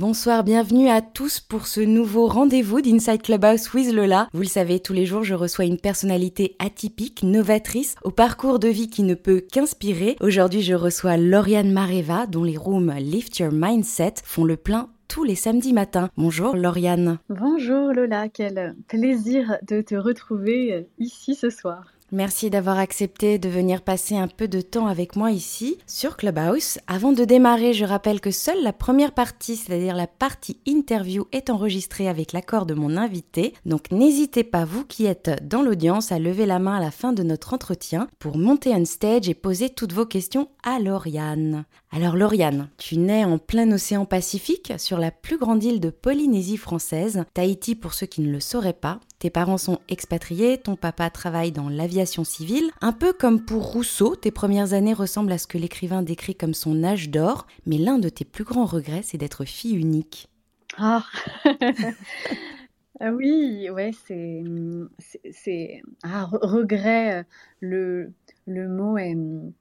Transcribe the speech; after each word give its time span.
Bonsoir, 0.00 0.44
bienvenue 0.44 0.88
à 0.88 1.02
tous 1.02 1.40
pour 1.40 1.66
ce 1.66 1.82
nouveau 1.82 2.26
rendez-vous 2.26 2.80
d'Inside 2.80 3.20
Clubhouse 3.20 3.74
with 3.74 3.92
Lola. 3.92 4.30
Vous 4.32 4.40
le 4.40 4.46
savez, 4.46 4.80
tous 4.80 4.94
les 4.94 5.04
jours, 5.04 5.24
je 5.24 5.34
reçois 5.34 5.66
une 5.66 5.76
personnalité 5.76 6.56
atypique, 6.58 7.22
novatrice, 7.22 7.96
au 8.02 8.10
parcours 8.10 8.58
de 8.58 8.68
vie 8.68 8.88
qui 8.88 9.02
ne 9.02 9.12
peut 9.12 9.42
qu'inspirer. 9.42 10.16
Aujourd'hui, 10.22 10.62
je 10.62 10.72
reçois 10.72 11.18
Lauriane 11.18 11.70
Mareva, 11.70 12.26
dont 12.26 12.44
les 12.44 12.56
rooms 12.56 12.94
Lift 12.98 13.40
Your 13.40 13.52
Mindset 13.52 14.14
font 14.24 14.44
le 14.44 14.56
plein 14.56 14.88
tous 15.06 15.22
les 15.22 15.34
samedis 15.34 15.74
matins. 15.74 16.08
Bonjour 16.16 16.56
Lauriane. 16.56 17.18
Bonjour 17.28 17.92
Lola, 17.92 18.30
quel 18.30 18.76
plaisir 18.88 19.58
de 19.68 19.82
te 19.82 19.96
retrouver 19.96 20.88
ici 20.98 21.34
ce 21.34 21.50
soir. 21.50 21.84
Merci 22.12 22.50
d'avoir 22.50 22.80
accepté 22.80 23.38
de 23.38 23.48
venir 23.48 23.82
passer 23.82 24.16
un 24.16 24.26
peu 24.26 24.48
de 24.48 24.60
temps 24.60 24.88
avec 24.88 25.14
moi 25.14 25.30
ici 25.30 25.78
sur 25.86 26.16
Clubhouse. 26.16 26.78
Avant 26.88 27.12
de 27.12 27.24
démarrer, 27.24 27.72
je 27.72 27.84
rappelle 27.84 28.20
que 28.20 28.32
seule 28.32 28.64
la 28.64 28.72
première 28.72 29.12
partie, 29.12 29.54
c'est-à-dire 29.54 29.94
la 29.94 30.08
partie 30.08 30.58
interview, 30.66 31.28
est 31.30 31.50
enregistrée 31.50 32.08
avec 32.08 32.32
l'accord 32.32 32.66
de 32.66 32.74
mon 32.74 32.96
invité. 32.96 33.54
Donc 33.64 33.92
n'hésitez 33.92 34.42
pas, 34.42 34.64
vous 34.64 34.84
qui 34.84 35.06
êtes 35.06 35.46
dans 35.46 35.62
l'audience, 35.62 36.10
à 36.10 36.18
lever 36.18 36.46
la 36.46 36.58
main 36.58 36.78
à 36.78 36.80
la 36.80 36.90
fin 36.90 37.12
de 37.12 37.22
notre 37.22 37.54
entretien 37.54 38.08
pour 38.18 38.36
monter 38.36 38.74
on 38.74 38.84
stage 38.84 39.28
et 39.28 39.34
poser 39.34 39.70
toutes 39.70 39.92
vos 39.92 40.06
questions 40.06 40.48
à 40.64 40.80
Lauriane. 40.80 41.64
Alors 41.92 42.16
Lauriane, 42.16 42.70
tu 42.76 42.98
nais 42.98 43.24
en 43.24 43.38
plein 43.38 43.70
océan 43.70 44.04
Pacifique, 44.04 44.72
sur 44.78 44.98
la 44.98 45.12
plus 45.12 45.38
grande 45.38 45.62
île 45.62 45.78
de 45.78 45.90
Polynésie 45.90 46.56
française, 46.56 47.24
Tahiti 47.34 47.76
pour 47.76 47.94
ceux 47.94 48.06
qui 48.06 48.20
ne 48.20 48.32
le 48.32 48.40
sauraient 48.40 48.72
pas. 48.72 48.98
Tes 49.20 49.28
parents 49.28 49.58
sont 49.58 49.80
expatriés, 49.90 50.56
ton 50.56 50.76
papa 50.76 51.10
travaille 51.10 51.52
dans 51.52 51.68
l'aviation 51.68 52.24
civile. 52.24 52.70
Un 52.80 52.92
peu 52.92 53.12
comme 53.12 53.44
pour 53.44 53.70
Rousseau, 53.70 54.16
tes 54.16 54.30
premières 54.30 54.72
années 54.72 54.94
ressemblent 54.94 55.30
à 55.32 55.36
ce 55.36 55.46
que 55.46 55.58
l'écrivain 55.58 56.00
décrit 56.00 56.34
comme 56.34 56.54
son 56.54 56.82
âge 56.82 57.10
d'or, 57.10 57.46
mais 57.66 57.76
l'un 57.76 57.98
de 57.98 58.08
tes 58.08 58.24
plus 58.24 58.44
grands 58.44 58.64
regrets, 58.64 59.02
c'est 59.04 59.18
d'être 59.18 59.44
fille 59.44 59.76
unique. 59.76 60.30
Ah 60.78 61.04
Ah 63.02 63.12
oui, 63.12 63.68
ouais, 63.70 63.92
c'est, 64.06 64.42
c'est, 65.32 65.82
ah, 66.02 66.28
regret. 66.30 67.24
Le, 67.60 68.12
le 68.50 68.68
mot 68.68 68.98
est, 68.98 69.16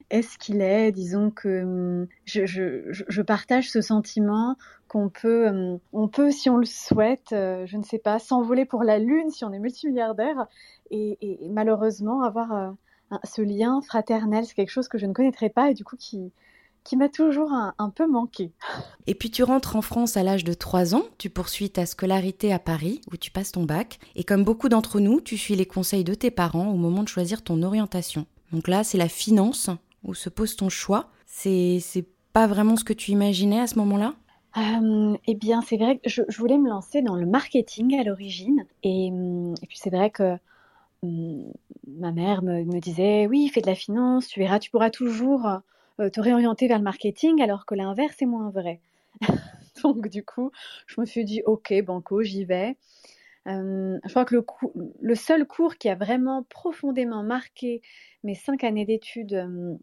est 0.09 0.21
ce 0.21 0.37
qu'il 0.37 0.61
est. 0.61 0.91
Disons 0.91 1.31
que 1.31 2.07
je, 2.25 2.45
je, 2.45 2.91
je, 2.91 3.21
partage 3.21 3.69
ce 3.69 3.81
sentiment 3.81 4.55
qu'on 4.87 5.09
peut, 5.09 5.79
on 5.93 6.07
peut, 6.07 6.31
si 6.31 6.49
on 6.49 6.57
le 6.57 6.65
souhaite, 6.65 7.31
euh, 7.31 7.65
je 7.65 7.77
ne 7.77 7.83
sais 7.83 7.99
pas, 7.99 8.19
s'envoler 8.19 8.65
pour 8.65 8.83
la 8.83 8.99
lune 8.99 9.29
si 9.29 9.45
on 9.45 9.53
est 9.53 9.59
multimilliardaire 9.59 10.47
et, 10.89 11.17
et, 11.21 11.49
malheureusement 11.49 12.23
avoir 12.23 12.53
euh, 12.53 13.17
ce 13.23 13.41
lien 13.41 13.81
fraternel, 13.81 14.45
c'est 14.45 14.55
quelque 14.55 14.71
chose 14.71 14.87
que 14.87 14.97
je 14.97 15.05
ne 15.05 15.13
connaîtrais 15.13 15.49
pas 15.49 15.69
et 15.69 15.73
du 15.73 15.83
coup 15.83 15.95
qui, 15.95 16.31
qui 16.83 16.95
m'a 16.95 17.09
toujours 17.09 17.51
un, 17.51 17.89
peu 17.91 18.07
manqué. 18.07 18.51
Et 19.05 19.13
puis 19.13 19.29
tu 19.29 19.43
rentres 19.43 19.75
en 19.75 19.81
France 19.81 20.17
à 20.17 20.23
l'âge 20.23 20.43
de 20.43 20.53
3 20.53 20.95
ans, 20.95 21.03
tu 21.17 21.29
poursuis 21.29 21.69
ta 21.69 21.85
scolarité 21.85 22.51
à 22.51 22.59
Paris 22.59 23.01
où 23.11 23.17
tu 23.17 23.29
passes 23.31 23.51
ton 23.51 23.63
bac, 23.63 23.99
et 24.15 24.23
comme 24.23 24.43
beaucoup 24.43 24.69
d'entre 24.69 24.99
nous, 24.99 25.21
tu 25.21 25.37
suis 25.37 25.55
les 25.55 25.65
conseils 25.65 26.03
de 26.03 26.15
tes 26.15 26.31
parents 26.31 26.69
au 26.69 26.77
moment 26.77 27.03
de 27.03 27.07
choisir 27.07 27.43
ton 27.43 27.61
orientation. 27.61 28.25
Donc 28.51 28.67
là, 28.67 28.83
c'est 28.83 28.97
la 28.97 29.09
finance 29.09 29.69
où 30.03 30.13
se 30.13 30.29
pose 30.29 30.55
ton 30.55 30.69
choix. 30.69 31.09
C'est, 31.25 31.79
pas 32.31 32.45
vraiment 32.45 32.75
ce 32.75 32.83
que 32.83 32.93
tu 32.93 33.09
imaginais 33.09 33.59
à 33.59 33.65
ce 33.65 33.75
moment-là? 33.79 34.13
Euh, 34.57 35.17
eh 35.25 35.33
bien, 35.33 35.63
c'est 35.63 35.77
vrai 35.77 35.97
que 35.97 36.07
je, 36.07 36.21
voulais 36.37 36.59
me 36.59 36.69
lancer 36.69 37.01
dans 37.01 37.15
le 37.15 37.25
marketing 37.25 37.99
à 37.99 38.03
l'origine. 38.03 38.65
Et, 38.83 39.07
et 39.07 39.67
puis, 39.67 39.79
c'est 39.79 39.89
vrai 39.89 40.11
que 40.11 40.37
hum, 41.01 41.51
ma 41.87 42.11
mère 42.11 42.43
me, 42.43 42.63
me, 42.63 42.79
disait 42.79 43.25
Oui, 43.25 43.47
fais 43.47 43.61
de 43.61 43.67
la 43.67 43.73
finance, 43.73 44.27
tu 44.27 44.39
verras, 44.39 44.59
tu 44.59 44.69
pourras 44.69 44.91
toujours 44.91 45.47
euh, 45.99 46.09
te 46.09 46.21
réorienter 46.21 46.67
vers 46.67 46.77
le 46.77 46.83
marketing, 46.83 47.41
alors 47.41 47.65
que 47.65 47.75
l'inverse 47.75 48.21
est 48.21 48.25
moins 48.25 48.51
vrai. 48.51 48.79
Donc 49.83 50.07
du 50.07 50.23
coup, 50.23 50.51
je 50.87 51.01
me 51.01 51.05
suis 51.05 51.25
dit, 51.25 51.41
ok, 51.45 51.73
banco, 51.83 52.23
j'y 52.23 52.45
vais. 52.45 52.77
Euh, 53.47 53.97
je 54.03 54.09
crois 54.09 54.25
que 54.25 54.35
le, 55.01 55.15
seul 55.15 55.45
cours 55.45 55.77
qui 55.77 55.89
a 55.89 55.95
vraiment 55.95 56.43
profondément 56.49 57.23
marqué 57.23 57.81
mes 58.23 58.35
cinq 58.35 58.63
années 58.63 58.85
d'études 58.85 59.33
euh, 59.33 59.75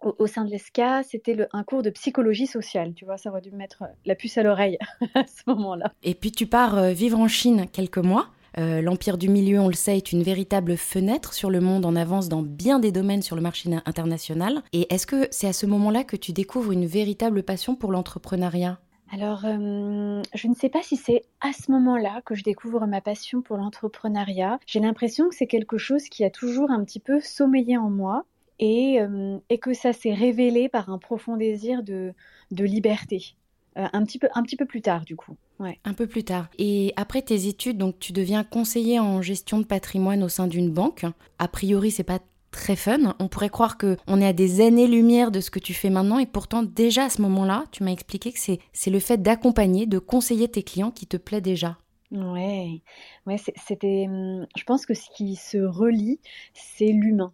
au, 0.00 0.26
sein 0.26 0.44
de 0.44 0.50
l'ESCA, 0.50 1.02
c'était 1.02 1.46
un 1.52 1.62
cours 1.62 1.82
de 1.82 1.90
psychologie 1.90 2.46
sociale. 2.46 2.94
Tu 2.94 3.04
vois, 3.04 3.18
ça 3.18 3.30
aurait 3.30 3.40
dû 3.40 3.50
me 3.50 3.56
mettre 3.56 3.84
la 4.04 4.14
puce 4.14 4.38
à 4.38 4.42
l'oreille 4.42 4.78
à 5.14 5.26
ce 5.26 5.42
moment-là. 5.46 5.92
Et 6.02 6.14
puis 6.14 6.32
tu 6.32 6.46
pars 6.46 6.90
vivre 6.90 7.18
en 7.18 7.28
Chine 7.28 7.66
quelques 7.72 7.98
mois. 7.98 8.30
Euh, 8.58 8.80
L'Empire 8.80 9.18
du 9.18 9.28
Milieu, 9.28 9.60
on 9.60 9.68
le 9.68 9.74
sait, 9.74 9.96
est 9.96 10.12
une 10.12 10.22
véritable 10.22 10.76
fenêtre 10.76 11.34
sur 11.34 11.50
le 11.50 11.60
monde 11.60 11.84
en 11.84 11.94
avance 11.94 12.28
dans 12.28 12.42
bien 12.42 12.78
des 12.78 12.92
domaines 12.92 13.22
sur 13.22 13.36
le 13.36 13.42
marché 13.42 13.68
international. 13.84 14.62
Et 14.72 14.92
est-ce 14.92 15.06
que 15.06 15.28
c'est 15.30 15.48
à 15.48 15.52
ce 15.52 15.66
moment-là 15.66 16.04
que 16.04 16.16
tu 16.16 16.32
découvres 16.32 16.72
une 16.72 16.86
véritable 16.86 17.42
passion 17.42 17.74
pour 17.74 17.92
l'entrepreneuriat? 17.92 18.78
Alors, 19.12 19.44
euh, 19.44 20.20
je 20.34 20.48
ne 20.48 20.54
sais 20.54 20.68
pas 20.68 20.82
si 20.82 20.96
c'est 20.96 21.22
à 21.40 21.52
ce 21.52 21.70
moment-là 21.70 22.22
que 22.24 22.34
je 22.34 22.42
découvre 22.42 22.86
ma 22.86 23.00
passion 23.00 23.40
pour 23.40 23.56
l'entrepreneuriat. 23.56 24.58
J'ai 24.66 24.80
l'impression 24.80 25.28
que 25.28 25.34
c'est 25.34 25.46
quelque 25.46 25.78
chose 25.78 26.04
qui 26.08 26.24
a 26.24 26.30
toujours 26.30 26.70
un 26.70 26.84
petit 26.84 26.98
peu 26.98 27.20
sommeillé 27.20 27.76
en 27.76 27.88
moi 27.88 28.24
et, 28.58 29.00
euh, 29.00 29.38
que 29.60 29.74
ça 29.74 29.92
s'est 29.92 30.14
révélé 30.14 30.68
par 30.68 30.90
un 30.90 30.98
profond 30.98 31.36
désir 31.36 31.82
de, 31.82 32.14
de 32.50 32.64
liberté. 32.64 33.36
Euh, 33.76 33.86
un, 33.92 34.04
petit 34.04 34.18
peu, 34.18 34.28
un 34.34 34.42
petit 34.42 34.56
peu 34.56 34.64
plus 34.64 34.82
tard, 34.82 35.04
du 35.04 35.16
coup. 35.16 35.36
Ouais. 35.60 35.78
Un 35.84 35.92
peu 35.92 36.06
plus 36.06 36.24
tard. 36.24 36.48
Et 36.58 36.92
après 36.96 37.22
tes 37.22 37.46
études, 37.46 37.78
donc 37.78 37.98
tu 37.98 38.12
deviens 38.12 38.42
conseiller 38.42 38.98
en 38.98 39.22
gestion 39.22 39.58
de 39.58 39.64
patrimoine 39.64 40.22
au 40.22 40.28
sein 40.28 40.46
d'une 40.46 40.70
banque. 40.70 41.04
A 41.38 41.48
priori, 41.48 41.90
c'est 41.90 42.02
pas 42.02 42.18
très 42.50 42.76
fun. 42.76 43.14
On 43.18 43.28
pourrait 43.28 43.48
croire 43.48 43.78
que 43.78 43.96
on 44.06 44.20
est 44.20 44.26
à 44.26 44.32
des 44.32 44.60
années-lumière 44.60 45.30
de 45.30 45.40
ce 45.40 45.50
que 45.50 45.58
tu 45.58 45.74
fais 45.74 45.90
maintenant, 45.90 46.18
et 46.18 46.26
pourtant 46.26 46.62
déjà 46.62 47.04
à 47.04 47.10
ce 47.10 47.22
moment-là, 47.22 47.64
tu 47.72 47.82
m'as 47.82 47.92
expliqué 47.92 48.32
que 48.32 48.38
c'est 48.38 48.90
le 48.90 49.00
fait 49.00 49.18
d'accompagner, 49.18 49.86
de 49.86 49.98
conseiller 49.98 50.48
tes 50.48 50.62
clients 50.62 50.90
qui 50.90 51.06
te 51.06 51.16
plaît 51.16 51.40
déjà. 51.40 51.78
Ouais, 52.12 52.82
ouais, 53.26 53.36
c'était. 53.36 54.06
Hum, 54.08 54.46
je 54.56 54.64
pense 54.64 54.86
que 54.86 54.94
ce 54.94 55.08
qui 55.10 55.36
se 55.36 55.58
relie, 55.58 56.20
c'est 56.54 56.92
l'humain. 56.92 57.32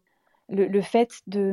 Le, 0.48 0.82
fait 0.82 1.22
de 1.26 1.52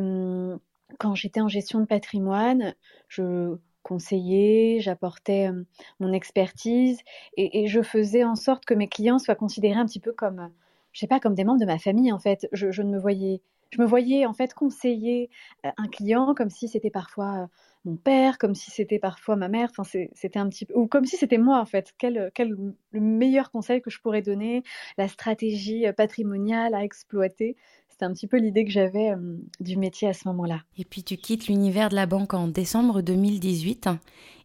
hum, 0.53 0.59
quand 0.97 1.15
j'étais 1.15 1.41
en 1.41 1.47
gestion 1.47 1.79
de 1.79 1.85
patrimoine, 1.85 2.73
je 3.07 3.57
conseiller, 3.83 4.81
j'apportais 4.81 5.49
euh, 5.49 5.63
mon 5.99 6.13
expertise 6.13 6.99
et, 7.37 7.67
je 7.67 7.81
faisais 7.81 8.23
en 8.23 8.35
sorte 8.35 8.65
que 8.65 8.73
mes 8.73 8.87
clients 8.87 9.19
soient 9.19 9.35
considérés 9.35 9.79
un 9.79 9.85
petit 9.85 9.99
peu 9.99 10.11
comme, 10.11 10.51
je 10.91 10.99
sais 10.99 11.07
pas, 11.07 11.19
comme 11.19 11.35
des 11.35 11.43
membres 11.43 11.59
de 11.59 11.65
ma 11.65 11.79
famille 11.79 12.11
en 12.11 12.19
fait. 12.19 12.47
Je, 12.51 12.81
ne 12.81 12.91
me 12.91 12.99
voyais, 12.99 13.41
je 13.71 13.81
me 13.81 13.87
voyais 13.87 14.25
en 14.25 14.33
fait 14.33 14.53
conseiller 14.53 15.29
euh, 15.65 15.69
un 15.77 15.87
client 15.87 16.33
comme 16.35 16.49
si 16.49 16.67
c'était 16.67 16.89
parfois 16.89 17.43
euh, 17.43 17.47
mon 17.85 17.95
père, 17.95 18.37
comme 18.37 18.55
si 18.55 18.71
c'était 18.71 18.99
parfois 18.99 19.35
ma 19.35 19.47
mère. 19.47 19.69
Enfin, 19.75 19.83
c'était 20.13 20.39
un 20.39 20.49
petit 20.49 20.65
peu, 20.65 20.73
ou 20.75 20.87
comme 20.87 21.05
si 21.05 21.17
c'était 21.17 21.37
moi 21.37 21.59
en 21.59 21.65
fait. 21.65 21.93
Quel, 21.97 22.31
quel 22.33 22.55
le 22.91 23.01
meilleur 23.01 23.51
conseil 23.51 23.81
que 23.81 23.89
je 23.89 23.99
pourrais 24.01 24.21
donner, 24.21 24.63
la 24.97 25.07
stratégie 25.07 25.85
patrimoniale 25.95 26.73
à 26.73 26.83
exploiter. 26.83 27.55
C'est 27.99 28.05
un 28.05 28.13
petit 28.13 28.27
peu 28.27 28.37
l'idée 28.37 28.63
que 28.63 28.71
j'avais 28.71 29.11
euh, 29.11 29.37
du 29.59 29.75
métier 29.75 30.07
à 30.07 30.13
ce 30.13 30.25
moment-là. 30.29 30.61
Et 30.77 30.85
puis 30.85 31.03
tu 31.03 31.17
quittes 31.17 31.47
l'univers 31.47 31.89
de 31.89 31.95
la 31.95 32.05
banque 32.05 32.33
en 32.33 32.47
décembre 32.47 33.01
2018 33.01 33.89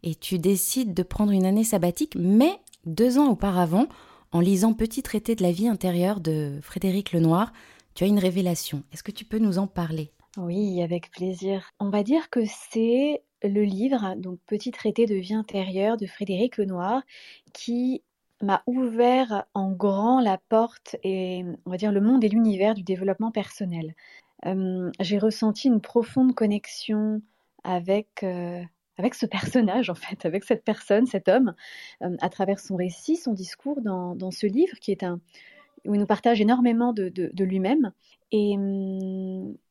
et 0.03 0.17
tu 0.17 0.41
décides 0.41 0.93
de 0.93 1.03
prendre 1.05 1.31
une 1.31 1.45
année 1.45 1.63
sabbatique, 1.63 2.17
mais 2.19 2.51
deux 2.85 3.17
ans 3.17 3.31
auparavant, 3.31 3.87
en 4.35 4.41
lisant 4.41 4.75
Petit 4.75 5.03
traité 5.05 5.37
de 5.37 5.45
la 5.45 5.53
vie 5.53 5.69
intérieure 5.69 6.21
de 6.21 6.59
Frédéric 6.61 7.13
Lenoir, 7.13 7.53
tu 7.95 8.03
as 8.03 8.09
une 8.09 8.19
révélation. 8.19 8.83
Est-ce 8.93 9.05
que 9.05 9.13
tu 9.13 9.25
peux 9.25 9.39
nous 9.39 9.59
en 9.59 9.69
parler? 9.69 10.11
Oui, 10.37 10.83
avec 10.83 11.13
plaisir. 11.13 11.71
On 11.79 11.89
va 11.89 12.03
dire 12.03 12.29
que 12.31 12.41
c'est 12.45 13.23
le 13.45 13.63
livre, 13.63 14.17
donc 14.17 14.41
Petit 14.47 14.73
traité 14.73 15.07
de 15.07 15.15
vie 15.15 15.35
intérieure 15.35 15.97
de 15.97 16.07
Frédéric 16.07 16.57
Lenoir, 16.57 17.03
qui 17.53 18.03
m'a 18.43 18.65
ouvert 18.67 19.45
en 19.55 19.71
grand 19.71 20.21
la 20.21 20.39
porte 20.49 20.97
et 21.05 21.45
on 21.65 21.71
va 21.71 21.77
dire 21.77 21.93
le 21.93 22.01
monde 22.01 22.25
et 22.25 22.29
l'univers 22.29 22.75
du 22.75 22.83
développement 22.83 23.31
personnel. 23.31 23.95
Euh, 24.47 24.91
j'ai 24.99 25.19
ressenti 25.19 25.69
une 25.69 25.81
profonde 25.81 26.35
connexion 26.35 27.23
avec 27.63 28.25
euh, 28.25 28.65
avec 28.99 29.15
ce 29.15 29.27
personnage 29.27 29.91
en 29.91 29.95
fait, 29.95 30.25
avec 30.27 30.45
cette 30.45 30.65
personne, 30.65 31.07
cet 31.07 31.29
homme, 31.29 31.55
euh, 32.03 32.17
à 32.21 32.29
travers 32.29 32.59
son 32.59 32.77
récit, 32.77 33.17
son 33.17 33.33
discours 33.33 33.81
dans, 33.81 34.31
ce 34.31 34.47
livre 34.47 34.79
qui 34.81 34.91
est 34.91 35.03
un 35.03 35.21
où 35.85 35.95
il 35.95 36.01
nous 36.01 36.07
partage 36.07 36.41
énormément 36.41 36.95
de, 36.95 37.45
lui-même. 37.45 37.93
Et, 38.33 38.57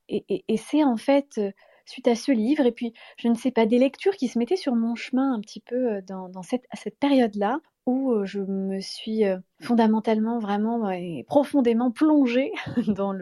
et, 0.10 0.58
c'est 0.58 0.84
en 0.84 0.96
fait 0.96 1.42
suite 1.86 2.08
à 2.08 2.16
ce 2.16 2.32
livre. 2.32 2.68
Et 2.68 2.72
puis 2.72 2.94
je 3.18 3.28
ne 3.28 3.34
sais 3.34 3.50
pas 3.50 3.66
des 3.66 3.80
lectures 3.80 4.16
qui 4.16 4.28
se 4.28 4.38
mettaient 4.38 4.56
sur 4.56 4.76
mon 4.76 4.94
chemin 4.94 5.34
un 5.34 5.42
petit 5.42 5.60
peu 5.60 6.04
dans, 6.04 6.30
dans 6.30 6.44
cette, 6.44 6.66
à 6.70 6.76
cette 6.76 7.00
période-là 7.00 7.60
où 7.86 8.24
je 8.26 8.40
me 8.40 8.80
suis 8.80 9.24
fondamentalement 9.60 10.40
vraiment 10.40 10.90
et 10.92 11.26
profondément 11.28 11.92
plongée 11.92 12.52
dans 12.88 13.14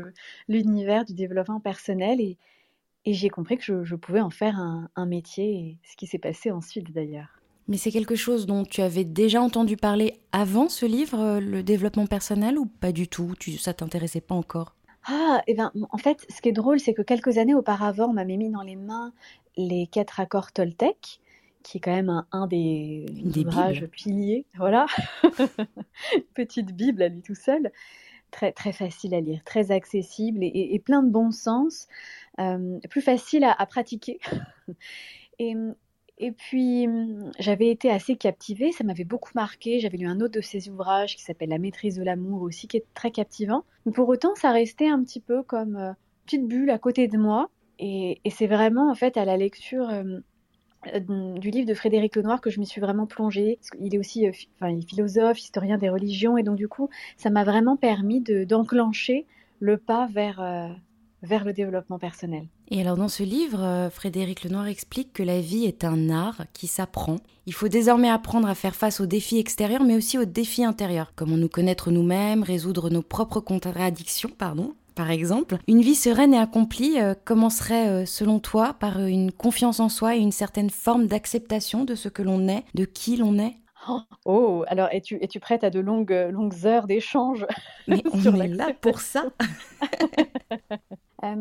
l'univers 0.48 1.06
du 1.06 1.14
développement 1.14 1.60
personnel. 1.60 2.20
Et, 2.20 2.38
et 3.06 3.14
j'ai 3.14 3.30
compris 3.30 3.58
que 3.58 3.84
je, 3.84 3.96
pouvais 3.96 4.22
en 4.22 4.30
faire 4.30 4.58
un, 4.60 4.90
un 4.96 5.06
métier, 5.06 5.78
ce 5.84 5.96
qui 5.96 6.08
s'est 6.08 6.20
passé 6.20 6.52
ensuite 6.52 6.92
d'ailleurs. 6.92 7.42
Mais 7.68 7.78
c'est 7.78 7.92
quelque 7.92 8.16
chose 8.16 8.46
dont 8.46 8.64
tu 8.64 8.82
avais 8.82 9.04
déjà 9.04 9.42
entendu 9.42 9.78
parler 9.78 10.20
avant 10.32 10.68
ce 10.68 10.86
livre, 10.86 11.40
le 11.40 11.64
développement 11.64 12.08
personnel, 12.08 12.58
ou 12.58 12.66
pas 12.66 12.92
du 12.92 13.08
tout? 13.08 13.34
Tu, 13.40 13.58
Ça 13.58 13.74
t'intéressait 13.74 14.22
pas 14.22 14.36
encore? 14.36 14.76
Ah, 15.06 15.42
et 15.48 15.52
eh 15.52 15.56
ben, 15.56 15.72
en 15.90 15.98
fait, 15.98 16.26
ce 16.30 16.42
qui 16.42 16.50
est 16.50 16.54
drôle, 16.54 16.80
c'est 16.80 16.94
que 16.94 17.02
quelques 17.02 17.38
années 17.38 17.56
auparavant, 17.56 18.10
on 18.10 18.14
m'avait 18.14 18.38
mis 18.38 18.50
dans 18.50 18.62
les 18.62 18.76
mains 18.76 19.14
les 19.58 19.88
quatre 19.88 20.20
accords 20.20 20.52
Toltec, 20.52 21.20
qui 21.64 21.78
est 21.78 21.82
quand 21.82 21.94
même 21.94 22.24
un, 22.32 22.48
des, 22.48 23.06
ouvrages 23.38 23.86
piliers. 23.88 24.46
Voilà, 24.56 24.86
petite 26.34 26.74
Bible 26.74 27.02
à 27.02 27.10
lui 27.10 27.22
tout 27.22 27.36
seul. 27.36 27.72
Très, 28.32 28.54
très 28.54 28.72
facile 28.72 29.14
à 29.14 29.20
lire, 29.20 29.44
très 29.44 29.72
accessible 29.72 30.40
et, 30.42 30.82
plein 30.84 31.04
de 31.04 31.10
bon 31.10 31.32
sens, 31.32 31.88
euh, 32.40 32.80
plus 32.90 33.02
facile 33.02 33.44
à, 33.44 33.66
pratiquer. 33.66 34.20
et, 35.40 35.54
et 36.18 36.32
puis, 36.32 36.88
j'avais 37.40 37.70
été 37.70 37.90
assez 37.90 38.16
captivée, 38.16 38.72
ça 38.72 38.84
m'avait 38.84 39.04
beaucoup 39.04 39.32
marqué. 39.36 39.80
J'avais 39.80 39.98
lu 39.98 40.08
un 40.08 40.22
autre 40.22 40.36
de 40.36 40.42
ses 40.42 40.70
ouvrages 40.70 41.16
qui 41.16 41.24
s'appelle 41.24 41.50
La 41.50 41.58
maîtrise 41.58 41.96
de 41.96 42.04
l'amour 42.04 42.44
aussi, 42.44 42.68
qui 42.68 42.78
est 42.78 42.86
très 42.94 43.12
captivant. 43.12 43.66
Mais 43.86 43.92
pour 43.92 44.08
autant, 44.08 44.36
ça 44.36 44.52
restait 44.52 44.88
un 44.88 45.04
petit 45.04 45.20
peu 45.20 45.44
comme 45.44 45.76
une 45.76 45.96
petite 46.26 46.48
bulle 46.48 46.70
à 46.70 46.78
côté 46.78 47.08
de 47.08 47.18
moi. 47.18 47.50
Et, 47.80 48.22
c'est 48.30 48.46
vraiment, 48.46 48.92
en 48.92 48.96
fait, 48.96 49.18
à 49.18 49.26
la 49.26 49.36
lecture 49.36 49.90
euh, 49.90 50.20
du 50.86 51.50
livre 51.50 51.68
de 51.68 51.74
Frédéric 51.74 52.16
Lenoir 52.16 52.42
que 52.42 52.50
je 52.50 52.60
m'y 52.60 52.66
suis 52.66 52.82
vraiment 52.82 53.06
plongée. 53.06 53.60
Il 53.80 53.94
est 53.94 53.98
aussi 53.98 54.28
euh, 54.28 54.76
philosophe, 54.88 55.40
historien 55.40 55.78
des 55.78 55.90
religions, 55.90 56.38
et 56.38 56.44
donc 56.44 56.56
du 56.56 56.68
coup, 56.68 56.90
ça 57.18 57.30
m'a 57.30 57.44
vraiment 57.44 57.78
permis 57.78 58.22
d'enclencher 58.22 59.26
le 59.60 59.78
pas 59.78 60.08
vers, 60.12 60.42
euh, 60.42 60.68
vers 61.22 61.44
le 61.46 61.54
développement 61.54 62.00
personnel. 62.00 62.48
Et 62.72 62.82
alors 62.82 62.96
dans 62.96 63.10
ce 63.10 63.24
livre, 63.24 63.90
Frédéric 63.92 64.44
Lenoir 64.44 64.68
explique 64.68 65.14
que 65.14 65.24
la 65.24 65.42
vie 65.42 65.66
est 65.66 65.84
un 65.84 66.10
art 66.10 66.44
qui 66.54 66.68
s'apprend. 66.68 67.18
Il 67.46 67.54
faut 67.54 67.68
désormais 67.68 68.10
apprendre 68.10 68.48
à 68.48 68.56
faire 68.56 68.76
face 68.76 69.02
aux 69.02 69.06
défis 69.06 69.40
extérieurs, 69.40 69.84
mais 69.84 69.98
aussi 69.98 70.18
aux 70.18 70.26
défis 70.26 70.64
intérieurs. 70.64 71.12
Comment 71.16 71.38
nous 71.38 71.50
connaître 71.50 71.92
nous-mêmes, 71.92 72.44
résoudre 72.44 72.90
nos 72.90 73.02
propres 73.02 73.42
contradictions, 73.42 74.32
pardon, 74.36 74.74
par 74.96 75.12
exemple. 75.12 75.58
Une 75.68 75.82
vie 75.82 75.96
sereine 75.96 76.34
et 76.34 76.38
accomplie 76.40 77.00
euh, 77.00 77.14
commencerait, 77.26 77.90
euh, 77.90 78.06
selon 78.06 78.40
toi, 78.40 78.74
par 78.74 79.00
euh, 79.00 79.06
une 79.06 79.32
confiance 79.32 79.80
en 79.80 79.90
soi 79.90 80.16
et 80.16 80.20
une 80.20 80.32
certaine 80.32 80.70
forme 80.70 81.08
d'acceptation 81.08 81.84
de 81.84 81.96
ce 81.96 82.10
que 82.10 82.22
l'on 82.22 82.48
est, 82.48 82.64
de 82.76 82.86
qui 82.86 83.18
l'on 83.18 83.38
est? 83.40 83.56
Oh, 84.26 84.64
alors 84.68 84.90
es-tu 84.92 85.18
es 85.20 85.40
prête 85.40 85.64
à 85.64 85.72
de 85.72 85.80
longues, 85.80 86.30
longues 86.32 86.68
heures 86.68 86.86
d'échange 86.86 87.48
Mais 87.88 88.04
on 88.14 88.40
est 88.40 88.48
là 88.48 88.72
pour 88.80 89.00
ça 89.00 89.26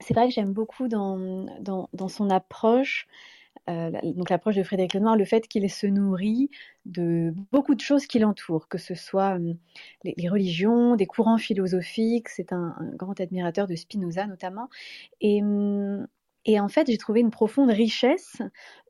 C'est 0.00 0.14
vrai 0.14 0.28
que 0.28 0.34
j'aime 0.34 0.52
beaucoup 0.52 0.88
dans, 0.88 1.46
dans, 1.60 1.88
dans, 1.92 2.08
son 2.08 2.30
approche 2.30 3.06
euh, 3.70 3.90
donc 4.02 4.30
l'approche 4.30 4.56
de 4.56 4.62
Frédéric 4.62 4.94
Lenoir, 4.94 5.16
le 5.16 5.24
fait 5.24 5.46
qu'il 5.46 5.68
se 5.70 5.86
nourrit 5.86 6.50
de 6.86 7.32
beaucoup 7.52 7.74
de 7.74 7.80
choses 7.80 8.06
qui 8.06 8.18
l'entourent, 8.18 8.68
que 8.68 8.78
ce 8.78 8.94
soit 8.94 9.34
hum, 9.34 9.56
les, 10.04 10.28
religions, 10.28 10.96
des 10.96 11.06
courants 11.06 11.38
philosophiques. 11.38 12.28
C'est 12.28 12.52
un, 12.52 12.74
grand 12.94 13.18
admirateur 13.20 13.66
de 13.66 13.76
Spinoza 13.76 14.26
notamment. 14.26 14.68
Hum, 15.22 16.06
et, 16.46 16.58
en 16.58 16.68
fait, 16.68 16.86
j'ai 16.88 16.98
trouvé 16.98 17.20
une 17.20 17.30
profonde 17.30 17.70
richesse 17.70 18.40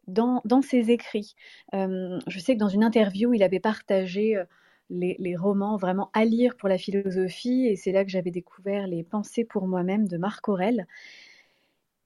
dans, 0.06 0.40
ses 0.62 0.90
écrits. 0.90 1.34
Hum, 1.72 2.18
je 2.26 2.38
sais 2.38 2.54
que 2.54 2.60
dans 2.60 2.68
une 2.68 2.84
interview, 2.84 3.34
il 3.34 3.42
avait 3.42 3.60
partagé 3.60 4.36
euh, 4.36 4.44
les, 4.88 5.16
les, 5.18 5.36
romans 5.36 5.76
vraiment 5.76 6.10
à 6.14 6.24
lire 6.24 6.56
pour 6.56 6.68
la 6.68 6.78
philosophie, 6.78 7.66
et 7.66 7.76
c'est 7.76 7.92
là 7.92 8.04
que 8.04 8.10
j'avais 8.10 8.32
découvert 8.32 8.86
les 8.86 9.04
pensées 9.04 9.44
pour 9.44 9.68
moi-même 9.68 10.08
de 10.08 10.16
Marc 10.16 10.48
Aurèle. 10.48 10.86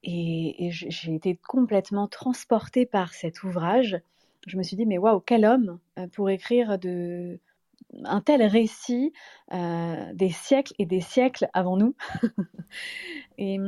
Et, 0.07 0.69
j'ai 0.71 1.15
été 1.15 1.37
complètement 1.37 2.07
transportée 2.09 2.85
par 2.85 3.15
cet 3.15 3.43
ouvrage. 3.43 3.99
Je 4.47 4.59
me 4.59 4.63
suis 4.63 4.77
dit, 4.77 4.85
mais 4.85 4.99
waouh, 4.99 5.21
quel 5.21 5.47
homme 5.47 5.79
euh, 5.99 6.07
pour 6.09 6.29
écrire 6.29 6.79
un 8.05 8.21
tel 8.21 8.43
récit 8.43 9.13
euh, 9.53 10.13
des 10.13 10.29
siècles 10.29 10.75
et 10.79 10.85
des 10.85 11.01
siècles 11.01 11.49
avant 11.55 11.79
nous. 11.79 11.95
et, 13.39 13.59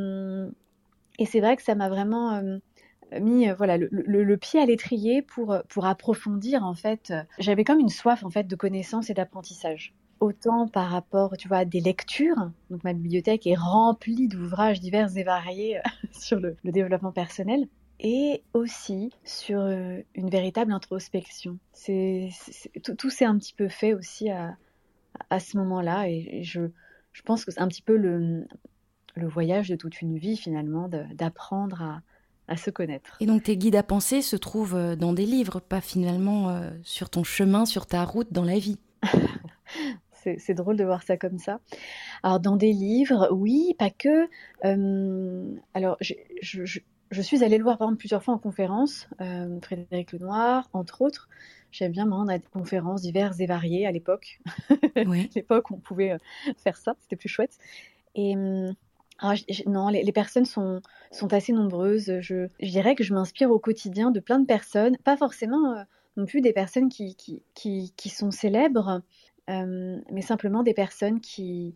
et 1.18 1.26
c'est 1.26 1.40
vrai 1.40 1.56
que 1.56 1.62
ça 1.62 1.74
m'a 1.74 1.88
vraiment 1.88 2.34
euh, 2.34 2.58
mis 3.18 3.48
voilà 3.52 3.78
le, 3.78 3.88
le, 3.90 4.36
pied 4.36 4.60
à 4.60 4.66
l'étrier 4.66 5.22
pour, 5.22 5.56
pour 5.68 5.86
approfondir 5.86 6.64
en 6.64 6.74
fait. 6.74 7.14
J'avais 7.38 7.64
comme 7.64 7.80
une 7.80 7.88
soif 7.88 8.24
en 8.24 8.30
fait 8.30 8.46
de 8.46 8.56
connaissances 8.56 9.08
et 9.08 9.14
d'apprentissage 9.14 9.94
autant 10.26 10.68
par 10.68 10.90
rapport, 10.90 11.36
tu 11.36 11.48
vois, 11.48 11.58
à 11.58 11.64
des 11.64 11.80
lectures. 11.80 12.50
Donc 12.70 12.84
ma 12.84 12.92
bibliothèque 12.92 13.46
est 13.46 13.54
remplie 13.54 14.28
d'ouvrages 14.28 14.80
divers 14.80 15.16
et 15.16 15.22
variés 15.22 15.78
euh, 15.78 15.82
sur 16.12 16.40
le, 16.40 16.56
développement 16.64 17.12
personnel 17.12 17.68
et 17.98 18.42
aussi 18.52 19.10
sur 19.24 19.60
euh, 19.60 20.00
une 20.14 20.28
véritable 20.28 20.72
introspection. 20.72 21.58
C'est, 21.72 22.30
tout, 22.98 23.10
s'est 23.10 23.24
un 23.24 23.38
petit 23.38 23.54
peu 23.54 23.68
fait 23.68 23.94
aussi 23.94 24.28
à, 24.28 24.56
à 25.30 25.40
ce 25.40 25.56
moment-là 25.56 26.08
et, 26.08 26.42
je, 26.42 26.68
je, 27.12 27.22
pense 27.22 27.44
que 27.44 27.52
c'est 27.52 27.60
un 27.60 27.68
petit 27.68 27.82
peu 27.82 27.96
le, 27.96 28.46
le 29.14 29.28
voyage 29.28 29.70
de 29.70 29.76
toute 29.76 30.02
une 30.02 30.18
vie 30.18 30.36
finalement, 30.36 30.90
d'apprendre 31.14 31.80
à, 31.80 32.02
à 32.48 32.56
se 32.56 32.70
connaître. 32.70 33.16
Et 33.20 33.26
donc 33.26 33.44
tes 33.44 33.56
guides 33.56 33.76
à 33.76 33.82
penser 33.82 34.20
se 34.20 34.36
trouvent 34.36 34.76
euh, 34.76 34.96
dans 34.96 35.14
des 35.14 35.24
livres, 35.24 35.60
pas 35.60 35.80
finalement 35.80 36.60
sur 36.82 37.08
ton 37.08 37.24
chemin, 37.24 37.64
sur 37.64 37.86
ta 37.86 38.04
route 38.04 38.32
dans 38.32 38.44
la 38.44 38.58
vie? 38.58 38.78
c'est 40.38 40.54
drôle 40.54 40.76
de 40.76 40.84
voir 40.84 41.02
ça 41.02 41.16
comme 41.16 41.38
ça. 41.38 41.60
Alors, 42.22 42.40
dans 42.40 42.56
des 42.56 42.72
livres, 42.72 43.28
oui, 43.32 43.74
pas 43.78 43.90
que. 43.90 44.28
Euh, 44.64 45.54
alors, 45.74 45.96
je, 46.00 47.22
suis 47.22 47.44
allée 47.44 47.58
le 47.58 47.64
voir, 47.64 47.78
par 47.78 47.88
exemple, 47.88 47.98
plusieurs 47.98 48.22
fois 48.22 48.34
en 48.34 48.38
conférence, 48.38 49.08
euh, 49.20 49.60
Frédéric 49.60 50.12
Lenoir, 50.12 50.68
entre 50.72 51.02
autres. 51.02 51.28
J'aime 51.72 51.92
bien 51.92 52.06
me 52.06 52.14
rendre 52.14 52.30
à 52.30 52.38
des 52.38 52.46
conférences 52.46 53.02
diverses 53.02 53.40
et 53.40 53.46
variées 53.46 53.86
à 53.86 53.92
l'époque. 53.92 54.40
Oui. 55.06 55.28
l'époque 55.34 55.70
où 55.70 55.74
on 55.74 55.78
pouvait 55.78 56.12
euh, 56.12 56.18
faire 56.56 56.78
ça, 56.78 56.96
c'était 57.00 57.16
plus 57.16 57.28
chouette. 57.28 57.58
Et 58.14 58.34
non, 58.34 59.88
les, 59.88 60.12
personnes 60.12 60.46
sont, 60.46 60.80
sont 61.10 61.32
assez 61.34 61.52
nombreuses. 61.52 62.20
Je, 62.20 62.48
dirais 62.62 62.94
que 62.94 63.04
je 63.04 63.12
m'inspire 63.12 63.50
au 63.50 63.58
quotidien 63.58 64.10
de 64.10 64.20
plein 64.20 64.38
de 64.38 64.46
personnes, 64.46 64.96
pas 65.04 65.18
forcément 65.18 65.84
non 66.16 66.24
plus 66.24 66.40
des 66.40 66.52
personnes 66.52 66.88
qui, 66.88 67.14
qui, 67.14 67.42
qui, 67.54 67.92
qui 67.96 68.08
sont 68.08 68.30
célèbres, 68.30 69.02
euh, 69.48 69.98
mais 70.10 70.22
simplement 70.22 70.62
des 70.62 70.74
personnes 70.74 71.20
qui, 71.20 71.74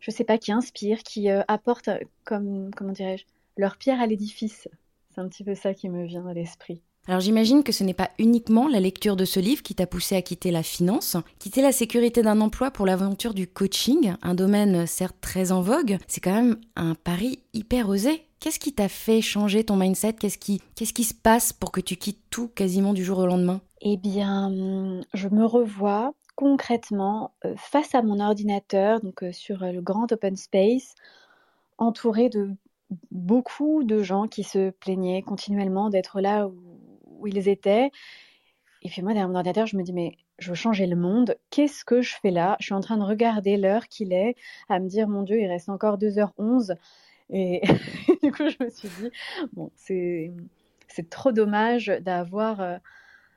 je 0.00 0.10
sais 0.10 0.24
pas, 0.24 0.38
qui 0.38 0.52
inspirent, 0.52 1.02
qui 1.02 1.30
euh, 1.30 1.42
apportent, 1.48 1.88
euh, 1.88 1.98
comme, 2.24 2.70
comment 2.74 2.92
dirais-je, 2.92 3.24
leur 3.56 3.76
pierre 3.76 4.00
à 4.00 4.06
l'édifice. 4.06 4.68
C'est 5.14 5.20
un 5.20 5.28
petit 5.28 5.44
peu 5.44 5.54
ça 5.54 5.74
qui 5.74 5.88
me 5.88 6.04
vient 6.04 6.26
à 6.26 6.34
l'esprit. 6.34 6.80
Alors 7.08 7.20
j'imagine 7.20 7.64
que 7.64 7.72
ce 7.72 7.82
n'est 7.82 7.94
pas 7.94 8.10
uniquement 8.20 8.68
la 8.68 8.78
lecture 8.78 9.16
de 9.16 9.24
ce 9.24 9.40
livre 9.40 9.62
qui 9.62 9.74
t'a 9.74 9.88
poussé 9.88 10.14
à 10.14 10.22
quitter 10.22 10.52
la 10.52 10.62
finance, 10.62 11.16
quitter 11.40 11.60
la 11.60 11.72
sécurité 11.72 12.22
d'un 12.22 12.40
emploi 12.40 12.70
pour 12.70 12.86
l'aventure 12.86 13.34
du 13.34 13.48
coaching, 13.48 14.14
un 14.22 14.34
domaine 14.34 14.86
certes 14.86 15.16
très 15.20 15.50
en 15.50 15.62
vogue, 15.62 15.98
c'est 16.06 16.20
quand 16.20 16.34
même 16.34 16.58
un 16.76 16.94
pari 16.94 17.40
hyper 17.54 17.88
osé. 17.88 18.22
Qu'est-ce 18.38 18.60
qui 18.60 18.72
t'a 18.72 18.88
fait 18.88 19.20
changer 19.20 19.64
ton 19.64 19.76
mindset? 19.76 20.14
Qu'est-ce 20.14 20.38
qui, 20.38 20.60
qu'est-ce 20.76 20.92
qui 20.92 21.04
se 21.04 21.14
passe 21.14 21.52
pour 21.52 21.72
que 21.72 21.80
tu 21.80 21.96
quittes 21.96 22.22
tout 22.30 22.48
quasiment 22.48 22.92
du 22.92 23.04
jour 23.04 23.18
au 23.18 23.26
lendemain? 23.26 23.60
Eh 23.80 23.96
bien, 23.96 25.00
je 25.12 25.28
me 25.28 25.44
revois 25.44 26.12
concrètement 26.34 27.34
euh, 27.44 27.54
face 27.56 27.94
à 27.94 28.02
mon 28.02 28.20
ordinateur, 28.20 29.00
donc 29.00 29.22
euh, 29.22 29.32
sur 29.32 29.62
euh, 29.62 29.72
le 29.72 29.80
grand 29.80 30.10
open 30.12 30.36
space, 30.36 30.94
entouré 31.78 32.28
de 32.28 32.50
beaucoup 33.10 33.84
de 33.84 34.02
gens 34.02 34.28
qui 34.28 34.44
se 34.44 34.70
plaignaient 34.70 35.22
continuellement 35.22 35.90
d'être 35.90 36.20
là 36.20 36.48
où, 36.48 37.26
ils 37.26 37.48
étaient. 37.48 37.90
Et 38.82 38.88
puis 38.88 39.02
moi, 39.02 39.12
derrière 39.12 39.28
mon 39.28 39.36
ordinateur, 39.36 39.66
je 39.66 39.76
me 39.76 39.82
dis, 39.84 39.92
mais 39.92 40.16
je 40.40 40.50
veux 40.50 40.56
changer 40.56 40.86
le 40.88 40.96
monde. 40.96 41.36
Qu'est-ce 41.50 41.84
que 41.84 42.02
je 42.02 42.16
fais 42.20 42.32
là? 42.32 42.56
Je 42.58 42.66
suis 42.66 42.74
en 42.74 42.80
train 42.80 42.96
de 42.96 43.04
regarder 43.04 43.56
l'heure 43.56 43.86
qu'il 43.86 44.12
est, 44.12 44.34
à 44.68 44.80
me 44.80 44.88
dire, 44.88 45.06
mon 45.08 45.22
Dieu, 45.22 45.38
il 45.40 45.46
reste 45.46 45.68
encore 45.68 45.98
2h11. 45.98 46.76
Et 47.30 47.62
du 48.22 48.32
coup, 48.32 48.48
je 48.48 48.64
me 48.64 48.70
suis 48.70 48.88
dit, 48.88 49.10
bon, 49.52 49.70
c'est, 49.76 50.32
trop 51.10 51.30
dommage 51.30 51.86
d'avoir, 51.86 52.80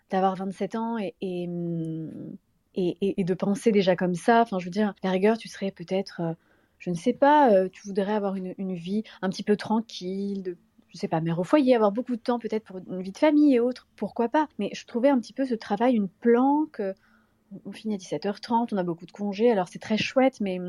d'avoir 0.10 0.36
27 0.36 0.76
ans 0.76 0.98
et, 0.98 1.14
et, 1.22 1.48
hum, 1.48 2.36
et, 2.76 3.24
de 3.24 3.34
penser 3.34 3.72
déjà 3.72 3.96
comme 3.96 4.16
ça. 4.16 4.42
Enfin, 4.42 4.60
je 4.60 4.66
veux 4.66 4.72
dire, 4.72 4.94
la 5.04 5.12
rigueur, 5.12 5.38
tu 5.38 5.48
serais 5.48 5.72
peut-être, 5.72 6.22
euh, 6.22 6.34
je 6.80 6.90
ne 6.90 6.96
sais 6.96 7.14
pas, 7.14 7.52
euh, 7.52 7.70
tu 7.72 7.88
voudrais 7.88 8.14
avoir 8.14 8.36
une, 8.36 8.76
vie 8.76 9.04
un 9.22 9.30
petit 9.30 9.44
peu 9.44 9.56
tranquille, 9.56 10.58
je 10.90 10.98
sais 10.98 11.08
pas, 11.08 11.22
mère 11.22 11.40
au 11.40 11.44
foyer, 11.44 11.76
avoir 11.76 11.92
beaucoup 11.92 12.16
de 12.16 12.22
temps 12.22 12.40
peut-être 12.40 12.64
pour 12.64 12.78
une 12.78 13.02
vie 13.02 13.12
de 13.12 13.18
famille 13.18 13.56
et 13.56 13.60
autres, 13.60 13.88
pourquoi 13.96 14.30
pas. 14.30 14.48
Mais 14.60 14.70
je 14.74 14.86
trouvais 14.86 15.10
un 15.10 15.20
petit 15.20 15.34
peu 15.34 15.46
ce 15.46 15.56
travail 15.56 15.96
une 15.96 16.10
planque. 16.10 16.82
On 17.66 17.72
finit 17.72 17.96
à 17.96 17.98
17h30, 17.98 18.70
on 18.72 18.78
a 18.78 18.84
beaucoup 18.84 19.06
de 19.06 19.12
congés, 19.12 19.52
alors 19.52 19.68
c'est 19.68 19.80
très 19.80 19.98
chouette, 19.98 20.42
mais, 20.42 20.60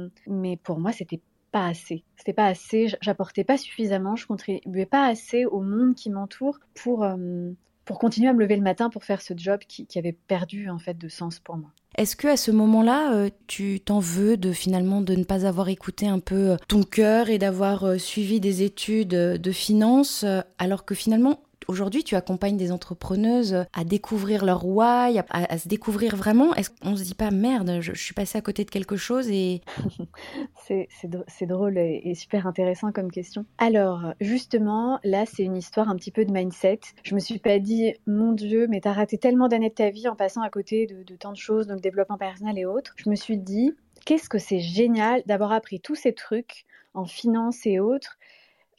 pour 0.63 0.79
moi, 0.79 0.93
c'était 0.93 1.21
pas 1.53 1.67
assez. 1.67 2.05
C'était 2.17 2.33
pas 2.33 2.47
assez, 2.47 2.89
j'apportais 3.01 3.45
pas 3.45 3.57
suffisamment, 3.57 4.17
je 4.17 4.27
contribuais 4.27 4.87
pas 4.87 5.07
assez 5.07 5.45
au 5.45 5.61
monde 5.61 5.95
qui 5.95 6.11
m'entoure 6.11 6.59
pour, 6.75 7.05
euh, 7.05 7.51
continuer 7.95 8.29
à 8.29 8.33
me 8.33 8.41
lever 8.41 8.57
le 8.57 8.63
matin 8.63 8.91
pour 8.91 9.05
faire 9.05 9.23
ce 9.23 9.33
job 9.37 9.61
qui, 9.69 9.87
avait 9.99 10.13
perdu 10.13 10.69
en 10.69 10.79
fait 10.79 10.99
de 10.99 11.09
sens 11.09 11.39
pour 11.39 11.57
moi. 11.57 11.71
Est-ce 11.97 12.15
que 12.15 12.29
à 12.29 12.37
ce 12.37 12.51
moment-là, 12.51 13.15
euh, 13.15 13.31
tu 13.47 13.81
t'en 13.81 14.01
veux 14.01 14.37
de 14.37 14.53
finalement 14.53 15.01
de 15.01 15.15
ne 15.15 15.25
pas 15.25 15.47
avoir 15.47 15.71
écouté 15.71 16.07
un 16.07 16.19
peu 16.19 16.59
ton 16.69 16.83
cœur 16.83 17.31
et 17.31 17.39
d'avoir 17.39 17.85
euh, 17.85 17.97
suivi 17.97 18.39
des 18.39 18.63
études 18.63 19.15
euh, 19.15 19.39
de 19.39 19.51
finance, 19.51 20.25
alors 20.59 20.85
que 20.85 20.95
finalement 20.95 21.41
Aujourd'hui, 21.69 22.05
tu 22.05 22.15
accompagnes 22.15 22.57
des 22.57 22.71
entrepreneuses 22.71 23.65
à 23.73 23.85
découvrir 23.85 24.45
leur 24.45 24.65
why, 24.65 25.19
à, 25.31 25.59
se 25.59 25.69
découvrir 25.69 26.15
vraiment. 26.15 26.55
Est-ce 26.55 26.71
qu'on 26.71 26.97
se 26.97 27.03
dit 27.03 27.15
pas 27.15 27.31
merde, 27.31 27.79
je, 27.81 27.93
suis 27.93 28.15
passée 28.15 28.39
à 28.39 28.41
côté 28.41 28.65
de 28.65 28.71
quelque 28.71 28.97
chose 28.97 29.29
et 29.31 29.63
c'est 30.67 31.47
drôle 31.47 31.77
et, 31.79 32.15
super 32.15 32.47
intéressant 32.47 32.93
comme 32.93 33.11
question. 33.11 33.47
Alors 33.59 34.13
justement, 34.21 35.01
là, 35.03 35.25
c'est 35.27 35.43
une 35.43 35.57
histoire 35.57 35.89
un 35.89 35.97
petit 35.97 36.13
peu 36.13 36.25
de 36.25 36.31
mindset. 36.31 36.81
Je 37.03 37.15
me 37.15 37.21
suis 37.21 37.39
pas 37.39 37.59
dit 37.59 37.95
mon 38.07 38.33
Dieu, 38.33 38.67
mais 38.69 38.81
t'as 38.81 38.93
raté 38.93 39.19
tellement 39.19 39.49
d'années 39.49 39.71
de 39.71 39.75
ta 39.75 39.91
vie 39.91 40.09
en 40.09 40.15
passant 40.15 40.43
à 40.43 40.51
côté 40.51 40.87
de, 40.87 41.03
de 41.03 41.17
tant 41.17 41.33
de 41.33 41.37
choses, 41.37 41.67
donc 41.67 41.81
développement 41.81 42.19
personnel 42.19 42.59
et 42.59 42.65
autres. 42.67 42.95
Je 42.97 43.11
me 43.11 43.17
suis 43.17 43.39
dit 43.39 43.73
qu'est-ce 44.05 44.29
que 44.29 44.39
c'est 44.39 44.61
génial 44.61 45.23
d'avoir 45.27 45.53
appris 45.53 45.81
tous 45.81 45.97
ces 45.97 46.13
trucs 46.13 46.65
en 46.95 47.07
finance 47.07 47.67
et 47.67 47.81
autres 47.81 48.19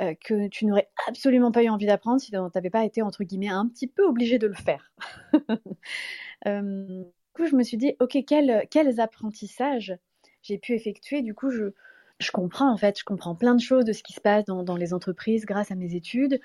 euh, 0.02 0.14
que 0.24 0.48
tu 0.48 0.66
n'aurais 0.66 0.90
absolument 1.08 1.52
pas 1.52 1.64
eu 1.64 1.70
envie 1.70 1.88
d'apprendre 1.88 2.22
si 2.22 2.32
tu 2.32 2.38
n'avais 2.38 2.70
pas 2.70 2.86
été, 2.86 3.02
entre 3.02 3.24
guillemets, 3.24 3.50
un 3.50 3.68
petit 3.68 3.88
peu 3.88 4.04
obligé 4.04 4.38
de 4.38 4.48
le 4.48 4.54
faire. 4.54 4.92
euh, 6.48 7.04
du 7.04 7.34
coup, 7.34 7.46
je 7.48 7.56
me 7.56 7.64
suis 7.64 7.78
dit, 7.78 7.96
OK, 8.00 8.18
quels 8.26 9.00
apprentissages 9.00 9.98
j'ai 10.44 10.58
pu 10.58 10.74
effectuer 10.74 11.22
Du 11.22 11.34
coup, 11.34 11.50
je, 11.50 11.74
je 12.20 12.32
comprends, 12.32 12.72
en 12.72 12.78
fait, 12.78 13.00
je 13.00 13.04
comprends 13.04 13.36
plein 13.36 13.56
de 13.56 13.62
choses 13.62 13.86
de 13.86 13.94
ce 13.94 14.04
qui 14.04 14.14
se 14.14 14.22
passe 14.22 14.46
dans, 14.46 14.76
les 14.76 14.94
entreprises 14.94 15.46
grâce 15.46 15.72
à 15.72 15.76
mes 15.76 15.96
études. 15.96 16.40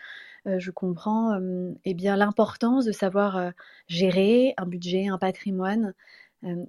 Euh, 0.46 0.58
je 0.58 0.70
comprends 0.70 1.38
eh 1.84 1.94
bien 1.94 2.16
l'importance 2.16 2.84
de 2.86 2.92
savoir 2.92 3.52
gérer 3.86 4.54
un 4.56 4.66
budget, 4.66 5.08
un 5.08 5.18
patrimoine, 5.18 5.94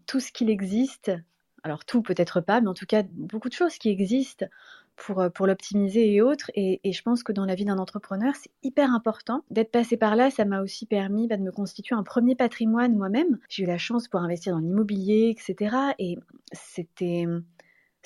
tout 0.06 0.20
ce 0.20 0.32
qu'il 0.32 0.50
existe 0.50 1.12
alors 1.64 1.86
tout 1.86 2.02
peut-être 2.02 2.42
pas, 2.42 2.62
mais 2.62 2.68
en 2.68 2.74
tout 2.74 2.86
cas 2.86 3.04
beaucoup 3.04 3.50
de 3.50 3.54
choses 3.54 3.78
qui 3.78 3.90
existent 3.90 4.46
pour, 4.96 5.20
euh, 5.20 5.30
pour 5.30 5.48
l'optimiser 5.48 6.14
et 6.14 6.22
autres. 6.22 6.52
Et, 6.56 6.80
je 6.84 7.02
pense 7.02 7.24
que 7.24 7.32
dans 7.32 7.46
la 7.46 7.56
vie 7.56 7.66
d'un 7.66 7.78
entrepreneur, 7.78 8.34
c'est 8.36 8.52
hyper 8.64 8.94
important. 8.94 9.44
D'être 9.50 9.72
passé 9.72 9.98
par 9.98 10.16
là, 10.16 10.30
ça 10.30 10.46
m'a 10.46 10.62
aussi 10.62 10.86
permis 10.86 11.28
bah, 11.28 11.38
de 11.38 11.44
me 11.44 11.52
constituer 11.52 11.96
un 11.96 12.04
premier 12.04 12.36
patrimoine 12.36 12.96
moi-même. 12.96 13.40
J'ai 13.50 13.64
eu 13.64 13.68
la 13.68 13.78
chance 13.78 14.08
pour 14.08 14.22
investir 14.22 14.54
dans 14.54 14.60
l'immobilier, 14.60 15.36
etc. 15.36 15.76
Et 16.00 16.18
c'était... 16.52 17.26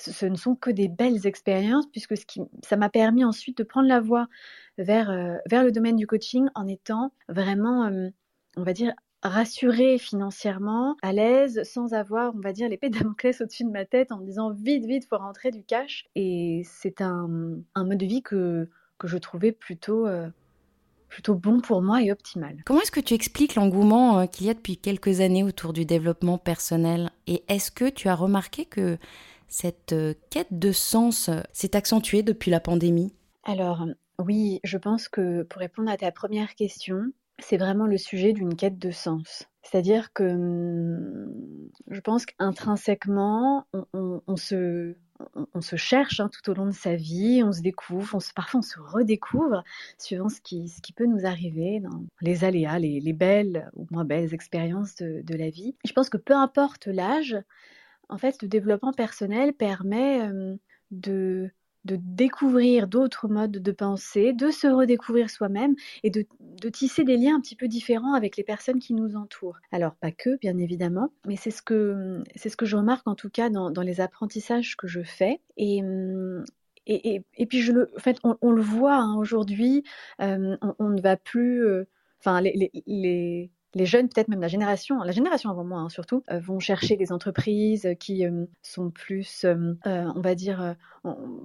Ce 0.00 0.26
ne 0.26 0.36
sont 0.36 0.54
que 0.54 0.70
des 0.70 0.86
belles 0.86 1.26
expériences 1.26 1.88
puisque 1.90 2.16
ce 2.16 2.24
qui, 2.24 2.40
ça 2.62 2.76
m'a 2.76 2.88
permis 2.88 3.24
ensuite 3.24 3.58
de 3.58 3.64
prendre 3.64 3.88
la 3.88 3.98
voie 3.98 4.28
vers, 4.78 5.10
euh, 5.10 5.34
vers 5.50 5.64
le 5.64 5.72
domaine 5.72 5.96
du 5.96 6.06
coaching 6.06 6.46
en 6.54 6.68
étant 6.68 7.12
vraiment, 7.28 7.86
euh, 7.86 8.08
on 8.56 8.62
va 8.62 8.72
dire, 8.72 8.92
rassurée 9.22 9.98
financièrement, 9.98 10.96
à 11.02 11.12
l'aise, 11.12 11.62
sans 11.64 11.92
avoir, 11.92 12.34
on 12.34 12.40
va 12.40 12.52
dire, 12.52 12.68
l'épée 12.68 12.90
de 12.90 12.98
Damoclès 12.98 13.40
au-dessus 13.40 13.64
de 13.64 13.70
ma 13.70 13.84
tête 13.84 14.12
en 14.12 14.18
me 14.18 14.24
disant 14.24 14.52
vite, 14.52 14.84
vite, 14.86 15.06
faut 15.08 15.18
rentrer 15.18 15.50
du 15.50 15.64
cash. 15.64 16.06
Et 16.14 16.62
c'est 16.64 17.00
un, 17.00 17.26
mode 17.76 17.98
de 17.98 18.06
vie 18.06 18.22
que, 18.22 18.68
que 18.98 19.08
je 19.08 19.18
trouvais 19.18 19.52
plutôt, 19.52 20.06
euh, 20.06 20.28
plutôt 21.08 21.34
bon 21.34 21.60
pour 21.60 21.82
moi 21.82 22.02
et 22.02 22.12
optimal. 22.12 22.62
Comment 22.64 22.80
est-ce 22.80 22.92
que 22.92 23.00
tu 23.00 23.14
expliques 23.14 23.54
l'engouement 23.54 24.20
euh, 24.20 24.26
qu'il 24.26 24.46
y 24.46 24.50
a 24.50 24.54
depuis 24.54 24.76
quelques 24.76 25.20
années 25.20 25.42
autour 25.44 25.72
du 25.72 25.84
développement 25.84 26.38
personnel? 26.38 27.10
Et 27.26 27.44
est-ce 27.48 27.70
que 27.70 27.88
tu 27.88 28.08
as 28.08 28.14
remarqué 28.14 28.66
que 28.66 28.98
cette 29.48 29.92
euh, 29.92 30.14
quête 30.30 30.58
de 30.58 30.72
sens 30.72 31.30
s'est 31.52 31.76
accentuée 31.76 32.22
depuis 32.22 32.50
la 32.50 32.60
pandémie? 32.60 33.12
Alors, 33.44 33.86
oui, 34.20 34.60
je 34.62 34.78
pense 34.78 35.08
que 35.08 35.42
pour 35.42 35.60
répondre 35.60 35.90
à 35.90 35.96
ta 35.96 36.12
première 36.12 36.54
question, 36.54 37.12
c'est 37.38 37.56
vraiment 37.56 37.86
le 37.86 37.98
sujet 37.98 38.32
d'une 38.32 38.56
quête 38.56 38.78
de 38.78 38.90
sens. 38.90 39.48
C'est-à-dire 39.62 40.12
que 40.12 40.24
hum, 40.24 41.70
je 41.88 42.00
pense 42.00 42.26
qu'intrinsèquement, 42.26 43.66
on, 43.92 44.36
se, 44.36 44.94
cherche 45.76 46.20
hein, 46.20 46.30
tout 46.32 46.50
au 46.50 46.54
long 46.54 46.66
de 46.66 46.72
sa 46.72 46.94
vie, 46.94 47.42
on 47.44 47.52
se 47.52 47.60
découvre, 47.60 48.14
on 48.14 48.20
se, 48.20 48.32
parfois 48.32 48.60
on 48.60 48.62
se 48.62 48.78
redécouvre 48.78 49.62
suivant 49.98 50.28
ce 50.28 50.40
qui, 50.40 50.72
peut 50.96 51.06
nous 51.06 51.26
arriver 51.26 51.80
dans 51.80 52.04
les 52.22 52.44
aléas, 52.44 52.78
les, 52.78 53.12
belles 53.12 53.70
ou 53.74 53.86
moins 53.90 54.04
belles 54.04 54.32
expériences 54.32 54.94
de, 54.96 55.22
de, 55.22 55.34
la 55.34 55.50
vie. 55.50 55.76
Je 55.84 55.92
pense 55.92 56.08
que 56.08 56.16
peu 56.16 56.34
importe 56.34 56.86
l'âge, 56.86 57.36
en 58.08 58.16
fait, 58.16 58.40
le 58.42 58.48
développement 58.48 58.92
personnel 58.92 59.52
permet 59.52 60.22
hum, 60.22 60.58
de 60.90 61.50
de 61.88 61.98
découvrir 62.00 62.86
d'autres 62.86 63.28
modes 63.28 63.50
de 63.50 63.72
pensée, 63.72 64.32
de 64.34 64.50
se 64.50 64.66
redécouvrir 64.66 65.30
soi-même 65.30 65.74
et 66.02 66.10
de, 66.10 66.26
tisser 66.70 67.02
des 67.02 67.16
liens 67.16 67.36
un 67.36 67.40
petit 67.40 67.56
peu 67.56 67.66
différents 67.66 68.12
avec 68.12 68.36
les 68.36 68.44
personnes 68.44 68.78
qui 68.78 68.92
nous 68.92 69.16
entourent. 69.16 69.58
Alors 69.72 69.94
pas 69.94 70.12
que, 70.12 70.36
bien 70.36 70.58
évidemment, 70.58 71.10
mais 71.26 71.36
c'est 71.36 71.50
ce 71.50 71.62
que 71.62 72.22
ce 72.36 72.56
que 72.56 72.66
je 72.66 72.76
remarque 72.76 73.08
en 73.08 73.14
tout 73.14 73.30
cas 73.30 73.48
dans, 73.48 73.82
les 73.82 74.00
apprentissages 74.00 74.76
que 74.76 74.86
je 74.86 75.02
fais. 75.02 75.40
Et, 75.56 75.80
et, 76.86 77.22
et, 77.36 77.46
puis 77.46 77.62
je 77.62 77.72
le, 77.72 77.90
en 77.96 78.00
fait, 78.00 78.18
on, 78.22 78.50
le 78.50 78.62
voit 78.62 78.96
hein, 78.96 79.16
aujourd'hui, 79.16 79.82
euh, 80.20 80.56
on, 80.78 80.90
ne 80.90 81.00
va 81.00 81.16
plus, 81.16 81.64
euh, 81.64 81.84
les 82.86 83.50
jeunes, 83.74 84.08
peut-être 84.08 84.28
même 84.28 84.40
la 84.40 84.48
génération, 84.48 85.02
la 85.02 85.12
génération 85.12 85.50
avant 85.50 85.64
moi 85.64 85.80
hein, 85.80 85.88
surtout, 85.88 86.24
euh, 86.30 86.38
vont 86.38 86.58
chercher 86.58 86.96
des 86.96 87.12
entreprises 87.12 87.88
qui 88.00 88.26
euh, 88.26 88.46
sont 88.62 88.90
plus, 88.90 89.44
euh, 89.44 89.74
on 89.84 90.20
va 90.20 90.34
dire, 90.34 90.74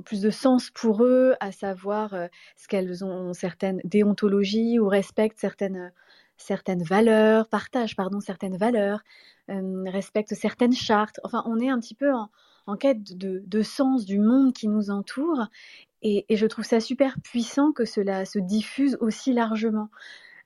plus 0.06 0.22
de 0.22 0.30
sens 0.30 0.70
pour 0.72 1.04
eux, 1.04 1.36
à 1.40 1.52
savoir 1.52 2.16
ce 2.58 2.68
qu'elles 2.68 3.04
ont 3.04 3.34
certaines 3.34 3.82
déontologies 3.84 4.80
ou 4.80 4.88
respectent 4.88 5.40
certaines 5.40 5.92
certaines 6.36 6.84
valeurs, 6.84 7.48
partagent 7.48 7.96
pardon 7.96 8.20
certaines 8.20 8.58
valeurs, 8.58 9.04
respectent 9.48 10.34
certaines 10.34 10.74
chartes. 10.74 11.20
Enfin, 11.24 11.44
on 11.46 11.60
est 11.60 11.70
un 11.70 11.80
petit 11.80 11.96
peu 11.96 12.12
en, 12.12 12.76
quête 12.78 13.16
de, 13.16 13.62
sens 13.62 14.06
du 14.06 14.20
monde 14.20 14.54
qui 14.54 14.68
nous 14.68 14.90
entoure, 14.90 15.48
et, 16.02 16.26
et 16.28 16.36
je 16.36 16.48
trouve 16.48 16.66
ça 16.66 16.80
super 16.80 17.22
puissant 17.22 17.72
que 17.72 17.86
cela 17.86 18.26
se 18.26 18.40
diffuse 18.40 18.98
aussi 19.00 19.32
largement. 19.32 19.90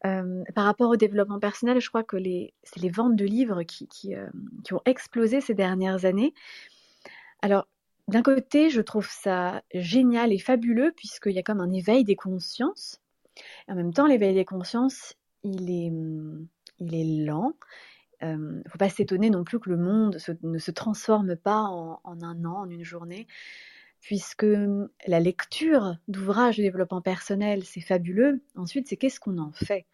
Euh, 0.05 0.43
par 0.53 0.65
rapport 0.65 0.91
au 0.91 0.95
développement 0.95 1.39
personnel, 1.39 1.81
je 1.81 1.89
crois 1.89 2.03
que 2.03 2.17
c'est 2.63 2.81
les 2.81 2.89
ventes 2.89 3.15
de 3.15 3.25
livres 3.25 3.63
qui, 3.63 3.87
euh, 4.15 4.27
qui, 4.63 4.73
ont 4.73 4.81
explosé 4.85 5.41
ces 5.41 5.55
dernières 5.55 6.05
années. 6.05 6.33
Alors, 7.41 7.67
d'un 8.07 8.21
côté, 8.21 8.69
je 8.69 8.81
trouve 8.81 9.09
ça 9.09 9.63
génial 9.73 10.31
et 10.31 10.37
fabuleux 10.37 10.93
puisqu'il 10.95 11.33
y 11.33 11.39
a 11.39 11.43
comme 11.43 11.61
un 11.61 11.71
éveil 11.71 12.03
des 12.03 12.15
consciences. 12.15 13.01
en 13.67 13.75
même 13.75 13.93
temps, 13.93 14.07
l'éveil 14.07 14.35
des 14.35 14.45
consciences, 14.45 15.15
il 15.43 15.69
est, 15.69 15.91
est 16.95 17.25
lent. 17.25 17.53
Il 18.21 18.27
euh, 18.27 18.37
ne 18.37 18.69
faut 18.69 18.77
pas 18.77 18.89
s'étonner 18.89 19.29
non 19.29 19.43
plus 19.43 19.59
que 19.59 19.69
le 19.69 19.77
monde 19.77 20.17
ne 20.41 20.57
se 20.57 20.71
transforme 20.71 21.35
pas 21.35 21.61
en, 21.61 21.99
un 22.03 22.45
an, 22.45 22.61
en 22.61 22.69
une 22.69 22.83
journée, 22.83 23.27
puisque 24.01 24.45
la 25.07 25.19
lecture 25.19 25.95
d'ouvrages 26.07 26.57
de 26.57 26.63
développement 26.63 27.01
personnel, 27.01 27.63
c'est 27.65 27.81
fabuleux. 27.81 28.41
Ensuite, 28.55 28.87
c'est 28.87 28.97
qu'est-ce 28.97 29.19
qu'on 29.19 29.37
en 29.37 29.51
fait? 29.51 29.85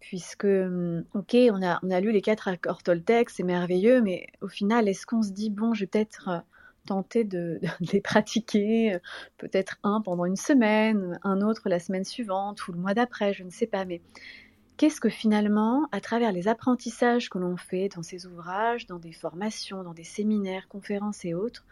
Puisque, 0.00 0.44
hum, 0.44 1.04
ok, 1.14 1.36
on 1.50 1.62
a, 1.62 1.80
on 1.82 1.90
a 1.90 2.00
lu 2.00 2.12
les 2.12 2.22
quatre 2.22 2.48
accords 2.48 2.82
Toltec, 2.82 3.30
c'est 3.30 3.42
merveilleux, 3.42 4.00
mais 4.00 4.26
au 4.40 4.48
final, 4.48 4.88
est-ce 4.88 5.06
qu'on 5.06 5.22
se 5.22 5.32
dit, 5.32 5.50
bon, 5.50 5.74
je 5.74 5.80
vais 5.80 5.86
peut-être 5.86 6.28
euh, 6.28 6.38
tenter 6.86 7.24
de, 7.24 7.60
les 7.92 8.00
pratiquer, 8.00 8.94
euh, 8.94 8.98
peut-être 9.38 9.78
un 9.82 10.00
pendant 10.00 10.24
une 10.24 10.36
semaine, 10.36 11.18
un 11.22 11.40
autre 11.40 11.68
la 11.68 11.80
semaine 11.80 12.04
suivante 12.04 12.66
ou 12.68 12.72
le 12.72 12.78
mois 12.78 12.94
d'après, 12.94 13.32
je 13.32 13.44
ne 13.44 13.50
sais 13.50 13.66
pas, 13.66 13.84
mais 13.84 14.00
qu'est-ce 14.76 15.00
que 15.00 15.08
finalement, 15.08 15.88
à 15.92 16.00
travers 16.00 16.32
les 16.32 16.48
apprentissages 16.48 17.28
que 17.28 17.38
l'on 17.38 17.56
fait 17.56 17.88
dans 17.94 18.02
ces 18.02 18.26
ouvrages, 18.26 18.86
dans 18.86 18.98
des 18.98 19.12
formations, 19.12 19.82
dans 19.82 19.94
des 19.94 20.04
séminaires, 20.04 20.68
conférences 20.68 21.24
et 21.24 21.34
autres, 21.34 21.66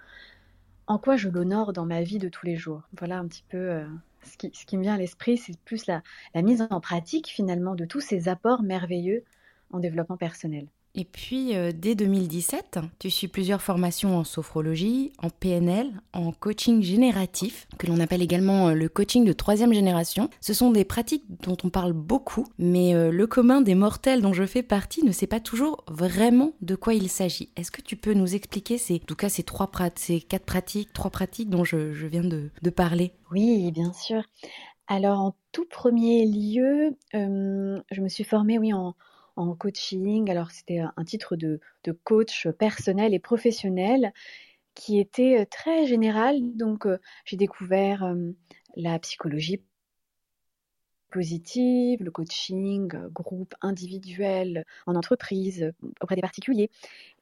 en 0.87 0.99
quoi 0.99 1.17
je 1.17 1.29
l'honore 1.29 1.73
dans 1.73 1.87
ma 1.87 2.03
vie 2.03 2.19
de 2.19 2.29
tous 2.29 2.47
les 2.47 2.57
jours 2.57 2.83
Voilà 2.97 3.19
un 3.19 3.27
petit 3.27 3.45
peu 3.49 3.57
euh, 3.57 3.87
ce 4.23 4.37
qui, 4.37 4.77
me 4.77 4.83
vient 4.83 4.95
à 4.95 4.99
l'esprit, 4.99 5.37
c'est 5.37 5.59
plus 5.61 5.87
la, 5.87 6.03
mise 6.35 6.67
en 6.71 6.81
pratique 6.81 7.29
finalement 7.29 7.75
de 7.75 7.85
tous 7.85 8.01
ces 8.01 8.29
apports 8.29 8.63
merveilleux 8.63 9.25
en 9.71 9.79
développement 9.79 10.17
personnel. 10.17 10.69
Et 10.99 11.05
puis, 11.05 11.55
euh, 11.55 11.73
dès 11.75 11.95
2017, 11.95 12.79
tu 12.99 13.11
suis 13.11 13.29
plusieurs 13.29 13.61
formations 13.61 14.17
en 14.17 14.25
sophrologie, 14.25 15.13
en 15.23 15.29
PNL, 15.29 15.93
en 16.15 16.33
coaching 16.33 16.83
génératif, 16.83 17.69
que 17.79 17.87
l'on 17.87 18.01
appelle 18.01 18.23
également 18.23 18.69
euh, 18.69 18.73
le 18.73 18.89
coaching 18.89 19.27
de 19.27 19.35
troisième 19.35 19.75
génération. 19.75 20.31
Ce 20.41 20.55
sont 20.55 20.71
des 20.71 20.87
pratiques 20.87 21.25
dont 21.43 21.57
on 21.65 21.69
parle 21.69 21.93
beaucoup, 21.93 22.47
mais 22.59 22.95
euh, 22.95 23.11
le 23.11 23.27
commun 23.27 23.61
des 23.61 23.75
mortels 23.75 24.23
dont 24.23 24.33
je 24.33 24.47
fais 24.47 24.63
partie 24.63 25.05
ne 25.05 25.13
sait 25.13 25.27
pas 25.27 25.39
toujours 25.39 25.85
vraiment 25.87 26.53
de 26.63 26.75
quoi 26.75 26.95
il 26.95 27.11
s'agit. 27.11 27.51
Est-ce 27.57 27.71
que 27.71 27.83
tu 27.83 27.97
peux 27.97 28.15
nous 28.15 28.35
expliquer 28.35 28.79
ces, 28.79 28.95
en 28.95 29.07
tout 29.07 29.17
cas 29.17 29.29
ces 29.29 29.43
trois 29.43 29.71
ces 29.97 30.23
quatre 30.23 30.47
pratiques, 30.47 30.95
trois 30.95 31.11
pratiques 31.11 31.51
dont 31.51 31.65
je, 31.65 31.77
viens 32.07 32.25
de, 32.25 32.51
parler? 32.71 33.13
Oui, 33.31 33.71
bien 33.71 33.93
sûr. 33.93 34.23
Alors, 34.87 35.21
en 35.21 35.37
tout 35.53 35.67
premier 35.67 36.25
lieu, 36.25 36.97
je 37.13 38.01
me 38.01 38.09
suis 38.09 38.25
formée, 38.25 38.59
oui, 38.59 38.73
en 38.73 38.95
en 39.37 39.55
coaching. 39.55 40.31
Alors 40.31 40.51
c'était 40.51 40.81
un 40.81 41.05
titre 41.05 41.37
de, 41.37 41.61
coach 42.05 42.49
personnel 42.59 43.15
et 43.15 43.19
professionnel 43.19 44.13
qui 44.77 44.99
était 45.01 45.41
euh, 45.41 45.45
très 45.51 45.87
général. 45.87 46.57
Donc 46.57 46.87
euh, 46.87 46.99
j'ai 47.25 47.37
découvert 47.37 48.05
euh, 48.05 48.31
la 48.77 48.99
psychologie 49.01 49.63
positive, 51.11 52.03
le 52.03 52.11
coaching, 52.11 52.89
groupe 53.13 53.55
individuel, 53.63 54.65
en 54.87 54.95
entreprise, 54.95 55.73
auprès 56.01 56.15
des 56.15 56.21
particuliers. 56.21 56.71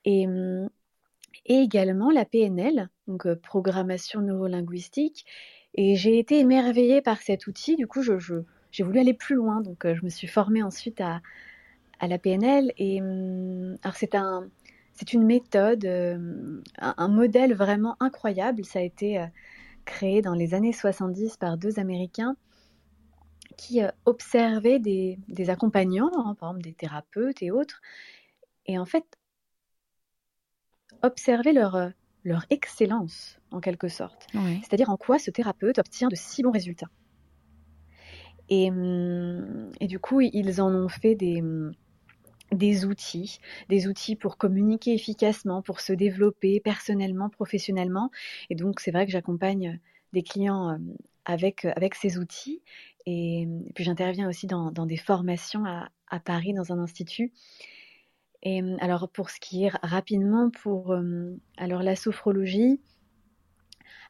Et, 0.05 0.27
et 1.47 1.59
également 1.59 2.11
la 2.11 2.25
PNL, 2.25 2.89
donc 3.07 3.33
programmation 3.35 4.21
neurolinguistique. 4.21 5.27
Et 5.75 5.95
j'ai 5.95 6.19
été 6.19 6.41
émerveillée 6.41 7.03
par 7.03 7.21
cet 7.21 7.47
outil. 7.47 7.77
Du 7.77 7.87
coup, 7.87 8.03
je, 8.03 8.15
j'ai 8.73 8.83
voulu 8.83 8.99
aller 8.99 9.15
plus 9.15 9.37
loin. 9.37 9.61
Donc, 9.61 9.87
je 9.87 10.03
me 10.03 10.09
suis 10.09 10.27
formée 10.27 10.63
ensuite 10.63 11.01
à, 11.01 11.21
à 12.01 12.09
la 12.09 12.19
PNL. 12.19 12.73
Et 12.79 13.01
hum, 13.01 13.77
alors, 13.83 13.97
c'est 13.97 14.15
un, 14.15 14.49
c'est 14.95 15.13
une 15.13 15.25
méthode, 15.25 15.85
un, 15.87 16.95
un, 16.97 17.09
modèle 17.09 17.55
vraiment 17.55 17.97
incroyable. 18.01 18.65
Ça 18.65 18.79
a 18.79 18.83
été 18.83 19.25
créé 19.85 20.23
dans 20.23 20.35
les 20.35 20.55
années 20.55 20.73
70 20.73 21.37
par 21.37 21.59
deux 21.59 21.79
Américains 21.79 22.37
qui 23.57 23.81
observaient 24.05 24.79
des, 24.79 25.19
des 25.29 25.51
accompagnants, 25.51 26.11
hein, 26.15 26.35
par 26.35 26.51
exemple 26.51 26.63
des 26.63 26.75
thérapeutes 26.75 27.43
et 27.43 27.51
autres, 27.51 27.81
et 28.67 28.79
en 28.79 28.85
fait 28.85 29.05
observer 31.03 31.53
leur, 31.53 31.93
leur 32.25 32.47
excellence, 32.51 33.39
en 33.51 33.61
quelque 33.61 33.89
sorte. 33.89 34.27
C'est-à-dire 34.33 34.91
en 34.91 34.97
quoi 34.97 35.19
ce 35.19 35.31
thérapeute 35.31 35.79
obtient 35.79 36.09
de 36.09 36.17
si 36.17 36.43
bons 36.43 36.51
résultats. 36.51 36.91
Et, 38.49 38.71
hum, 38.71 39.71
et, 39.81 39.87
du 39.87 39.99
coup, 39.99 40.21
ils 40.21 40.61
en 40.61 40.75
ont 40.75 40.89
fait 40.89 41.15
des, 41.15 41.41
hum, 41.41 41.73
des 42.55 42.85
outils, 42.85 43.39
des 43.69 43.87
outils 43.87 44.17
pour 44.17 44.39
communiquer 44.39 44.95
efficacement, 44.95 45.63
pour 45.63 45.81
se 45.81 45.93
développer 45.93 46.61
personnellement, 46.61 47.29
professionnellement. 47.29 48.11
Et 48.51 48.55
donc, 48.55 48.81
c'est 48.81 48.91
vrai 48.91 49.07
que 49.07 49.13
j'accompagne 49.13 49.81
des 50.13 50.23
clients 50.23 50.75
hum, 50.75 50.97
avec, 51.25 51.65
avec 51.65 51.95
ces 51.95 52.19
outils. 52.19 52.63
Et, 53.07 53.47
puis, 53.75 53.85
j'interviens 53.85 54.29
aussi 54.29 54.47
dans, 54.47 54.71
des 54.71 54.97
formations 54.97 55.65
à, 55.65 55.89
à, 56.09 56.21
Paris, 56.21 56.55
dans 56.55 56.73
un 56.73 56.79
institut. 56.79 57.33
Et 58.43 58.63
alors 58.81 59.09
pour 59.09 59.31
ce 59.31 59.41
qui 59.41 59.65
est 59.65 59.71
rapidement 59.83 60.51
pour 60.51 60.95
alors 61.57 61.83
la 61.83 61.97
sophrologie, 61.97 62.79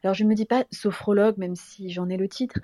alors 0.03 0.13
je 0.13 0.25
ne 0.25 0.29
me 0.29 0.35
dis 0.35 0.45
pas 0.45 0.65
sophrologue 0.71 1.37
même 1.37 1.55
si 1.55 1.89
j'en 1.89 2.09
ai 2.09 2.17
le 2.17 2.27
titre. 2.27 2.59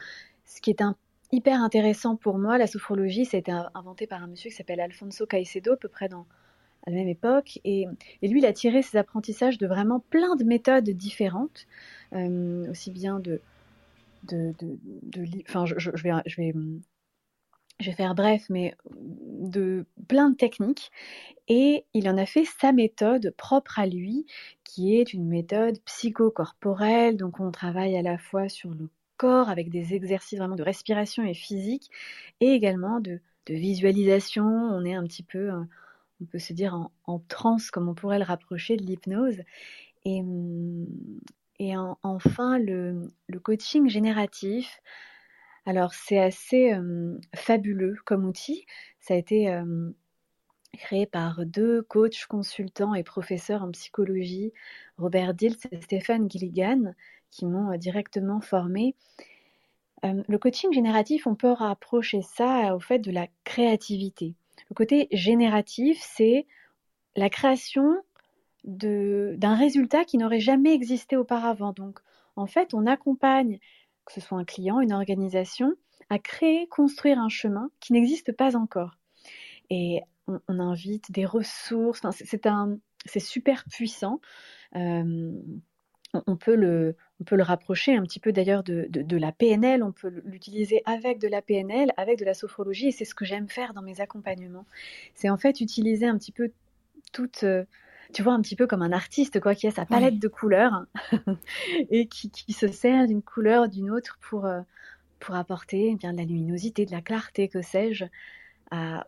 Ce 0.46 0.60
qui 0.60 0.70
est 0.70 0.82
un, 0.82 0.98
hyper 1.32 1.62
intéressant 1.62 2.16
pour 2.16 2.38
moi, 2.38 2.58
la 2.58 2.68
sophrologie, 2.68 3.26
ça 3.26 3.38
a 3.38 3.40
été 3.40 3.52
inventé 3.74 4.08
par 4.08 4.24
un 4.24 4.28
monsieur 4.28 4.50
qui 4.50 4.56
s'appelle 4.56 4.80
Alfonso 4.80 5.26
Caicedo, 5.26 5.74
à 5.74 5.78
peu 5.78 5.90
près 5.90 6.10
dans 6.10 6.26
la 6.88 6.94
même 6.94 7.08
époque. 7.08 7.60
Et, 7.64 7.86
lui, 8.22 8.40
il 8.40 8.46
a 8.46 8.54
tiré 8.54 8.82
ses 8.82 8.98
apprentissages 8.98 9.58
de 9.58 9.68
vraiment 9.68 10.00
plein 10.00 10.36
de 10.36 10.44
méthodes 10.44 10.90
différentes, 10.90 11.68
aussi 12.70 12.92
bien 12.92 13.20
de, 13.20 13.42
de, 14.24 14.54
enfin, 15.48 15.66
je, 15.66 15.76
je 15.78 16.36
vais 16.38 16.54
je 17.82 17.90
vais 17.90 17.96
faire 17.96 18.16
bref, 18.16 18.46
mais 18.50 18.76
de 18.96 19.86
plein 20.08 20.30
de 20.30 20.36
techniques. 20.36 20.92
Et 21.48 21.86
il 21.94 22.08
en 22.10 22.18
a 22.18 22.26
fait 22.26 22.46
sa 22.46 22.72
méthode 22.72 23.34
propre 23.38 23.80
à 23.80 23.86
lui, 23.88 24.26
qui 24.64 24.96
est 24.96 25.14
une 25.14 25.28
méthode 25.28 25.80
psychocorporelle. 25.86 27.18
Donc 27.18 27.40
on 27.40 27.52
travaille 27.52 27.98
à 27.98 28.02
la 28.02 28.18
fois 28.18 28.50
sur 28.50 28.70
le 28.70 28.90
avec 29.28 29.70
des 29.70 29.94
exercices 29.94 30.40
vraiment 30.40 30.56
de 30.56 30.64
respiration 30.64 31.24
et 31.24 31.34
physique, 31.34 31.90
et 32.40 32.48
également 32.48 33.00
de, 33.00 33.20
visualisation. 33.50 34.46
On 34.46 34.86
est 34.86 34.94
un 34.94 35.04
petit 35.04 35.24
peu, 35.24 35.52
euh, 35.52 35.64
on 36.22 36.26
peut 36.26 36.40
se 36.40 36.54
dire 36.54 36.90
en, 37.06 37.20
transe, 37.20 37.70
comme 37.70 37.90
on 37.90 37.94
pourrait 37.94 38.20
le 38.20 38.24
rapprocher 38.24 38.78
de 38.78 38.84
l'hypnose. 38.84 39.42
Et, 40.06 40.22
et 41.60 41.74
enfin, 42.04 42.60
le, 42.60 43.10
coaching 43.44 43.90
génératif, 43.90 44.82
alors 45.66 45.94
c'est 45.94 46.20
assez 46.20 46.74
fabuleux 47.36 47.98
comme 48.06 48.26
outil. 48.26 48.66
Ça 49.00 49.16
a 49.16 49.18
été 49.18 49.54
créé 50.78 51.06
par 51.06 51.46
deux 51.46 51.82
coachs, 51.84 52.26
consultants 52.28 52.94
et 52.96 53.04
professeurs 53.04 53.64
en 53.64 53.72
psychologie, 53.72 54.54
Robert 54.98 55.34
Diltz 55.34 55.68
et 55.72 55.82
Stéphane 55.82 56.30
Gilligan, 56.30 56.94
qui 57.32 57.46
m'ont 57.46 57.76
directement 57.78 58.42
formé. 58.42 58.96
le 60.04 60.38
coaching 60.38 60.72
génératif, 60.72 61.28
on 61.28 61.36
peut 61.36 61.52
rapprocher 61.52 62.22
ça 62.22 62.76
au 62.76 62.80
fait 62.80 63.00
de 63.00 63.12
la 63.12 63.28
créativité. 63.44 64.36
Le 64.70 64.76
côté 64.76 65.08
génératif, 65.12 66.00
c'est 66.02 66.46
la 67.16 67.30
création 67.30 67.98
d'un 68.64 69.56
résultat 69.56 70.06
qui 70.06 70.18
n'aurait 70.18 70.40
jamais 70.40 70.74
existé 70.74 71.18
auparavant. 71.18 71.74
Donc, 71.74 72.00
en 72.36 72.46
fait, 72.46 72.74
on 72.74 72.86
accompagne 72.86 73.60
que 74.06 74.14
ce 74.14 74.22
soit 74.22 74.38
un 74.38 74.46
client, 74.46 74.80
une 74.80 74.94
organisation, 74.94 75.74
à 76.10 76.20
créer, 76.20 76.68
construire 76.68 77.20
un 77.20 77.30
chemin 77.30 77.70
qui 77.80 77.94
n'existe 77.94 78.32
pas 78.32 78.56
encore. 78.56 78.98
Et 79.70 80.02
on, 80.28 80.60
invite 80.60 81.12
des 81.12 81.26
ressources, 81.26 82.04
un, 82.04 82.12
c'est 83.06 83.20
super 83.20 83.64
puissant. 83.70 84.20
Euh, 84.76 85.32
on, 86.14 86.36
peut 86.36 86.56
le, 86.56 86.96
on 87.20 87.24
peut 87.24 87.36
le 87.36 87.44
rapprocher 87.44 87.96
un 87.96 88.02
petit 88.04 88.20
peu 88.20 88.32
d'ailleurs 88.32 88.64
de, 88.64 88.88
de, 88.90 89.18
la 89.18 89.32
PNL, 89.32 89.84
on 89.84 89.92
peut 89.92 90.22
l'utiliser 90.26 90.82
avec 90.86 91.20
de 91.20 91.28
la 91.28 91.42
PNL, 91.42 91.92
avec 91.98 92.20
de 92.20 92.26
la 92.26 92.34
sophrologie, 92.34 92.88
et 92.88 92.92
c'est 92.92 93.06
ce 93.06 93.16
que 93.16 93.26
j'aime 93.26 93.48
faire 93.48 93.74
dans 93.74 93.82
mes 93.82 94.02
accompagnements. 94.02 94.66
C'est 95.14 95.30
en 95.30 95.38
fait 95.38 95.62
utiliser 95.62 96.06
un 96.06 96.18
petit 96.18 96.32
peu 96.32 96.52
toute, 97.12 97.44
euh, 97.44 97.64
tu 98.14 98.24
vois, 98.24 98.34
un 98.34 98.42
petit 98.42 98.56
peu 98.56 98.68
comme 98.68 98.82
un 98.82 98.92
artiste, 98.92 99.40
quoi, 99.40 99.56
qui 99.56 99.68
a 99.68 99.72
sa 99.72 99.86
palette 99.86 100.20
de 100.20 100.28
couleurs 100.28 100.86
et 101.90 102.08
qui, 102.08 102.54
se 102.54 102.68
sert 102.68 103.08
d'une 103.08 103.22
couleur 103.22 103.70
d'une 103.70 103.90
autre 103.90 104.18
pour, 104.22 104.46
euh, 104.46 104.62
pour 105.20 105.36
apporter 105.36 105.92
eh 105.92 105.96
bien 105.96 106.14
de 106.14 106.18
la 106.18 106.26
luminosité, 106.26 106.86
de 106.86 106.92
la 106.92 107.02
clarté, 107.02 107.48
que 107.48 107.62
sais-je, 107.62 108.06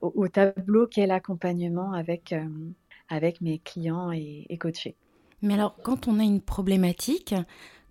au, 0.02 0.28
tableau 0.28 0.88
qu'est 0.88 1.08
l'accompagnement 1.08 1.94
avec, 1.94 2.34
euh, 2.34 2.48
avec 3.10 3.42
mes 3.42 3.60
clients 3.60 4.12
et, 4.12 4.58
coachés. 4.60 4.96
Mais 5.44 5.56
alors, 5.56 5.76
quand 5.84 6.08
on 6.08 6.20
a 6.20 6.24
une 6.24 6.40
problématique, 6.40 7.36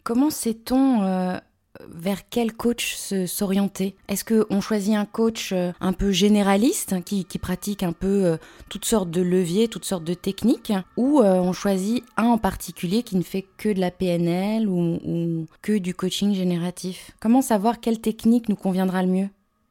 comment 0.05 0.31
sait-on 0.31 1.03
euh, 1.03 1.39
vers 1.87 2.27
quel 2.31 2.55
coach 2.55 2.97
s'orienter? 3.27 3.95
Est-ce 4.09 4.25
qu'on 4.25 4.63
choisit 4.63 4.95
un 4.95 5.05
coach 5.05 5.53
euh, 5.53 5.71
un 5.83 5.93
peu 5.93 6.13
généraliste 6.13 7.05
qui, 7.05 7.27
pratique 7.39 7.83
un 7.83 7.93
peu 7.93 8.25
euh, 8.25 8.37
toutes 8.71 8.87
sortes 8.87 9.11
de 9.11 9.21
leviers, 9.21 9.69
toutes 9.69 9.85
sortes 9.85 10.03
de 10.03 10.15
techniques? 10.15 10.73
Ou 10.97 11.21
on 11.21 11.53
choisit 11.53 12.03
un 12.17 12.29
en 12.29 12.39
particulier 12.39 13.03
qui 13.03 13.17
ne 13.17 13.23
fait 13.23 13.45
que 13.59 13.69
de 13.69 13.81
la 13.81 13.91
PNL 13.91 14.67
ou, 14.67 15.47
que 15.61 15.77
du 15.77 15.95
coaching 15.95 16.33
génératif? 16.33 17.11
Comment 17.21 17.43
savoir 17.43 17.81
quelle 17.81 18.01
technique 18.01 18.49
nous 18.49 18.57
conviendra 18.57 19.03
le 19.03 19.09
mieux? 19.09 19.29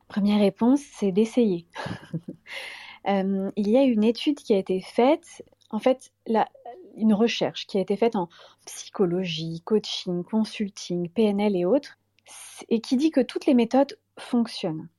Première 0.07 0.39
réponse, 0.39 0.81
c'est 0.99 1.11
d'essayer. 1.11 1.65
il 3.07 3.51
y 3.55 3.77
a 3.77 3.81
une 3.81 4.03
étude 4.03 4.37
qui 4.37 4.53
a 4.53 4.57
été 4.57 4.81
faite. 4.81 5.43
En 5.71 5.79
fait, 5.79 6.11
la, 6.27 6.47
une 6.95 7.13
recherche 7.13 7.67
qui 7.67 7.77
a 7.77 7.81
été 7.81 7.95
faite 7.95 8.15
en 8.15 8.29
psychologie, 8.65 9.61
coaching, 9.65 10.23
consulting, 10.23 11.09
PNL 11.09 11.55
et 11.55 11.65
autres, 11.65 11.97
et 12.69 12.81
qui 12.81 12.97
dit 12.97 13.11
que 13.11 13.21
toutes 13.21 13.45
les 13.45 13.53
méthodes 13.53 13.97
fonctionnent. 14.17 14.89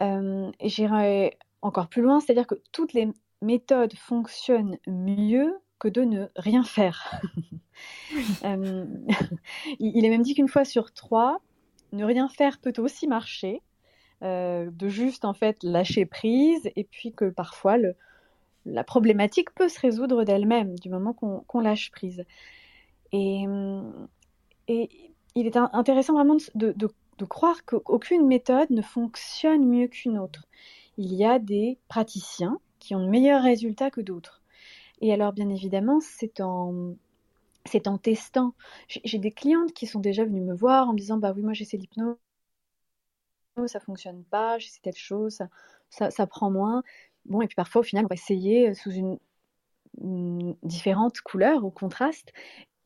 Euh, 0.00 0.50
J'irai 0.62 1.36
encore 1.62 1.88
plus 1.88 2.02
loin, 2.02 2.20
c'est-à-dire 2.20 2.46
que 2.46 2.60
toutes 2.72 2.92
les 2.92 3.08
méthodes 3.42 3.94
fonctionnent 3.94 4.78
mieux 4.86 5.60
que 5.78 5.88
de 5.88 6.02
ne 6.02 6.26
rien 6.36 6.64
faire. 6.64 7.20
euh, 8.44 8.84
il 9.78 10.04
est 10.04 10.10
même 10.10 10.22
dit 10.22 10.34
qu'une 10.34 10.48
fois 10.48 10.64
sur 10.64 10.92
trois, 10.92 11.40
ne 11.92 12.04
rien 12.04 12.28
faire 12.28 12.58
peut 12.58 12.72
aussi 12.78 13.06
marcher, 13.06 13.62
euh, 14.22 14.70
de 14.72 14.88
juste 14.88 15.24
en 15.24 15.34
fait 15.34 15.62
lâcher 15.62 16.04
prise, 16.04 16.70
et 16.74 16.84
puis 16.84 17.12
que 17.12 17.26
parfois 17.26 17.76
le, 17.76 17.94
la 18.72 18.84
problématique 18.84 19.54
peut 19.54 19.68
se 19.68 19.80
résoudre 19.80 20.24
d'elle-même 20.24 20.78
du 20.78 20.88
moment 20.88 21.12
qu'on 21.12 21.60
lâche 21.60 21.90
prise. 21.90 22.24
Et, 23.12 23.44
et, 24.68 24.88
il 25.34 25.46
est 25.46 25.56
intéressant 25.56 26.14
vraiment 26.14 26.36
de, 26.54 26.72
de, 26.72 27.24
croire 27.24 27.64
qu'aucune 27.64 28.26
méthode 28.26 28.70
ne 28.70 28.82
fonctionne 28.82 29.64
mieux 29.64 29.88
qu'une 29.88 30.18
autre. 30.18 30.46
Il 30.96 31.14
y 31.14 31.24
a 31.24 31.38
des 31.38 31.78
praticiens 31.88 32.58
qui 32.78 32.94
ont 32.94 33.04
de 33.04 33.08
meilleurs 33.08 33.42
résultats 33.42 33.90
que 33.90 34.00
d'autres. 34.00 34.42
Et 35.00 35.12
alors, 35.12 35.32
bien 35.32 35.48
évidemment, 35.48 36.00
c'est 36.00 36.40
en, 36.40 36.96
testant. 38.02 38.54
J'ai 38.88 39.18
des 39.18 39.30
clientes 39.30 39.72
qui 39.72 39.86
sont 39.86 40.00
déjà 40.00 40.24
venues 40.24 40.40
me 40.40 40.54
voir 40.54 40.88
en 40.88 40.92
me 40.92 40.98
disant 40.98 41.18
Bah 41.18 41.32
oui, 41.34 41.42
moi 41.42 41.52
j'essaie 41.52 41.76
l'hypnose, 41.76 42.16
ça 43.66 43.80
fonctionne 43.80 44.24
pas, 44.24 44.58
j'essaie 44.58 44.80
telle 44.82 44.96
chose, 44.96 45.42
ça, 45.90 46.26
prend 46.26 46.50
moins. 46.50 46.82
Bon, 47.28 47.42
et 47.42 47.46
puis 47.46 47.54
parfois, 47.54 47.80
au 47.80 47.84
final, 47.84 48.04
on 48.04 48.08
va 48.08 48.14
essayer 48.14 48.74
sous 48.74 48.90
une, 48.90 49.18
différente 50.62 51.20
couleur 51.22 51.64
ou 51.64 51.70
contraste, 51.70 52.32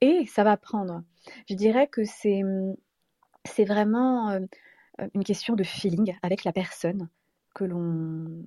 et 0.00 0.24
ça 0.26 0.44
va 0.44 0.56
prendre. 0.56 1.02
Je 1.48 1.54
dirais 1.54 1.86
que 1.86 2.04
c'est, 2.04 2.42
c'est 3.44 3.64
vraiment 3.64 4.30
euh, 4.30 4.40
une 5.14 5.24
question 5.24 5.54
de 5.54 5.62
feeling 5.62 6.16
avec 6.22 6.44
la 6.44 6.52
personne 6.52 7.08
que 7.54 7.64
l'on 7.64 8.46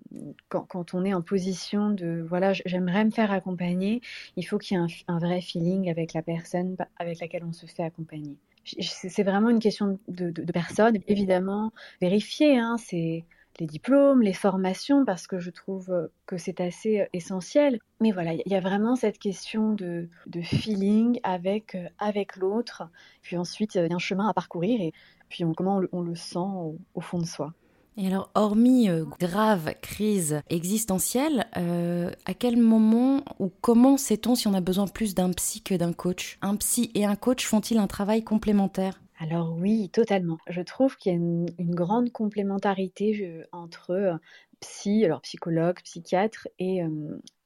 quand, 0.49 0.63
quand, 0.63 0.95
on 0.95 1.05
est 1.05 1.13
en 1.13 1.21
position 1.21 1.91
de 1.91 2.25
voilà 2.27 2.53
j'aimerais 2.53 3.05
me 3.05 3.11
faire 3.11 3.31
accompagner 3.31 4.01
il 4.35 4.43
faut 4.43 4.57
qu'il 4.57 4.77
y 4.77 4.79
ait 4.81 4.87
un, 5.07 5.19
vrai 5.19 5.41
feeling 5.41 5.91
avec 5.91 6.13
la 6.13 6.23
personne 6.23 6.75
avec 6.97 7.19
laquelle 7.19 7.43
on 7.43 7.53
se 7.53 7.67
fait 7.67 7.83
accompagner 7.83 8.35
c'est 8.63 9.21
vraiment 9.21 9.51
une 9.51 9.59
question 9.59 9.99
de, 10.07 10.31
de, 10.31 10.41
de 10.41 10.51
personne 10.51 10.97
évidemment 11.07 11.71
vérifier 12.01 12.57
hein, 12.57 12.77
c'est 12.79 13.25
les 13.59 13.67
diplômes, 13.67 14.21
les 14.21 14.33
formations, 14.33 15.05
parce 15.05 15.27
que 15.27 15.39
je 15.39 15.49
trouve 15.49 15.89
euh, 15.91 16.07
que 16.25 16.37
c'est 16.37 16.59
assez 16.59 17.01
euh, 17.01 17.05
essentiel. 17.13 17.79
Mais 18.01 18.11
voilà, 18.11 18.33
il 18.33 18.43
y 18.45 18.55
a 18.55 18.59
vraiment 18.59 18.95
cette 18.95 19.19
question 19.19 19.73
de, 19.73 20.09
feeling 20.43 21.19
avec, 21.23 21.75
euh, 21.75 21.87
avec 21.99 22.35
l'autre. 22.35 22.83
Puis 23.21 23.37
ensuite, 23.37 23.75
il 23.75 23.85
y 23.85 23.91
a 23.91 23.95
un 23.95 23.99
chemin 23.99 24.27
à 24.27 24.33
parcourir 24.33 24.81
et 24.81 24.93
puis 25.29 25.43
comment 25.55 25.81
on 25.91 26.01
le, 26.01 26.15
sent 26.15 26.39
au, 26.39 27.01
fond 27.01 27.19
de 27.19 27.25
soi. 27.25 27.53
Et 27.97 28.07
alors, 28.07 28.29
hormis 28.35 28.89
grave 29.19 29.73
crise 29.81 30.41
existentielle, 30.49 31.47
à 31.53 32.33
quel 32.33 32.57
moment 32.57 33.23
ou 33.39 33.49
comment 33.61 33.97
sait-on 33.97 34.35
si 34.35 34.47
on 34.47 34.53
a 34.53 34.61
besoin 34.61 34.85
plus 34.85 35.15
d'un 35.15 35.31
psy 35.31 35.61
que 35.61 35.73
d'un 35.73 35.93
coach? 35.93 36.37
Un 36.41 36.57
psy 36.57 36.91
et 36.93 37.05
un 37.05 37.15
coach 37.15 37.45
font-ils 37.45 37.77
un 37.77 37.87
travail 37.87 38.23
complémentaire? 38.23 38.99
Alors 39.25 39.55
oui, 39.57 39.89
totalement. 39.89 40.37
Je 40.47 40.61
trouve 40.61 40.95
qu'il 40.97 41.11
y 41.11 41.15
a 41.15 41.17
une, 41.17 41.47
grande 41.75 42.11
complémentarité 42.11 43.43
entre 43.51 44.19
psy, 44.59 45.03
alors 45.03 45.21
psychologue, 45.21 45.79
psychiatre 45.83 46.47
et, 46.59 46.81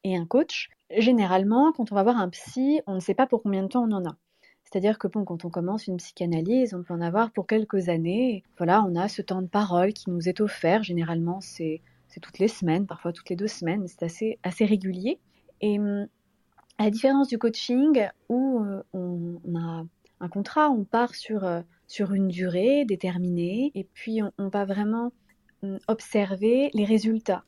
et 0.04 0.18
un 0.18 0.26
coach. 0.26 0.70
Généralement, 0.98 1.72
quand 1.72 1.92
on 1.92 1.96
va 1.96 2.04
voir 2.04 2.18
un 2.18 2.30
psy, 2.30 2.82
on 2.86 2.96
ne 2.96 3.00
sait 3.00 3.14
pas 3.14 3.28
pour 3.28 3.44
combien 3.44 3.64
de 3.64 3.68
temps 3.70 3.88
on 3.88 3.92
en 3.92 4.06
a. 4.06 4.18
C'est-à-dire 4.64 5.00
que 5.00 5.08
bon, 5.08 5.26
quand 5.26 5.46
on 5.46 5.50
commence 5.50 5.88
une 5.88 5.98
psychanalyse, 5.98 6.76
on 6.76 6.84
peut 6.84 6.94
en 6.94 7.02
avoir 7.02 7.32
pour 7.32 7.48
quelques 7.48 7.90
années. 7.90 8.44
Voilà, 8.58 8.84
on 8.84 8.96
a 8.96 9.08
ce 9.08 9.22
temps 9.22 9.42
de 9.42 9.48
parole 9.48 9.94
qui 9.94 10.10
nous 10.12 10.30
est 10.30 10.42
offert. 10.42 10.84
Généralement, 10.84 11.42
c'est 11.42 11.82
toutes 12.22 12.40
les 12.40 12.50
semaines, 12.50 12.86
parfois 12.86 13.14
toutes 13.14 13.30
les 13.30 13.36
deux 13.36 13.48
semaines, 13.48 13.88
c'est 13.88 14.04
assez, 14.04 14.40
assez 14.44 14.66
régulier. 14.66 15.20
Et 15.62 15.80
hum, 15.80 16.08
à 16.78 16.86
la 16.86 16.92
différence 16.92 17.28
du 17.28 17.38
coaching, 17.38 18.08
où 18.30 18.60
euh, 18.60 18.84
on, 18.94 19.40
a 19.56 19.86
un 20.20 20.30
contrat, 20.30 20.70
on 20.70 20.84
part 20.84 21.16
sur, 21.16 21.44
euh, 21.44 21.62
sur 21.88 22.14
une 22.14 22.28
durée 22.28 22.86
déterminée, 22.86 23.72
et 23.76 23.86
puis 23.94 24.22
on, 24.24 24.32
on 24.38 24.48
va 24.50 24.66
vraiment 24.66 25.12
hum, 25.64 25.80
observer 25.88 26.70
les 26.74 26.86
résultats. 26.86 27.44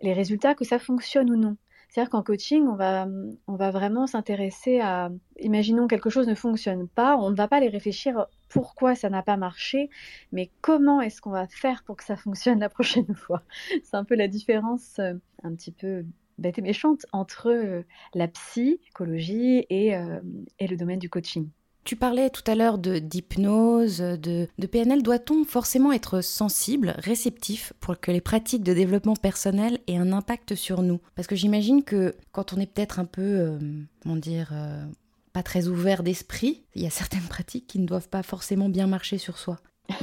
Les 0.00 0.12
résultats, 0.12 0.54
que 0.54 0.64
ça 0.64 0.78
fonctionne 0.78 1.30
ou 1.30 1.36
non. 1.36 1.56
C'est-à-dire 1.92 2.10
qu'en 2.10 2.22
coaching, 2.22 2.66
on 2.68 2.74
va, 2.74 3.06
on 3.46 3.54
va 3.54 3.70
vraiment 3.70 4.06
s'intéresser 4.06 4.80
à, 4.80 5.10
imaginons 5.38 5.86
quelque 5.86 6.08
chose 6.08 6.26
ne 6.26 6.34
fonctionne 6.34 6.88
pas, 6.88 7.18
on 7.18 7.30
ne 7.30 7.36
va 7.36 7.48
pas 7.48 7.60
les 7.60 7.68
réfléchir 7.68 8.28
pourquoi 8.48 8.94
ça 8.94 9.10
n'a 9.10 9.22
pas 9.22 9.36
marché, 9.36 9.90
mais 10.32 10.50
comment 10.62 11.02
est-ce 11.02 11.20
qu'on 11.20 11.32
va 11.32 11.46
faire 11.48 11.84
pour 11.84 11.98
que 11.98 12.04
ça 12.04 12.16
fonctionne 12.16 12.60
la 12.60 12.70
prochaine 12.70 13.14
fois? 13.14 13.42
C'est 13.84 13.94
un 13.94 14.04
peu 14.04 14.14
la 14.14 14.26
différence 14.26 14.98
euh, 15.00 15.12
un 15.42 15.54
petit 15.54 15.70
peu 15.70 16.06
bête 16.38 16.58
et 16.58 16.62
méchante 16.62 17.04
entre 17.12 17.50
euh, 17.50 17.82
la 18.14 18.26
psychologie 18.26 19.66
et, 19.68 19.94
euh, 19.94 20.18
et 20.58 20.68
le 20.68 20.78
domaine 20.78 20.98
du 20.98 21.10
coaching. 21.10 21.50
Tu 21.84 21.96
parlais 21.96 22.30
tout 22.30 22.48
à 22.48 22.54
l'heure 22.54 22.78
d'hypnose, 22.78 23.98
de, 23.98 24.48
de, 24.56 24.66
PNL. 24.66 25.02
Doit-on 25.02 25.44
forcément 25.44 25.92
être 25.92 26.20
sensible, 26.20 26.94
réceptif 26.98 27.72
pour 27.80 27.98
que 27.98 28.12
les 28.12 28.20
pratiques 28.20 28.62
de 28.62 28.72
développement 28.72 29.16
personnel 29.16 29.80
aient 29.88 29.96
un 29.96 30.12
impact 30.12 30.54
sur 30.54 30.82
nous? 30.82 31.00
Parce 31.16 31.26
que 31.26 31.34
j'imagine 31.34 31.82
que 31.82 32.14
quand 32.30 32.52
on 32.52 32.60
est 32.60 32.72
peut-être 32.72 33.00
un 33.00 33.04
peu, 33.04 33.22
euh, 33.22 33.58
comment 34.02 34.14
dire, 34.14 34.50
euh, 34.52 34.84
pas 35.32 35.42
très 35.42 35.66
ouvert 35.66 36.04
d'esprit, 36.04 36.62
il 36.76 36.82
y 36.82 36.86
a 36.86 36.90
certaines 36.90 37.20
pratiques 37.28 37.66
qui 37.66 37.80
ne 37.80 37.86
doivent 37.86 38.08
pas 38.08 38.22
forcément 38.22 38.68
bien 38.68 38.86
marcher 38.86 39.18
sur 39.18 39.36
soi. 39.36 39.58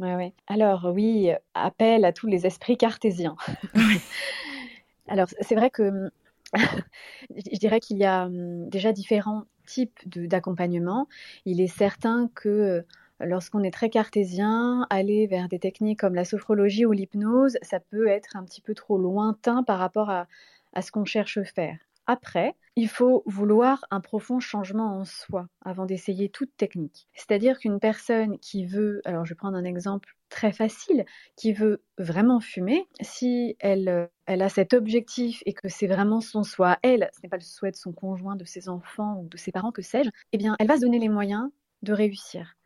ouais, 0.00 0.16
ouais. 0.16 0.32
Alors 0.48 0.90
oui, 0.92 1.30
appel 1.54 2.04
à 2.04 2.12
tous 2.12 2.26
les 2.26 2.44
esprits 2.44 2.76
cartésiens. 2.76 3.36
Alors 5.08 5.28
c'est 5.40 5.54
vrai 5.54 5.70
que 5.70 6.10
je 6.54 7.58
dirais 7.58 7.78
qu'il 7.78 7.98
y 7.98 8.04
a 8.04 8.24
hum, 8.24 8.68
déjà 8.68 8.92
différents 8.92 9.44
type 9.68 9.98
d'accompagnement, 10.06 11.08
il 11.44 11.60
est 11.60 11.66
certain 11.68 12.30
que 12.34 12.48
euh, 12.48 12.82
lorsqu'on 13.20 13.62
est 13.62 13.70
très 13.70 13.90
cartésien, 13.90 14.86
aller 14.90 15.26
vers 15.26 15.48
des 15.48 15.58
techniques 15.58 16.00
comme 16.00 16.14
la 16.14 16.24
sophrologie 16.24 16.86
ou 16.86 16.92
l'hypnose, 16.92 17.58
ça 17.62 17.80
peut 17.80 18.08
être 18.08 18.36
un 18.36 18.44
petit 18.44 18.60
peu 18.60 18.74
trop 18.74 18.98
lointain 18.98 19.62
par 19.62 19.78
rapport 19.78 20.10
à, 20.10 20.26
à 20.72 20.82
ce 20.82 20.90
qu'on 20.92 21.04
cherche 21.04 21.38
à 21.38 21.44
faire. 21.44 21.87
Après, 22.08 22.56
il 22.74 22.88
faut 22.88 23.22
vouloir 23.26 23.84
un 23.90 24.00
profond 24.00 24.40
changement 24.40 24.98
en 24.98 25.04
soi 25.04 25.46
avant 25.62 25.86
d'essayer 25.86 26.28
toute 26.30 26.56
technique. 26.56 27.06
C'est-à-dire 27.14 27.58
qu'une 27.60 27.78
personne 27.80 28.38
qui 28.40 28.66
veut, 28.66 29.00
alors 29.04 29.24
je 29.26 29.30
vais 29.32 29.36
prendre 29.36 29.56
un 29.58 29.64
exemple 29.64 30.16
très 30.30 30.50
facile, 30.52 31.04
qui 31.36 31.52
veut 31.52 31.82
vraiment 31.98 32.40
fumer, 32.40 32.86
si 33.00 33.56
elle, 33.60 34.08
elle 34.26 34.42
a 34.42 34.48
cet 34.48 34.74
objectif 34.74 35.42
et 35.46 35.52
que 35.54 35.68
c'est 35.68 35.86
vraiment 35.86 36.20
son 36.20 36.42
soi, 36.42 36.78
elle, 36.82 37.10
ce 37.14 37.20
n'est 37.22 37.28
pas 37.28 37.36
le 37.36 37.42
souhait 37.42 37.70
de 37.70 37.76
son 37.76 37.92
conjoint, 37.92 38.36
de 38.36 38.44
ses 38.44 38.68
enfants 38.68 39.20
ou 39.22 39.28
de 39.28 39.36
ses 39.36 39.52
parents, 39.52 39.72
que 39.72 39.82
sais-je, 39.82 40.10
eh 40.32 40.38
bien, 40.38 40.56
elle 40.58 40.66
va 40.66 40.76
se 40.76 40.82
donner 40.82 40.98
les 40.98 41.08
moyens 41.10 41.50
de 41.82 41.92
réussir 41.92 42.57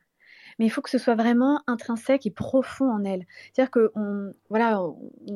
mais 0.58 0.66
il 0.66 0.70
faut 0.70 0.82
que 0.82 0.90
ce 0.90 0.98
soit 0.98 1.14
vraiment 1.14 1.62
intrinsèque 1.66 2.26
et 2.26 2.30
profond 2.30 2.90
en 2.90 3.04
elle. 3.04 3.26
C'est-à-dire 3.52 3.70
que 3.70 3.92
on, 3.94 4.32
voilà, 4.50 4.82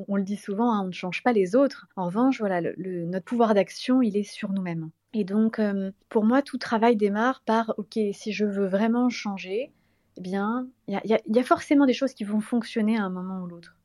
on, 0.09 0.17
le 0.17 0.23
dit 0.23 0.37
souvent, 0.37 0.73
hein, 0.73 0.83
on 0.85 0.89
ne 0.89 0.93
change 0.93 1.23
pas 1.23 1.33
les 1.33 1.57
autres. 1.57 1.89
En 1.97 2.07
revanche, 2.07 2.39
voilà, 2.39 2.61
notre 2.61 3.25
pouvoir 3.25 3.55
d'action, 3.55 4.03
il 4.03 4.17
est 4.17 4.23
sur 4.23 4.53
nous-mêmes. 4.53 4.91
Et 5.13 5.25
donc, 5.25 5.59
euh, 5.59 5.93
pour 6.09 6.25
moi, 6.25 6.43
tout 6.43 6.59
travail 6.59 6.97
démarre 6.97 7.43
par, 7.47 7.75
ok, 7.79 7.99
si 8.13 8.33
je 8.33 8.45
veux 8.45 8.67
vraiment 8.67 9.09
changer, 9.09 9.73
eh 10.19 10.21
bien, 10.21 10.69
il 10.89 11.01
y, 11.05 11.39
a, 11.39 11.43
forcément 11.43 11.87
des 11.87 11.93
choses 11.93 12.15
qui 12.15 12.25
vont 12.25 12.41
fonctionner 12.41 12.99
à 12.99 13.05
un 13.05 13.11
moment 13.11 13.43
ou 13.43 13.47
l'autre. 13.47 13.77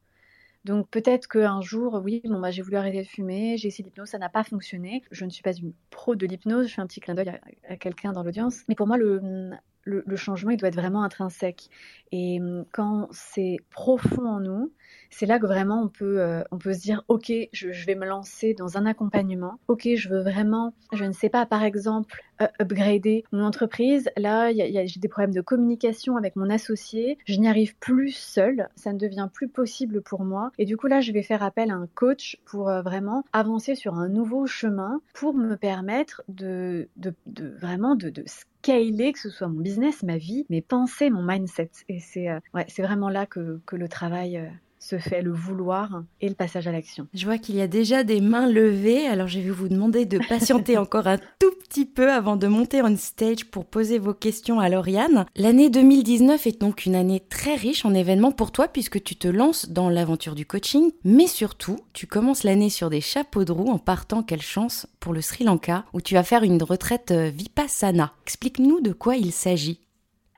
Donc 0.63 0.89
peut-être 0.89 1.27
qu'un 1.27 1.61
jour, 1.61 2.01
oui, 2.03 2.21
bon, 2.23 2.39
bah, 2.39 2.51
j'ai 2.51 2.61
voulu 2.61 2.77
arrêter 2.77 3.01
de 3.01 3.07
fumer, 3.07 3.57
j'ai 3.57 3.69
essayé 3.69 3.83
l'hypnose, 3.83 4.09
ça 4.09 4.19
n'a 4.19 4.29
pas 4.29 4.43
fonctionné. 4.43 5.03
Je 5.09 5.25
ne 5.25 5.29
suis 5.29 5.41
pas 5.41 5.53
une 5.53 5.73
pro 5.89 6.15
de 6.15 6.25
l'hypnose, 6.27 6.67
je 6.67 6.75
fais 6.75 6.81
un 6.81 6.87
petit 6.87 6.99
clin 6.99 7.15
d'œil 7.15 7.39
à 7.67 7.77
quelqu'un 7.77 8.11
dans 8.11 8.23
l'audience. 8.23 8.61
Mais 8.67 8.75
pour 8.75 8.85
moi, 8.85 8.97
le, 8.97 9.51
le, 9.83 10.15
changement, 10.15 10.51
il 10.51 10.57
doit 10.57 10.69
être 10.69 10.75
vraiment 10.75 11.03
intrinsèque. 11.03 11.69
Et 12.11 12.39
hum, 12.39 12.65
quand 12.71 13.07
c'est 13.11 13.57
profond 13.69 14.25
en 14.25 14.39
nous, 14.39 14.71
c'est 15.09 15.25
là 15.25 15.39
que 15.39 15.45
vraiment 15.45 15.81
on 15.81 15.87
peut, 15.87 16.21
euh, 16.21 16.43
on 16.51 16.57
peut 16.57 16.73
se 16.73 16.81
dire, 16.81 17.03
ok, 17.07 17.31
je, 17.51 17.85
vais 17.85 17.95
me 17.95 18.05
lancer 18.05 18.53
dans 18.53 18.77
un 18.77 18.85
accompagnement. 18.85 19.59
Ok, 19.67 19.87
je 19.95 20.09
veux 20.09 20.21
vraiment, 20.21 20.73
je 20.93 21.05
ne 21.05 21.11
sais 21.11 21.29
pas, 21.29 21.45
par 21.45 21.63
exemple, 21.63 22.21
euh, 22.41 22.47
upgrader 22.59 23.23
mon 23.31 23.43
entreprise. 23.43 24.09
Là, 24.17 24.51
j'ai 24.53 24.99
des 24.99 25.07
problèmes 25.07 25.33
de 25.33 25.41
communication 25.41 26.17
avec 26.17 26.35
mon 26.35 26.49
associé. 26.49 27.17
Je 27.25 27.39
n'y 27.39 27.47
arrive 27.47 27.75
plus 27.77 28.11
seule. 28.11 28.69
Ça 28.75 28.93
ne 28.93 28.97
devient 28.97 29.29
plus 29.33 29.49
possible 29.49 30.01
pour 30.01 30.23
moi. 30.23 30.51
Et 30.57 30.65
du 30.65 30.77
coup, 30.77 30.87
là, 30.87 31.01
je 31.01 31.11
vais 31.11 31.23
faire 31.23 31.43
appel 31.43 31.71
à 31.71 31.75
un 31.75 31.87
coach 31.93 32.37
pour 32.45 32.69
euh, 32.69 32.81
vraiment 32.81 33.23
avancer 33.33 33.75
sur 33.75 33.95
un 33.95 34.09
nouveau 34.09 34.47
chemin 34.47 35.01
pour 35.13 35.33
me 35.33 35.55
permettre 35.55 36.23
de, 36.27 36.89
de, 36.97 37.13
vraiment 37.59 37.95
de, 37.95 38.09
de 38.09 38.23
scaler, 38.61 39.13
que 39.13 39.19
ce 39.19 39.29
soit 39.29 39.47
mon 39.47 39.59
business, 39.59 40.03
ma 40.03 40.17
vie, 40.17 40.45
mes 40.49 40.61
pensées, 40.61 41.09
mon 41.09 41.23
mindset. 41.23 41.71
Et 41.89 41.99
c'est 41.99 42.29
ouais, 42.53 42.65
c'est 42.67 42.83
vraiment 42.83 43.09
là 43.09 43.25
que, 43.25 43.59
que 43.65 43.75
le 43.75 43.87
travail 43.89 44.51
se 44.81 44.97
fait 44.97 45.21
le 45.21 45.31
vouloir 45.31 46.03
et 46.21 46.27
le 46.27 46.33
passage 46.33 46.67
à 46.67 46.71
l'action. 46.71 47.07
Je 47.13 47.25
vois 47.25 47.37
qu'il 47.37 47.55
y 47.55 47.61
a 47.61 47.67
déjà 47.67 48.03
des 48.03 48.19
mains 48.19 48.47
levées, 48.47 49.05
alors 49.05 49.27
je 49.27 49.39
vais 49.39 49.51
vous 49.51 49.69
demander 49.69 50.05
de 50.05 50.17
patienter 50.27 50.77
encore 50.77 51.07
un 51.07 51.19
tout 51.39 51.51
petit 51.69 51.85
peu 51.85 52.11
avant 52.11 52.35
de 52.35 52.47
monter 52.47 52.81
on 52.81 52.97
stage 52.97 53.45
pour 53.45 53.65
poser 53.65 53.99
vos 53.99 54.15
questions 54.15 54.59
à 54.59 54.69
Lauriane. 54.69 55.25
L'année 55.35 55.69
2019 55.69 56.47
est 56.47 56.59
donc 56.59 56.85
une 56.85 56.95
année 56.95 57.21
très 57.29 57.55
riche 57.55 57.85
en 57.85 57.93
événements 57.93 58.31
pour 58.31 58.51
toi 58.51 58.67
puisque 58.67 59.01
tu 59.03 59.15
te 59.15 59.27
lances 59.27 59.69
dans 59.69 59.89
l'aventure 59.89 60.35
du 60.35 60.47
coaching, 60.47 60.91
mais 61.03 61.27
surtout, 61.27 61.77
tu 61.93 62.07
commences 62.07 62.43
l'année 62.43 62.69
sur 62.69 62.89
des 62.89 63.01
chapeaux 63.01 63.45
de 63.45 63.51
roue 63.51 63.69
en 63.69 63.77
partant, 63.77 64.23
quelle 64.23 64.41
chance, 64.41 64.87
pour 64.99 65.13
le 65.13 65.21
Sri 65.21 65.43
Lanka, 65.43 65.85
où 65.93 66.01
tu 66.01 66.15
vas 66.15 66.23
faire 66.23 66.43
une 66.43 66.61
retraite 66.63 67.11
euh, 67.11 67.29
vipassana. 67.29 68.13
Explique-nous 68.25 68.81
de 68.81 68.93
quoi 68.93 69.15
il 69.15 69.31
s'agit. 69.31 69.79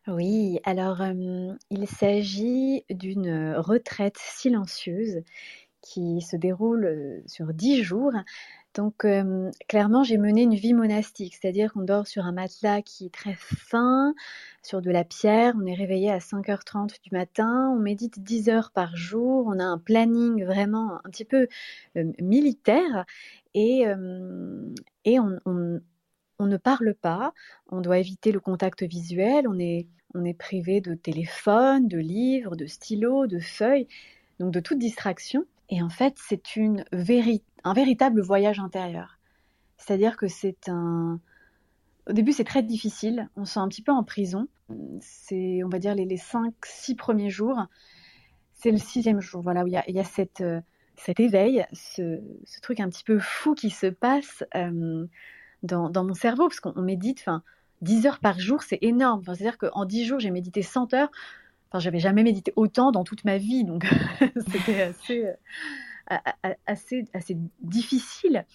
Oui, 0.08 0.60
alors 0.66 1.02
il 1.70 1.88
s'agit 1.88 2.84
d'une 2.90 3.54
retraite 3.56 4.18
silencieuse 4.18 5.22
qui 5.82 6.22
se 6.22 6.36
déroule 6.38 7.24
sur 7.28 7.54
dix 7.54 7.84
jours. 7.84 8.12
Donc 8.76 9.06
clairement, 9.70 10.04
j'ai 10.04 10.18
mené 10.18 10.44
une 10.44 10.56
vie 10.56 10.74
monastique, 10.74 11.36
c'est-à-dire 11.40 11.74
qu'on 11.74 11.84
dort 11.84 12.08
sur 12.08 12.26
un 12.26 12.34
matelas 12.34 12.82
qui 12.82 13.06
est 13.08 13.14
très 13.14 13.36
fin, 13.36 14.14
sur 14.64 14.82
de 14.82 14.92
la 14.92 15.06
pierre, 15.06 15.54
on 15.62 15.66
est 15.68 15.76
réveillé 15.76 16.12
à 16.12 16.20
5h30 16.20 17.02
du 17.04 17.12
matin, 17.12 17.72
on 17.76 17.80
médite 17.80 18.22
10 18.24 18.50
heures 18.50 18.72
par 18.72 18.96
jour, 18.98 19.46
on 19.48 19.60
a 19.60 19.66
un 19.66 19.78
planning 19.78 20.44
vraiment 20.46 20.96
un 21.06 21.10
petit 21.12 21.26
peu 21.26 21.48
militaire 22.20 23.06
et, 23.54 23.86
et 25.06 25.20
on, 25.20 25.40
on 25.46 25.80
ne 26.46 26.58
parle 26.58 26.94
pas, 26.94 27.34
on 27.70 27.82
doit 27.82 28.00
éviter 28.00 28.32
le 28.32 28.40
contact 28.40 28.84
visuel, 28.84 29.48
on 29.48 29.60
est, 29.60 29.88
on 30.14 30.24
est 30.26 30.34
privé 30.34 30.82
de 30.82 30.94
téléphone, 30.94 31.88
de 31.88 31.98
livres, 31.98 32.56
de 32.56 32.66
stylos, 32.66 33.28
de 33.28 33.40
feuilles, 33.40 33.88
donc 34.40 34.52
de 34.52 34.60
toute 34.60 34.80
distraction. 34.80 35.46
Et 35.70 35.82
en 35.82 35.90
fait, 35.90 36.16
c'est 36.18 36.56
une 36.56 36.86
un 37.64 37.74
véritable 37.74 38.22
voyage 38.22 38.60
intérieur. 38.60 39.20
C'est-à-dire 39.78 40.18
que 40.18 40.28
c'est 40.28 40.70
un... 40.70 41.20
Au 42.08 42.14
début, 42.14 42.34
c'est 42.34 42.44
très 42.44 42.64
difficile, 42.64 43.30
on 43.38 43.46
se 43.46 43.54
sent 43.54 43.60
un 43.60 43.68
petit 43.70 43.82
peu 43.82 43.92
en 43.92 44.04
prison. 44.04 44.48
C'est, 45.00 45.64
on 45.64 45.70
va 45.70 45.80
dire, 45.80 45.96
les, 45.96 46.06
les 46.06 46.18
cinq, 46.18 46.54
six 46.66 46.96
premiers 46.96 47.30
jours. 47.30 47.58
C'est 48.54 48.72
le 48.72 48.78
sixième 48.78 49.22
jour, 49.22 49.42
voilà, 49.42 49.64
où 49.64 49.68
il 49.68 49.74
y 49.74 50.00
a, 50.00 50.04
cette, 50.04 50.42
euh, 50.42 50.62
cet 50.96 51.20
éveil, 51.20 51.66
ce, 51.74 52.22
truc 52.62 52.80
un 52.80 52.90
petit 52.90 53.04
peu 53.04 53.20
fou 53.20 53.56
qui 53.56 53.70
se 53.70 53.88
passe. 53.88 54.44
Euh, 54.56 55.06
dans, 55.64 56.04
mon 56.04 56.14
cerveau, 56.14 56.48
parce 56.48 56.60
qu'on 56.60 56.82
médite, 56.82 57.20
enfin, 57.22 57.44
10 57.82 58.06
heures 58.06 58.20
par 58.20 58.40
jour, 58.40 58.64
c'est 58.64 58.80
énorme. 58.82 59.22
C'est-à-dire 59.26 59.58
qu'en 59.58 59.86
10 59.86 60.06
jours, 60.06 60.20
j'ai 60.20 60.32
médité 60.32 60.62
100 60.62 60.94
heures. 60.94 61.12
Enfin, 61.70 61.80
j'avais 61.80 62.00
jamais 62.00 62.24
médité 62.24 62.54
autant 62.56 62.92
dans 62.92 63.04
toute 63.04 63.26
ma 63.26 63.38
vie, 63.38 63.64
donc 63.64 63.86
c'était 64.52 64.82
assez, 64.82 65.26
euh, 66.12 66.16
assez, 66.68 67.06
assez 67.14 67.38
difficile. 67.62 68.46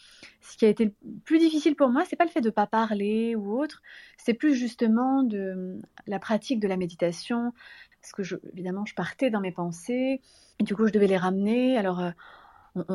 Ce 0.41 0.57
qui 0.57 0.65
a 0.65 0.69
été 0.69 0.85
le 0.85 0.93
plus 1.25 1.39
difficile 1.39 1.75
pour 1.75 1.89
moi, 1.89 2.05
c'est 2.09 2.17
pas 2.17 2.25
le 2.25 2.31
fait 2.31 2.41
de 2.41 2.51
pas 2.51 2.67
parler 2.67 3.35
ou 3.35 3.59
autre, 3.61 3.83
c'est 4.19 4.35
plus 4.35 4.55
justement 4.55 5.23
de 5.25 5.81
la 6.07 6.19
pratique 6.19 6.61
de 6.61 6.69
la 6.69 6.77
méditation, 6.77 7.53
parce 8.01 8.13
que 8.13 8.41
évidemment, 8.53 8.85
je 8.87 8.95
partais 8.95 9.31
dans 9.31 9.41
mes 9.41 9.53
pensées, 9.53 10.21
et 10.61 10.65
du 10.65 10.77
coup, 10.77 10.87
je 10.87 10.93
devais 10.93 11.07
les 11.07 11.17
ramener. 11.17 11.77
Alors, 11.77 12.01
euh, 12.01 12.11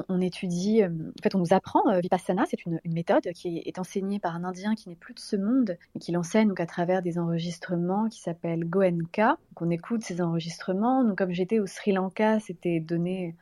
on, 0.10 0.22
étudie, 0.22 0.84
euh, 0.84 0.90
en 0.90 1.22
fait, 1.22 1.36
on 1.36 1.40
nous 1.40 1.54
apprend 1.54 1.88
euh, 1.90 2.00
Vipassana, 2.00 2.44
c'est 2.50 2.66
une, 2.66 2.80
méthode 2.86 3.24
qui 3.34 3.62
est 3.66 3.80
enseignée 3.80 4.20
par 4.20 4.36
un 4.36 4.44
Indien 4.44 4.76
qui 4.76 4.90
n'est 4.90 4.96
plus 4.96 5.14
de 5.14 5.20
ce 5.20 5.36
monde 5.36 5.78
et 5.96 6.00
qui 6.00 6.12
l'enseigne 6.12 6.48
donc 6.48 6.60
à 6.60 6.66
travers 6.66 7.02
des 7.02 7.18
enregistrements 7.18 8.08
qui 8.10 8.22
s'appellent 8.22 8.66
Goenka. 8.66 9.38
On 9.60 9.70
écoute 9.70 10.04
ces 10.04 10.22
enregistrements. 10.22 11.04
Donc, 11.04 11.18
comme 11.18 11.32
j'étais 11.32 11.60
au 11.60 11.68
Sri 11.68 11.92
Lanka, 11.92 12.40
c'était 12.40 12.80
donné 12.80 13.36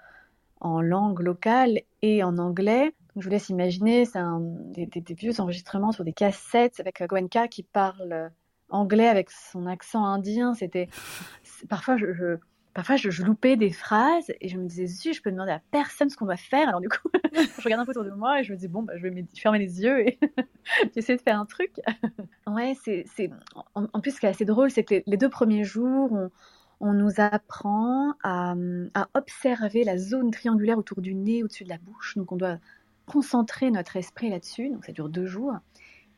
en 0.59 0.81
langue 0.81 1.21
locale 1.21 1.81
et 2.01 2.23
en 2.23 2.37
anglais. 2.37 2.93
je 3.17 3.23
vous 3.23 3.29
laisse 3.29 3.49
imaginer, 3.49 4.05
c'est 4.05 4.19
des, 4.73 5.13
vieux 5.13 5.41
enregistrements 5.41 5.91
sur 5.91 6.03
des 6.03 6.13
cassettes 6.13 6.79
avec 6.79 7.01
Goenka 7.01 7.47
qui 7.47 7.63
parle 7.63 8.31
anglais 8.69 9.07
avec 9.07 9.31
son 9.31 9.65
accent 9.65 10.05
indien. 10.05 10.53
C'était 10.53 10.87
parfois 11.69 11.97
je, 11.97 12.37
parfois 12.73 12.95
je, 12.95 13.23
loupais 13.23 13.57
des 13.57 13.71
phrases 13.71 14.31
et 14.39 14.47
je 14.47 14.57
me 14.57 14.65
disais 14.67 14.87
si 14.87 15.13
je 15.13 15.21
peux 15.21 15.31
demander 15.31 15.51
à 15.51 15.61
personne 15.71 16.09
ce 16.09 16.17
qu'on 16.17 16.25
doit 16.25 16.37
faire. 16.37 16.67
Alors 16.67 16.81
du 16.81 16.89
coup, 16.89 17.09
je 17.33 17.63
regarde 17.63 17.81
un 17.81 17.85
peu 17.85 17.91
autour 17.91 18.05
de 18.05 18.11
moi 18.11 18.39
et 18.39 18.43
je 18.43 18.53
me 18.53 18.57
dis 18.57 18.67
bon 18.67 18.83
bah, 18.83 18.93
je 18.97 19.07
vais 19.07 19.25
fermer 19.35 19.59
les 19.59 19.81
yeux 19.81 20.07
et 20.07 20.19
essayer 20.95 21.17
de 21.17 21.21
faire 21.21 21.39
un 21.39 21.45
truc. 21.45 21.71
ouais, 22.47 22.75
c'est 22.83 23.05
en, 23.75 23.99
plus 23.99 24.11
ce 24.15 24.19
qui 24.19 24.25
est 24.25 24.29
assez 24.29 24.45
drôle, 24.45 24.71
c'est 24.71 24.83
que 24.83 25.03
les, 25.05 25.17
deux 25.17 25.29
premiers 25.29 25.63
jours 25.63 26.11
on, 26.11 26.29
on 26.79 26.93
nous 26.93 27.19
apprend 27.19 28.13
à, 28.23 28.55
à, 28.93 29.07
observer 29.13 29.83
la 29.83 29.97
zone 29.97 30.31
triangulaire 30.31 30.77
autour 30.77 31.01
du 31.01 31.13
nez, 31.13 31.43
au-dessus 31.43 31.63
de 31.63 31.69
la 31.69 31.77
bouche. 31.77 32.17
Donc 32.17 32.31
on 32.31 32.37
doit 32.37 32.57
concentrer 33.05 33.71
notre 33.71 33.97
esprit 33.97 34.29
là-dessus. 34.29 34.69
Donc 34.69 34.85
ça 34.85 34.91
dure 34.91 35.09
deux 35.09 35.25
jours. 35.25 35.53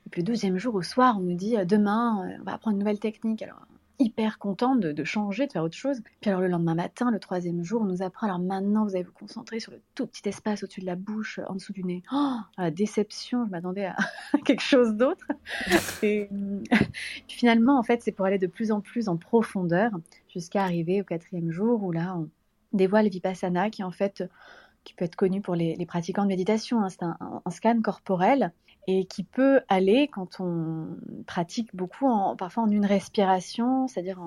Et 0.06 0.10
puis 0.10 0.22
le 0.22 0.26
deuxième 0.26 0.58
jour, 0.58 0.76
au 0.76 0.82
soir, 0.82 1.18
on 1.18 1.22
nous 1.22 1.36
dit 1.36 1.58
euh, 1.58 1.66
demain, 1.66 2.28
euh, 2.28 2.38
on 2.42 2.44
va 2.44 2.54
apprendre 2.54 2.76
une 2.76 2.80
nouvelle 2.80 3.00
technique. 3.00 3.42
Alors, 3.42 3.66
hyper 4.00 4.40
contente 4.40 4.80
de, 4.80 5.04
changer, 5.04 5.48
de 5.48 5.52
faire 5.52 5.64
autre 5.64 5.76
chose. 5.76 6.02
Puis 6.22 6.30
alors 6.30 6.42
le 6.42 6.48
lendemain 6.48 6.76
matin, 6.76 7.12
le 7.12 7.20
troisième 7.20 7.64
jour, 7.64 7.82
on 7.82 7.86
nous 7.86 8.02
apprend, 8.02 8.28
alors 8.28 8.40
maintenant 8.40 8.84
vous 8.86 8.96
allez 8.96 9.04
vous 9.04 9.12
concentrer 9.12 9.60
sur 9.60 9.72
le 9.72 9.82
tout 9.96 10.08
petit 10.08 10.28
espace 10.28 10.64
au-dessus 10.64 10.82
de 10.82 10.86
la 10.86 10.96
bouche, 10.96 11.40
en 11.48 11.56
dessous 11.56 11.74
du 11.74 11.84
nez. 11.84 12.04
Oh, 12.12 12.38
la 12.58 12.72
déception, 12.72 13.46
je 13.46 13.52
m'attendais 13.52 13.86
à 13.86 13.96
quelque 14.46 14.64
chose 14.64 14.96
d'autre. 14.96 15.28
Et 16.02 16.30
puis 17.28 17.38
finalement, 17.38 17.78
en 17.78 17.84
fait, 17.84 18.02
c'est 18.02 18.12
pour 18.12 18.26
aller 18.26 18.40
de 18.40 18.48
plus 18.48 18.72
en 18.72 18.82
plus 18.82 19.10
en 19.10 19.18
profondeur 19.18 19.92
jusqu'à 20.30 20.64
arriver 20.64 21.02
au 21.02 21.04
quatrième 21.04 21.52
jour 21.52 21.84
où 21.84 21.92
là, 21.92 22.16
on 22.18 22.30
dévoile 22.74 23.08
Vipassana 23.08 23.70
qui 23.70 23.84
en 23.84 23.92
fait 23.92 24.24
qui 24.84 24.94
peut 24.94 25.06
être 25.06 25.16
connu 25.16 25.42
pour 25.42 25.56
les, 25.56 25.86
pratiquants 25.86 26.24
de 26.24 26.28
méditation. 26.28 26.82
Hein. 26.82 26.90
C'est 26.90 27.04
un, 27.04 27.42
scan 27.50 27.82
corporel 27.82 28.52
et 28.88 29.06
qui 29.06 29.24
peut 29.24 29.62
aller, 29.70 30.08
quand 30.08 30.40
on 30.40 30.88
pratique 31.26 31.76
beaucoup, 31.76 32.08
parfois 32.38 32.64
en 32.64 32.70
une 32.70 32.86
respiration, 32.86 33.88
c'est-à-dire 33.88 34.20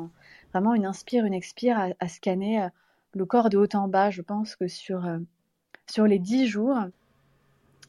vraiment 0.52 0.74
une 0.74 0.86
inspire, 0.86 1.24
une 1.24 1.34
expire, 1.34 1.92
à, 1.98 2.08
scanner 2.08 2.62
euh, 2.62 2.68
le 3.12 3.26
corps 3.26 3.50
de 3.50 3.58
haut 3.58 3.74
en 3.74 3.88
bas. 3.88 4.10
Je 4.10 4.22
pense 4.22 4.56
que 4.56 4.68
sur, 4.68 5.04
euh, 5.06 5.18
sur 5.86 6.06
les 6.06 6.18
dix 6.18 6.46
jours, 6.46 6.78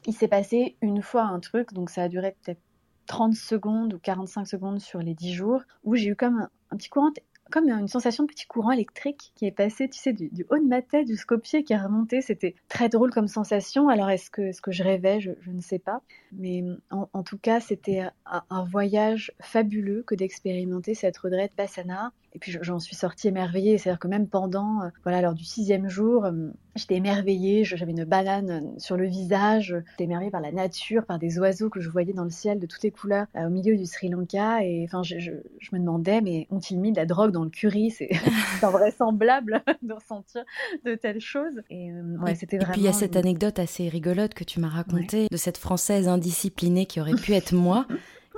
il 0.06 0.14
s'est 0.14 0.28
passé 0.28 0.76
une 0.82 1.02
fois 1.02 1.22
un 1.22 1.40
truc, 1.40 1.72
donc 1.72 1.90
ça 1.90 2.02
a 2.02 2.08
duré 2.08 2.36
peut-être 2.42 2.60
30 3.06 3.34
secondes 3.34 3.94
ou 3.94 3.98
45 3.98 4.46
secondes 4.46 4.80
sur 4.80 5.00
les 5.00 5.14
10 5.14 5.32
jours, 5.32 5.62
où 5.84 5.96
j'ai 5.96 6.08
eu 6.08 6.16
comme 6.16 6.48
un 6.70 6.76
petit 6.76 6.90
courant 6.90 7.10
comme 7.50 7.68
une 7.68 7.88
sensation 7.88 8.24
de 8.24 8.28
petit 8.28 8.46
courant 8.46 8.70
électrique 8.70 9.32
qui 9.34 9.46
est 9.46 9.52
passé, 9.52 9.88
tu 9.88 9.98
sais, 9.98 10.12
du, 10.12 10.46
haut 10.50 10.58
de 10.58 10.66
ma 10.66 10.82
tête 10.82 11.08
jusqu'au 11.08 11.38
pied, 11.38 11.64
qui 11.64 11.72
est 11.72 11.78
remonté. 11.78 12.20
C'était 12.20 12.54
très 12.68 12.88
drôle 12.88 13.10
comme 13.10 13.28
sensation. 13.28 13.88
Alors, 13.88 14.10
est-ce 14.10 14.30
que, 14.30 14.58
que 14.60 14.72
je 14.72 14.82
rêvais? 14.82 15.20
Je, 15.20 15.30
ne 15.46 15.60
sais 15.60 15.78
pas. 15.78 16.02
Mais 16.32 16.64
en, 16.90 17.22
tout 17.22 17.38
cas, 17.38 17.60
c'était 17.60 18.04
un, 18.26 18.64
voyage 18.64 19.32
fabuleux 19.40 20.02
que 20.06 20.14
d'expérimenter 20.14 20.94
cette 20.94 21.16
retraite 21.18 21.52
Passana. 21.56 22.12
Et 22.34 22.38
puis 22.38 22.56
j'en 22.60 22.78
suis 22.78 22.94
sortie 22.94 23.28
émerveillée. 23.28 23.78
C'est-à-dire 23.78 23.98
que 23.98 24.08
même 24.08 24.28
pendant, 24.28 24.82
euh, 24.82 24.88
voilà, 25.02 25.22
lors 25.22 25.34
du 25.34 25.44
sixième 25.44 25.88
jour, 25.88 26.24
euh, 26.24 26.50
j'étais 26.76 26.96
émerveillée. 26.96 27.64
J'avais 27.64 27.92
une 27.92 28.04
banane 28.04 28.50
euh, 28.50 28.78
sur 28.78 28.96
le 28.96 29.06
visage. 29.06 29.74
J'étais 29.90 30.04
émerveillée 30.04 30.30
par 30.30 30.40
la 30.40 30.52
nature, 30.52 31.06
par 31.06 31.18
des 31.18 31.38
oiseaux 31.38 31.70
que 31.70 31.80
je 31.80 31.88
voyais 31.88 32.12
dans 32.12 32.24
le 32.24 32.30
ciel 32.30 32.58
de 32.58 32.66
toutes 32.66 32.82
les 32.82 32.90
couleurs 32.90 33.26
au 33.34 33.48
milieu 33.48 33.76
du 33.76 33.86
Sri 33.86 34.08
Lanka. 34.08 34.62
Et 34.64 34.84
enfin, 34.84 35.02
je, 35.02 35.30
me 35.72 35.78
demandais, 35.78 36.20
mais 36.20 36.46
ont-ils 36.50 36.78
mis 36.78 36.92
de 36.92 36.96
la 36.96 37.06
drogue 37.06 37.32
le 37.44 37.50
curry 37.50 37.90
C'est 37.90 38.10
invraisemblable 38.62 39.62
de 39.82 39.92
ressentir 39.92 40.44
de 40.84 40.94
telles 40.94 41.20
choses. 41.20 41.62
Et, 41.70 41.92
ouais. 41.92 42.32
Et 42.32 42.46
puis 42.46 42.58
il 42.76 42.82
y 42.82 42.88
a 42.88 42.92
cette 42.92 43.16
anecdote 43.16 43.58
assez 43.58 43.88
rigolote 43.88 44.34
que 44.34 44.44
tu 44.44 44.60
m'as 44.60 44.68
racontée 44.68 45.28
de 45.30 45.36
cette 45.36 45.58
française 45.58 46.08
indisciplinée 46.08 46.86
qui 46.86 47.00
aurait 47.00 47.14
pu 47.14 47.32
être 47.32 47.54
moi, 47.54 47.86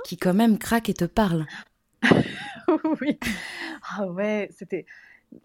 qui 0.03 0.17
quand 0.17 0.33
même 0.33 0.57
craque 0.57 0.89
et 0.89 0.93
te 0.93 1.05
parle. 1.05 1.45
oui. 3.01 3.17
Ah 3.89 4.07
ouais, 4.07 4.49
c'était. 4.51 4.85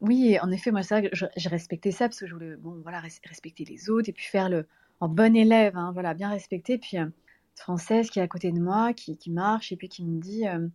Oui, 0.01 0.37
en 0.41 0.51
effet, 0.51 0.73
moi, 0.73 0.83
ça, 0.83 1.01
j'ai 1.13 1.49
respecté 1.49 1.93
ça 1.93 2.09
parce 2.09 2.19
que 2.19 2.27
je 2.27 2.35
voulais, 2.35 2.57
bon, 2.57 2.81
voilà, 2.83 3.01
respecter 3.01 3.65
les 3.65 3.89
autres 3.89 4.09
et 4.09 4.13
puis 4.13 4.25
faire 4.25 4.49
le 4.49 4.67
en 4.99 5.09
bon 5.09 5.37
élève, 5.37 5.77
hein, 5.77 5.93
voilà, 5.93 6.13
bien 6.15 6.31
respecter. 6.31 6.79
Puis, 6.79 6.99
euh, 6.99 7.07
française 7.55 8.11
qui 8.11 8.19
est 8.19 8.23
à 8.23 8.29
côté 8.29 8.53
de 8.53 8.61
moi, 8.61 8.93
qui, 8.93 9.17
qui 9.17 9.31
marche 9.31 9.73
et 9.73 9.77
puis 9.77 9.89
qui 9.89 10.05
me 10.05 10.21
dit, 10.21 10.47
euh, 10.47 10.69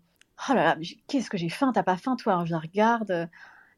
oh 0.49 0.53
là 0.53 0.63
là, 0.63 0.77
qu'est-ce 1.07 1.29
que 1.29 1.37
j'ai 1.37 1.49
faim, 1.49 1.71
t'as 1.73 1.83
pas 1.83 1.97
faim, 1.97 2.15
toi 2.15 2.33
Alors, 2.33 2.45
je 2.45 2.51
la 2.51 2.59
regarde. 2.59 3.29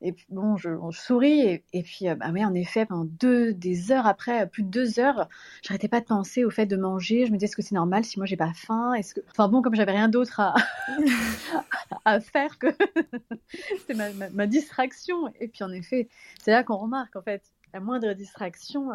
Et 0.05 0.11
puis, 0.11 0.25
bon, 0.29 0.57
je, 0.57 0.69
souris. 0.91 1.63
Et, 1.71 1.83
puis, 1.83 2.09
euh, 2.09 2.15
bah 2.15 2.27
oui, 2.33 2.43
en 2.43 2.53
effet, 2.53 2.85
pendant 2.85 3.05
deux, 3.05 3.53
des 3.53 3.91
heures 3.93 4.05
après, 4.05 4.47
plus 4.47 4.63
de 4.63 4.67
deux 4.67 4.99
heures, 4.99 5.29
j'arrêtais 5.61 5.87
pas 5.87 6.01
de 6.01 6.05
penser 6.05 6.43
au 6.43 6.49
fait 6.49 6.65
de 6.65 6.75
manger. 6.75 7.25
Je 7.25 7.31
me 7.31 7.37
disais, 7.37 7.45
est-ce 7.45 7.55
que 7.55 7.61
c'est 7.61 7.75
normal 7.75 8.03
si 8.03 8.19
moi 8.19 8.25
j'ai 8.25 8.35
pas 8.35 8.51
faim? 8.53 8.93
Est-ce 8.93 9.15
que, 9.15 9.21
enfin 9.31 9.47
bon, 9.47 9.61
comme 9.61 9.75
j'avais 9.75 9.93
rien 9.93 10.09
d'autre 10.09 10.41
à, 10.41 10.55
à 12.05 12.19
faire 12.19 12.59
que 12.59 12.67
c'était 13.79 13.93
ma, 13.93 14.29
ma, 14.29 14.45
distraction. 14.45 15.29
Et 15.39 15.47
puis, 15.47 15.63
en 15.63 15.71
effet, 15.71 16.09
c'est 16.43 16.51
là 16.51 16.63
qu'on 16.63 16.77
remarque, 16.77 17.15
en 17.15 17.21
fait, 17.21 17.41
la 17.73 17.79
moindre 17.79 18.13
distraction, 18.13 18.89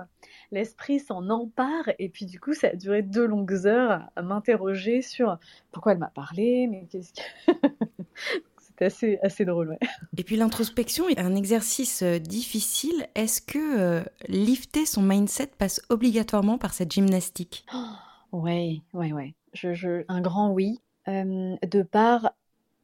l'esprit 0.53 1.01
s'en 1.01 1.29
empare. 1.31 1.91
Et 1.99 2.09
puis, 2.09 2.27
du 2.27 2.41
coup, 2.41 2.55
ça 2.55 2.69
a 2.69 2.77
duré 2.77 3.03
deux 3.03 3.27
longues 3.27 3.67
heures 3.67 4.09
à 4.17 4.23
m'interroger 4.23 5.03
sur 5.03 5.39
pourquoi 5.73 5.93
elle 5.93 5.99
m'a 5.99 6.11
parlé, 6.11 6.67
mais 6.69 6.87
qu'est-ce 6.91 7.13
que. 7.13 7.53
assez, 8.85 9.19
assez 9.23 9.45
drôle. 9.45 9.71
Ouais. 9.71 9.89
Et 10.17 10.25
puis 10.25 10.37
l'introspection 10.37 11.09
est 11.09 11.19
un 11.19 11.35
exercice 11.35 12.03
euh, 12.03 12.19
difficile. 12.19 13.07
Est-ce 13.15 13.41
que 13.41 13.59
euh, 13.59 14.05
lifter 14.29 14.87
son 14.87 15.03
mindset 15.03 15.49
passe 15.59 15.81
obligatoirement 15.89 16.59
par 16.59 16.73
cette 16.73 16.93
gymnastique? 16.93 17.67
Oui, 18.33 18.83
oui, 18.93 19.13
oui. 19.13 19.35
Je, 19.55 20.05
un 20.09 20.21
grand 20.21 20.51
oui. 20.51 20.81
Euh, 21.09 21.57
de 21.67 21.83
par 21.83 22.33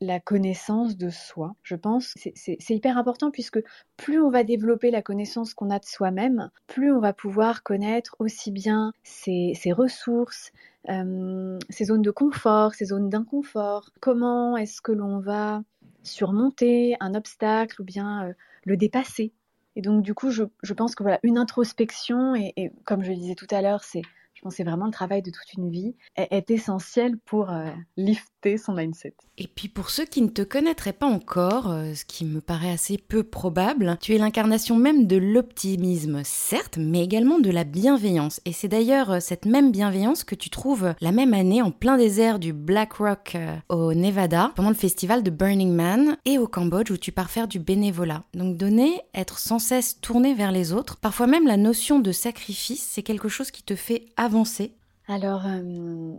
la 0.00 0.20
connaissance 0.20 0.96
de 0.96 1.10
soi, 1.10 1.54
je 1.62 1.76
pense. 1.76 2.14
C'est 2.16 2.70
hyper 2.70 2.98
important 2.98 3.30
puisque 3.30 3.60
plus 3.96 4.20
on 4.20 4.30
va 4.30 4.44
développer 4.44 4.90
la 4.90 5.02
connaissance 5.02 5.54
qu'on 5.54 5.70
a 5.70 5.78
de 5.78 5.84
soi-même, 5.84 6.50
plus 6.66 6.92
on 6.92 7.00
va 7.00 7.12
pouvoir 7.12 7.62
connaître 7.62 8.16
aussi 8.18 8.50
bien 8.50 8.92
ses, 9.02 9.54
ressources, 9.72 10.52
euh, 10.88 11.58
ses 11.70 11.86
zones 11.86 12.02
de 12.02 12.10
confort, 12.10 12.74
ses 12.74 12.86
zones 12.86 13.08
d'inconfort, 13.08 13.90
comment 14.00 14.56
est-ce 14.56 14.82
que 14.82 14.92
l'on 14.92 15.20
va 15.20 15.62
surmonter 16.02 16.96
un 17.00 17.14
obstacle 17.14 17.80
ou 17.80 17.84
bien 17.84 18.28
euh, 18.28 18.32
le 18.64 18.76
dépasser? 18.76 19.32
Et 19.76 19.82
donc 19.82 20.02
du 20.02 20.14
coup, 20.14 20.30
je, 20.30 20.44
pense 20.74 20.94
que 20.94 21.02
voilà, 21.02 21.18
une 21.22 21.38
introspection, 21.38 22.36
et, 22.36 22.52
et 22.56 22.70
comme 22.84 23.02
je 23.02 23.10
le 23.10 23.16
disais 23.16 23.34
tout 23.34 23.48
à 23.50 23.60
l'heure, 23.60 23.82
c'est 23.82 24.02
pense 24.44 24.52
que 24.52 24.56
c'est 24.58 24.64
vraiment 24.64 24.86
le 24.86 24.92
travail 24.92 25.22
de 25.22 25.30
toute 25.30 25.54
une 25.56 25.70
vie, 25.70 25.94
est, 26.16 26.50
essentiel 26.50 27.16
pour 27.24 27.50
euh, 27.50 27.70
lifter 27.96 28.58
son 28.58 28.74
mindset. 28.74 29.14
Et 29.38 29.48
puis 29.48 29.68
pour 29.68 29.88
ceux 29.88 30.04
qui 30.04 30.20
ne 30.20 30.28
te 30.28 30.42
connaîtraient 30.42 30.92
pas 30.92 31.06
encore, 31.06 31.70
euh, 31.70 31.94
ce 31.94 32.04
qui 32.04 32.26
me 32.26 32.40
paraît 32.40 32.70
assez 32.70 32.98
peu 32.98 33.24
probable, 33.24 33.96
tu 34.00 34.14
es 34.14 34.18
l'incarnation 34.18 34.76
même 34.76 35.06
de 35.06 35.16
l'optimisme, 35.16 36.20
certes, 36.24 36.76
mais 36.78 37.02
également 37.02 37.38
de 37.38 37.50
la 37.50 37.64
bienveillance. 37.64 38.40
Et 38.44 38.52
c'est 38.52 38.68
d'ailleurs 38.68 39.12
euh, 39.12 39.20
cette 39.20 39.46
même 39.46 39.72
bienveillance 39.72 40.24
que 40.24 40.34
tu 40.34 40.50
trouves 40.50 40.94
la 41.00 41.10
même 41.10 41.32
année 41.32 41.62
en 41.62 41.70
plein 41.70 41.96
désert 41.96 42.38
du 42.38 42.52
Black 42.52 42.94
Rock 42.94 43.36
au 43.70 43.94
Nevada, 43.94 44.52
pendant 44.54 44.68
le 44.68 44.74
festival 44.74 45.22
de 45.22 45.30
Burning 45.30 45.72
Man, 45.72 46.18
et 46.26 46.36
au 46.36 46.46
Cambodge 46.46 46.90
où 46.90 46.98
tu 46.98 47.12
pars 47.12 47.30
faire 47.30 47.48
du 47.48 47.58
bénévolat. 47.58 48.24
Donc 48.34 48.58
donner, 48.58 49.00
être 49.14 49.38
sans 49.38 49.58
cesse 49.58 50.00
tourné 50.00 50.34
vers 50.34 50.52
les 50.52 50.74
autres, 50.74 50.96
parfois 50.96 51.26
même 51.26 51.46
la 51.46 51.56
notion 51.56 51.98
de 51.98 52.12
sacrifice, 52.12 52.86
c'est 52.90 53.02
quelque 53.02 53.28
chose 53.28 53.50
qui 53.50 53.62
te 53.62 53.74
fait 53.74 54.06
avancer 54.18 54.33
Alors 55.06 55.46
euh, 55.46 56.16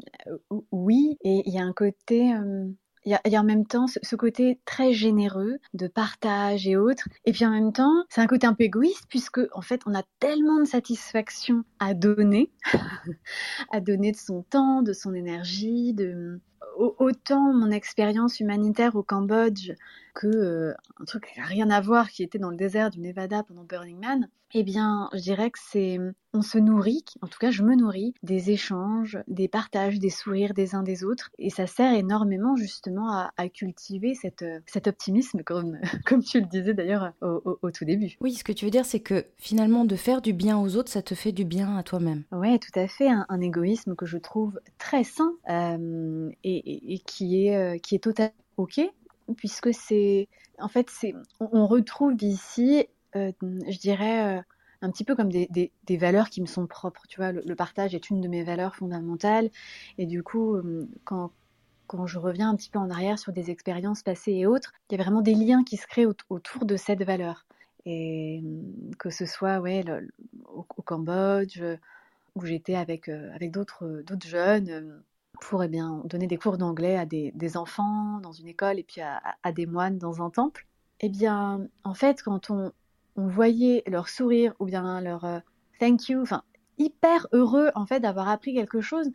oui, 0.71 1.17
et 1.23 1.43
il 1.45 1.53
y 1.53 1.59
a 1.59 1.63
un 1.63 1.73
côté... 1.73 2.33
Euh, 2.33 2.67
il 3.05 3.11
y, 3.31 3.35
a, 3.35 3.39
en 3.39 3.43
même 3.43 3.67
temps 3.67 3.85
ce, 3.85 4.15
côté 4.15 4.59
très 4.65 4.91
généreux 4.91 5.59
de 5.75 5.87
partage 5.87 6.67
et 6.67 6.75
autres. 6.75 7.07
Et 7.25 7.33
puis 7.33 7.45
en 7.45 7.51
même 7.51 7.71
temps, 7.71 8.03
c'est 8.09 8.19
un 8.19 8.25
côté 8.25 8.47
un 8.47 8.55
peu 8.55 8.63
égoïste 8.63 9.05
puisque 9.09 9.41
en 9.53 9.61
fait, 9.61 9.81
on 9.85 9.93
a 9.93 10.01
tellement 10.19 10.59
de 10.59 10.65
satisfaction 10.65 11.63
à 11.77 11.93
donner, 11.93 12.51
à 13.71 13.79
donner 13.79 14.11
de 14.11 14.17
son 14.17 14.41
temps, 14.41 14.81
de 14.81 14.91
son 14.91 15.13
énergie, 15.13 15.93
de 15.93 16.41
autant 16.77 17.53
mon 17.53 17.71
expérience 17.71 18.39
humanitaire 18.39 18.95
au 18.95 19.03
Cambodge 19.03 19.71
que 20.13 20.27
euh, 20.27 20.73
un 20.99 21.05
truc 21.05 21.31
qui 21.31 21.39
n'a 21.39 21.45
rien 21.45 21.69
à 21.69 21.81
voir, 21.81 22.09
qui 22.09 22.23
était 22.23 22.39
dans 22.39 22.49
le 22.49 22.57
désert 22.57 22.89
du 22.89 22.99
Nevada 22.99 23.43
pendant 23.43 23.63
Burning 23.63 23.99
Man, 23.99 24.29
eh 24.57 24.63
bien, 24.63 25.09
je 25.13 25.19
dirais 25.19 25.51
que 25.51 25.59
c'est, 25.61 25.99
on 26.33 26.41
se 26.41 26.57
nourrit, 26.57 27.03
en 27.21 27.27
tout 27.27 27.39
cas, 27.39 27.51
je 27.51 27.61
me 27.61 27.75
nourris 27.75 28.13
des 28.23 28.51
échanges, 28.51 29.17
des 29.27 29.49
partages, 29.49 29.99
des 29.99 30.09
sourires 30.09 30.53
des 30.53 30.75
uns 30.75 30.83
des 30.83 31.03
autres, 31.03 31.29
et 31.37 31.49
ça 31.49 31.67
sert 31.67 31.93
énormément 31.93 32.55
justement 32.55 33.09
à, 33.11 33.49
cultiver 33.49 34.15
cette, 34.15 34.45
cet 34.65 34.87
optimisme, 34.87 35.43
comme, 35.43 35.77
comme 36.05 36.23
tu 36.23 36.39
le 36.39 36.45
disais 36.45 36.73
d'ailleurs 36.73 37.11
au, 37.21 37.71
tout 37.71 37.83
début. 37.83 38.15
Oui, 38.21 38.33
ce 38.33 38.45
que 38.45 38.53
tu 38.53 38.63
veux 38.63 38.71
dire, 38.71 38.85
c'est 38.85 39.01
que 39.01 39.25
finalement, 39.37 39.83
de 39.83 39.97
faire 39.97 40.21
du 40.21 40.31
bien 40.31 40.57
aux 40.57 40.77
autres, 40.77 40.91
ça 40.91 41.01
te 41.01 41.15
fait 41.15 41.33
du 41.33 41.43
bien 41.43 41.75
à 41.75 41.83
toi-même. 41.83 42.23
Oui, 42.31 42.57
tout 42.59 42.79
à 42.79 42.87
fait, 42.87 43.09
un, 43.09 43.41
égoïsme 43.41 43.95
que 43.95 44.05
je 44.05 44.17
trouve 44.17 44.59
très 44.77 45.03
sain 45.03 45.33
euh, 45.49 46.31
et, 46.45 46.54
qui 47.05 47.47
est, 47.47 47.55
euh, 47.55 47.77
qui 47.77 47.95
est 47.95 48.03
totalement 48.03 48.33
ok, 48.57 48.81
puisque 49.37 49.73
c'est, 49.73 50.27
en 50.59 50.67
fait, 50.67 50.89
c'est, 50.89 51.13
on 51.39 51.67
retrouve 51.67 52.15
ici 52.21 52.87
euh, 53.15 53.31
je 53.41 53.77
dirais, 53.79 54.39
euh, 54.39 54.41
un 54.81 54.91
petit 54.91 55.03
peu 55.03 55.15
comme 55.15 55.31
des, 55.31 55.71
valeurs 55.89 56.29
qui 56.29 56.41
me 56.41 56.45
sont 56.45 56.67
propres. 56.67 57.03
Tu 57.07 57.17
vois, 57.17 57.31
le, 57.31 57.55
partage 57.55 57.95
est 57.95 58.09
une 58.09 58.21
de 58.21 58.27
mes 58.27 58.43
valeurs 58.43 58.75
fondamentales. 58.75 59.49
Et 59.97 60.05
du 60.05 60.21
coup, 60.23 60.57
quand, 61.05 61.31
quand 61.87 62.05
je 62.07 62.19
reviens 62.19 62.49
un 62.49 62.55
petit 62.55 62.69
peu 62.69 62.79
en 62.79 62.89
arrière 62.89 63.17
sur 63.17 63.31
des 63.31 63.51
expériences 63.51 64.03
passées 64.03 64.33
et 64.33 64.45
autres, 64.45 64.73
il 64.89 64.97
y 64.97 64.99
a 64.99 65.03
vraiment 65.03 65.21
des 65.21 65.33
liens 65.33 65.63
qui 65.63 65.77
se 65.77 65.87
créent 65.87 66.05
autour 66.05 66.65
de 66.65 66.75
cette 66.75 67.03
valeur. 67.03 67.45
Et 67.85 68.43
que 68.99 69.09
ce 69.09 69.25
soit 69.25 69.59
ouais, 69.59 69.83
au, 70.53 70.63
Cambodge, 70.83 71.61
où 72.35 72.45
j'étais 72.45 72.75
avec, 72.75 73.09
avec 73.09 73.51
d'autres, 73.51 74.03
d'autres 74.05 74.27
jeunes 74.27 75.01
pour 75.41 75.63
eh 75.63 75.67
donner 75.67 76.27
des 76.27 76.37
cours 76.37 76.57
d'anglais 76.57 76.97
à 76.97 77.05
des, 77.05 77.57
enfants 77.57 78.19
dans 78.21 78.31
une 78.31 78.47
école 78.47 78.79
et 78.79 78.83
puis 78.83 79.01
à, 79.01 79.51
des 79.51 79.65
moines 79.65 79.97
dans 79.97 80.21
un 80.21 80.29
temple. 80.29 80.65
Eh 81.01 81.09
bien, 81.09 81.67
en 81.83 81.93
fait, 81.93 82.21
quand 82.21 82.49
on, 82.49 82.71
voyait 83.17 83.81
leur 83.87 84.09
sourire 84.09 84.53
ou 84.59 84.65
bien 84.65 84.99
leur 84.99 85.23
euh, 85.23 85.39
thank 85.79 86.09
you, 86.09 86.21
enfin 86.21 86.43
hyper 86.77 87.27
heureux 87.31 87.69
en 87.73 87.85
fait 87.85 88.01
d'avoir 88.01 88.27
appris 88.27 88.53
quelque 88.53 88.81
chose. 88.81 89.09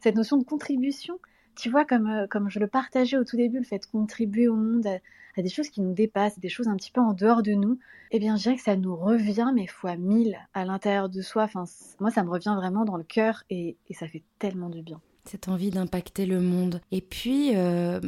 Cette 0.00 0.16
notion 0.16 0.38
de 0.38 0.44
contribution, 0.44 1.20
tu 1.54 1.70
vois, 1.70 1.84
comme, 1.84 2.08
euh, 2.08 2.48
je 2.48 2.58
le 2.58 2.66
partageais 2.66 3.16
au 3.16 3.22
tout 3.22 3.36
début, 3.36 3.58
le 3.58 3.64
fait 3.64 3.78
de 3.78 3.86
contribuer 3.86 4.48
au 4.48 4.56
monde 4.56 4.88
à, 4.88 5.42
des 5.42 5.48
choses 5.48 5.68
qui 5.68 5.82
nous 5.82 5.92
dépassent, 5.92 6.40
des 6.40 6.48
choses 6.48 6.66
un 6.66 6.74
petit 6.74 6.90
peu 6.90 7.00
en 7.00 7.12
dehors 7.12 7.44
de 7.44 7.52
nous, 7.52 7.78
eh 8.10 8.18
bien, 8.18 8.34
je 8.36 8.42
dirais 8.42 8.56
que 8.56 8.62
ça 8.62 8.76
nous 8.76 8.96
revient, 8.96 9.52
mais 9.54 9.68
fois 9.68 9.96
mille 9.96 10.36
à 10.52 10.64
l'intérieur 10.64 11.08
de 11.08 11.22
soi. 11.22 11.44
Enfin, 11.44 11.64
moi, 12.00 12.10
ça 12.10 12.24
me 12.24 12.30
revient 12.30 12.54
vraiment 12.56 12.84
dans 12.84 12.96
le 12.96 13.04
cœur 13.04 13.44
et 13.50 13.76
ça 13.92 14.08
fait 14.08 14.24
tellement 14.40 14.68
du 14.68 14.82
bien 14.82 15.00
cette 15.28 15.48
envie 15.48 15.70
d'impacter 15.70 16.26
le 16.26 16.40
monde. 16.40 16.80
Et 16.90 17.00
puis, 17.00 17.52
euh, 17.54 18.00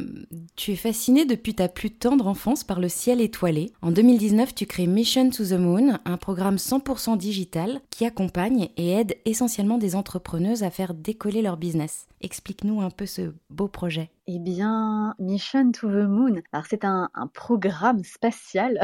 tu 0.55 0.71
es 0.71 0.75
fasciné 0.75 1.25
depuis 1.25 1.55
ta 1.55 1.67
plus 1.67 1.91
tendre 1.91 2.27
enfance 2.27 2.63
par 2.63 2.79
le 2.79 2.89
ciel 2.89 3.21
étoilé. 3.21 3.71
En 3.81 3.91
2019, 3.91 4.53
tu 4.53 4.65
crées 4.65 4.87
Mission 4.87 5.29
to 5.29 5.45
the 5.45 5.53
Moon, 5.53 5.99
un 6.05 6.17
programme 6.17 6.55
100% 6.55 7.17
digital 7.17 7.81
qui 7.89 8.05
accompagne 8.05 8.69
et 8.77 8.91
aide 8.91 9.15
essentiellement 9.25 9.77
des 9.77 9.95
entrepreneuses 9.95 10.63
à 10.63 10.69
faire 10.69 10.93
décoller 10.93 11.41
leur 11.41 11.57
business. 11.57 12.07
Explique-nous 12.21 12.81
un 12.81 12.89
peu 12.89 13.05
ce 13.05 13.33
beau 13.49 13.67
projet. 13.67 14.09
Eh 14.27 14.39
bien, 14.39 15.15
Mission 15.19 15.71
to 15.71 15.87
the 15.87 16.07
Moon, 16.07 16.41
alors 16.51 16.65
c'est 16.67 16.83
un, 16.83 17.09
programme 17.33 18.03
spatial 18.03 18.79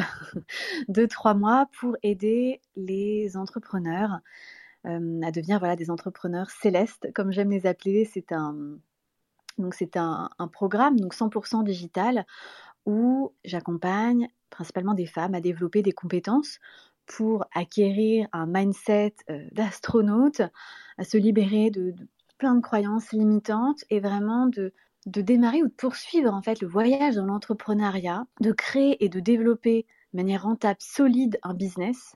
de 0.87 1.05
trois 1.05 1.33
mois 1.33 1.67
pour 1.79 1.95
aider 2.03 2.61
les 2.75 3.35
entrepreneurs 3.35 4.19
à 4.85 5.31
devenir 5.31 5.59
voilà, 5.59 5.75
des 5.75 5.89
entrepreneurs 5.89 6.49
célestes, 6.49 7.11
comme 7.13 7.31
j'aime 7.31 7.51
les 7.51 7.65
appeler. 7.65 8.05
C'est 8.05 8.31
un, 8.31 8.79
programme 10.51 10.99
donc 10.99 11.13
100% 11.13 11.63
digital 11.63 12.25
où 12.85 13.33
j'accompagne 13.45 14.27
principalement 14.49 14.93
des 14.93 15.05
femmes 15.05 15.35
à 15.35 15.41
développer 15.41 15.81
des 15.81 15.93
compétences 15.93 16.59
pour 17.05 17.45
acquérir 17.53 18.27
un 18.33 18.45
mindset 18.45 19.15
euh, 19.29 19.45
d'astronaute, 19.51 20.41
à 20.97 21.03
se 21.03 21.17
libérer 21.17 21.69
de, 21.69 21.93
plein 22.37 22.55
de 22.55 22.61
croyances 22.61 23.11
limitantes 23.11 23.83
et 23.89 23.99
vraiment 23.99 24.47
de, 24.47 24.73
de 25.05 25.21
démarrer 25.21 25.63
ou 25.63 25.67
de 25.67 25.73
poursuivre 25.73 26.33
en 26.33 26.41
fait 26.41 26.61
le 26.61 26.67
voyage 26.67 27.15
dans 27.15 27.25
l'entrepreneuriat, 27.25 28.25
de 28.41 28.51
créer 28.51 29.03
et 29.03 29.09
de 29.09 29.19
développer 29.19 29.85
de 30.13 30.17
manière 30.17 30.43
rentable, 30.43 30.77
solide 30.79 31.39
un 31.43 31.53
business 31.53 32.15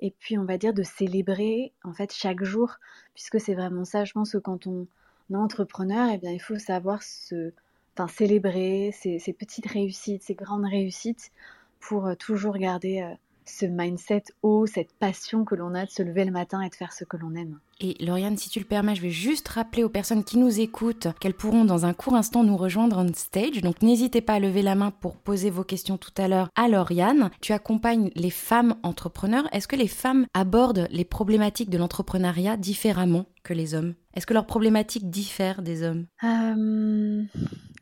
et 0.00 0.10
puis 0.10 0.38
on 0.38 0.44
va 0.44 0.58
dire 0.58 0.74
de 0.74 0.82
célébrer 0.82 1.72
en 1.84 1.92
fait 1.92 2.12
chaque 2.12 2.44
jour, 2.44 2.76
puisque 3.14 3.40
c'est 3.40 3.54
vraiment 3.54 3.84
ça, 3.84 4.04
je 4.04 4.12
pense 4.12 4.32
que 4.32 4.38
quand 4.38 4.66
on 4.66 4.86
est 5.30 5.36
entrepreneur, 5.36 6.08
eh 6.12 6.18
bien 6.18 6.32
il 6.32 6.40
faut 6.40 6.58
savoir 6.58 7.02
se, 7.02 7.52
enfin, 7.94 8.08
célébrer 8.08 8.92
ces, 8.92 9.18
petites 9.32 9.66
réussites, 9.66 10.22
ces 10.22 10.34
grandes 10.34 10.66
réussites, 10.66 11.32
pour 11.80 12.06
euh, 12.06 12.14
toujours 12.14 12.56
garder 12.58 13.02
euh, 13.02 13.14
ce 13.48 13.66
mindset 13.66 14.24
haut, 14.42 14.66
cette 14.66 14.92
passion 14.98 15.44
que 15.44 15.54
l'on 15.54 15.74
a 15.74 15.86
de 15.86 15.90
se 15.90 16.02
lever 16.02 16.24
le 16.24 16.30
matin 16.30 16.60
et 16.62 16.68
de 16.68 16.74
faire 16.74 16.92
ce 16.92 17.04
que 17.04 17.16
l'on 17.16 17.34
aime. 17.34 17.58
Et 17.80 17.96
Lauriane, 18.00 18.36
si 18.36 18.50
tu 18.50 18.58
le 18.58 18.64
permets, 18.64 18.96
je 18.96 19.02
vais 19.02 19.10
juste 19.10 19.48
rappeler 19.48 19.84
aux 19.84 19.88
personnes 19.88 20.24
qui 20.24 20.36
nous 20.36 20.60
écoutent 20.60 21.08
qu'elles 21.20 21.34
pourront 21.34 21.64
dans 21.64 21.86
un 21.86 21.94
court 21.94 22.16
instant 22.16 22.42
nous 22.42 22.56
rejoindre 22.56 22.98
on 22.98 23.12
stage. 23.14 23.60
Donc 23.62 23.82
n'hésitez 23.82 24.20
pas 24.20 24.34
à 24.34 24.40
lever 24.40 24.62
la 24.62 24.74
main 24.74 24.90
pour 24.90 25.16
poser 25.16 25.50
vos 25.50 25.64
questions 25.64 25.96
tout 25.96 26.12
à 26.16 26.28
l'heure 26.28 26.50
à 26.56 26.68
Lauriane. 26.68 27.30
Tu 27.40 27.52
accompagnes 27.52 28.10
les 28.14 28.30
femmes 28.30 28.76
entrepreneurs. 28.82 29.48
Est-ce 29.52 29.68
que 29.68 29.76
les 29.76 29.88
femmes 29.88 30.26
abordent 30.34 30.88
les 30.90 31.04
problématiques 31.04 31.70
de 31.70 31.78
l'entrepreneuriat 31.78 32.56
différemment 32.56 33.26
que 33.44 33.54
les 33.54 33.74
hommes? 33.74 33.94
Est-ce 34.14 34.26
que 34.26 34.34
leurs 34.34 34.46
problématiques 34.46 35.08
diffèrent 35.08 35.62
des 35.62 35.84
hommes? 35.84 36.06
Euh, 36.24 37.22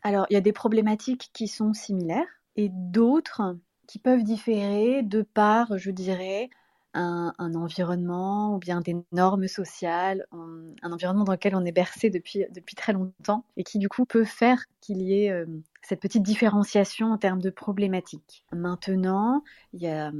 Alors, 0.03 0.27
il 0.29 0.35
y 0.35 0.37
a 0.37 0.41
des 0.41 0.53
problématiques 0.53 1.31
qui 1.33 1.47
sont 1.47 1.73
similaires 1.73 2.27
et 2.55 2.69
d'autres 2.71 3.57
qui 3.87 3.99
peuvent 3.99 4.23
différer 4.23 5.01
de 5.01 5.21
par, 5.21 5.77
je 5.77 5.91
dirais, 5.91 6.49
un, 6.93 7.53
environnement 7.53 8.55
ou 8.55 8.59
bien 8.59 8.81
des 8.81 8.95
normes 9.11 9.47
sociales, 9.47 10.25
un, 10.31 10.91
environnement 10.91 11.23
dans 11.23 11.33
lequel 11.33 11.55
on 11.55 11.65
est 11.65 11.71
bercé 11.71 12.09
depuis, 12.09 12.45
depuis 12.51 12.75
très 12.75 12.93
longtemps 12.93 13.43
et 13.55 13.63
qui 13.63 13.77
du 13.77 13.87
coup 13.87 14.05
peut 14.05 14.25
faire 14.25 14.65
qu'il 14.81 15.01
y 15.01 15.23
ait 15.23 15.31
euh, 15.31 15.45
cette 15.81 15.99
petite 15.99 16.23
différenciation 16.23 17.11
en 17.11 17.17
termes 17.17 17.41
de 17.41 17.49
problématiques. 17.49 18.43
Maintenant, 18.51 19.43
il 19.73 19.81
y 19.81 19.87
a, 19.87 20.11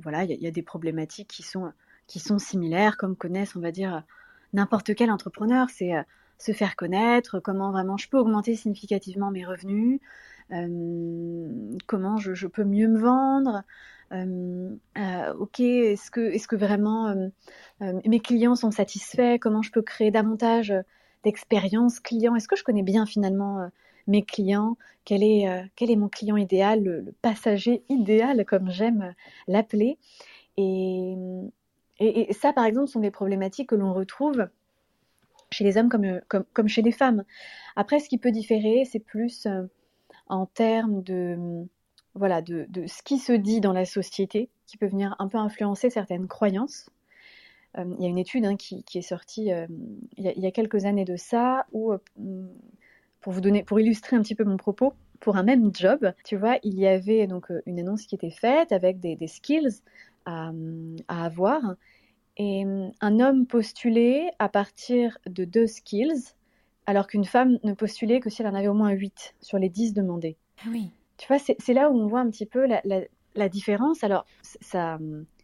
voilà, 0.00 0.24
il 0.24 0.42
y 0.42 0.46
a, 0.46 0.50
des 0.50 0.62
problématiques 0.62 1.28
qui 1.28 1.42
sont, 1.42 1.72
qui 2.06 2.20
sont 2.20 2.38
similaires, 2.38 2.96
comme 2.96 3.14
connaissent, 3.14 3.54
on 3.54 3.60
va 3.60 3.70
dire, 3.70 4.02
n'importe 4.54 4.94
quel 4.94 5.10
entrepreneur. 5.10 5.68
C'est 5.70 5.94
euh, 5.94 6.02
se 6.38 6.52
faire 6.52 6.74
connaître, 6.74 7.38
comment 7.38 7.70
vraiment 7.70 7.96
je 7.96 8.08
peux 8.08 8.18
augmenter 8.18 8.56
significativement 8.56 9.30
mes 9.30 9.44
revenus, 9.44 10.00
comment 10.50 12.16
je, 12.16 12.46
peux 12.46 12.64
mieux 12.64 12.88
me 12.88 12.98
vendre. 12.98 13.62
Euh, 14.12 14.74
euh, 14.98 15.34
ok, 15.34 15.60
est-ce 15.60 16.10
que, 16.10 16.20
est 16.20 16.46
que 16.46 16.56
vraiment 16.56 17.14
mes 17.80 18.20
clients 18.20 18.54
sont 18.54 18.70
satisfaits? 18.70 19.38
Comment 19.40 19.62
je 19.62 19.70
peux 19.70 19.82
créer 19.82 20.10
davantage 20.10 20.74
d'expériences 21.24 22.00
clients? 22.00 22.34
Est-ce 22.34 22.48
que 22.48 22.56
je 22.56 22.64
connais 22.64 22.82
bien 22.82 23.06
finalement 23.06 23.68
mes 24.06 24.22
clients? 24.22 24.76
Quel 25.04 25.22
est, 25.22 25.70
quel 25.76 25.90
est 25.90 25.96
mon 25.96 26.08
client 26.08 26.36
idéal, 26.36 26.82
le, 26.82 27.14
passager 27.22 27.82
idéal, 27.88 28.44
comme 28.44 28.70
j'aime 28.70 29.14
l'appeler 29.48 29.98
et, 30.56 31.16
ça, 32.32 32.52
par 32.52 32.64
exemple, 32.64 32.88
sont 32.88 33.00
des 33.00 33.10
problématiques 33.10 33.68
que 33.70 33.74
l'on 33.74 33.92
retrouve 33.92 34.48
chez 35.50 35.64
les 35.64 35.76
hommes 35.76 35.88
comme, 35.88 36.20
comme, 36.52 36.68
chez 36.68 36.82
les 36.82 36.92
femmes. 36.92 37.24
Après, 37.76 38.00
ce 38.00 38.08
qui 38.08 38.18
peut 38.18 38.32
différer, 38.32 38.84
c'est 38.84 38.98
plus 38.98 39.46
en 40.26 40.46
termes 40.46 41.02
de, 41.02 41.66
voilà, 42.14 42.42
de, 42.42 42.66
ce 42.86 43.02
qui 43.02 43.18
se 43.18 43.32
dit 43.32 43.60
dans 43.60 43.72
la 43.72 43.84
société, 43.84 44.50
qui 44.66 44.76
peut 44.76 44.86
venir 44.86 45.16
un 45.18 45.28
peu 45.28 45.38
influencer 45.38 45.90
certaines 45.90 46.28
croyances. 46.28 46.90
Euh, 47.78 47.84
il 47.98 48.02
y 48.02 48.06
a 48.06 48.08
une 48.08 48.18
étude 48.18 48.44
hein, 48.44 48.56
qui, 48.56 48.84
est 48.94 49.02
sortie 49.02 49.50
euh, 49.52 49.66
il, 50.16 50.24
y 50.24 50.46
a, 50.46 50.50
quelques 50.50 50.84
années 50.84 51.06
de 51.06 51.16
ça, 51.16 51.66
où, 51.72 51.92
euh, 51.92 51.98
pour, 53.20 53.32
vous 53.32 53.40
donner, 53.40 53.62
pour 53.62 53.80
illustrer 53.80 54.16
un 54.16 54.22
petit 54.22 54.34
peu 54.34 54.44
mon 54.44 54.58
propos, 54.58 54.92
pour 55.20 55.36
un 55.36 55.42
même 55.42 55.74
job, 55.74 56.12
tu 56.24 56.36
vois, 56.36 56.58
il 56.62 56.78
y 56.78 56.86
avait 56.86 57.26
donc 57.26 57.46
une 57.64 57.78
annonce 57.78 58.06
qui 58.06 58.14
était 58.14 58.30
faite 58.30 58.72
avec 58.72 58.98
des, 59.00 59.26
skills 59.26 59.80
à, 60.26 60.52
à, 61.08 61.24
avoir. 61.24 61.76
Et 62.36 62.64
un 63.00 63.20
homme 63.20 63.46
postulait 63.46 64.32
à 64.38 64.48
partir 64.48 65.18
de 65.26 65.44
deux 65.44 65.66
skills 65.66 66.34
alors 66.86 67.06
qu'une 67.06 67.24
femme 67.24 67.58
ne 67.62 67.74
postulait 67.74 68.20
que 68.20 68.30
si 68.30 68.42
elle 68.42 68.48
en 68.48 68.54
avait 68.54 68.68
au 68.68 68.74
moins 68.74 68.90
8 68.90 69.34
sur 69.40 69.58
les 69.58 69.68
10 69.68 69.94
demandés. 69.94 70.36
Ah 70.64 70.68
oui. 70.70 70.90
Tu 71.16 71.28
vois, 71.28 71.38
c'est 71.38 71.74
là 71.74 71.90
où 71.90 71.96
on 71.96 72.06
voit 72.06 72.20
un 72.20 72.30
petit 72.30 72.46
peu 72.46 72.66
la, 72.66 73.48
différence. 73.48 74.02
Alors, 74.02 74.26
ça, 74.42 74.98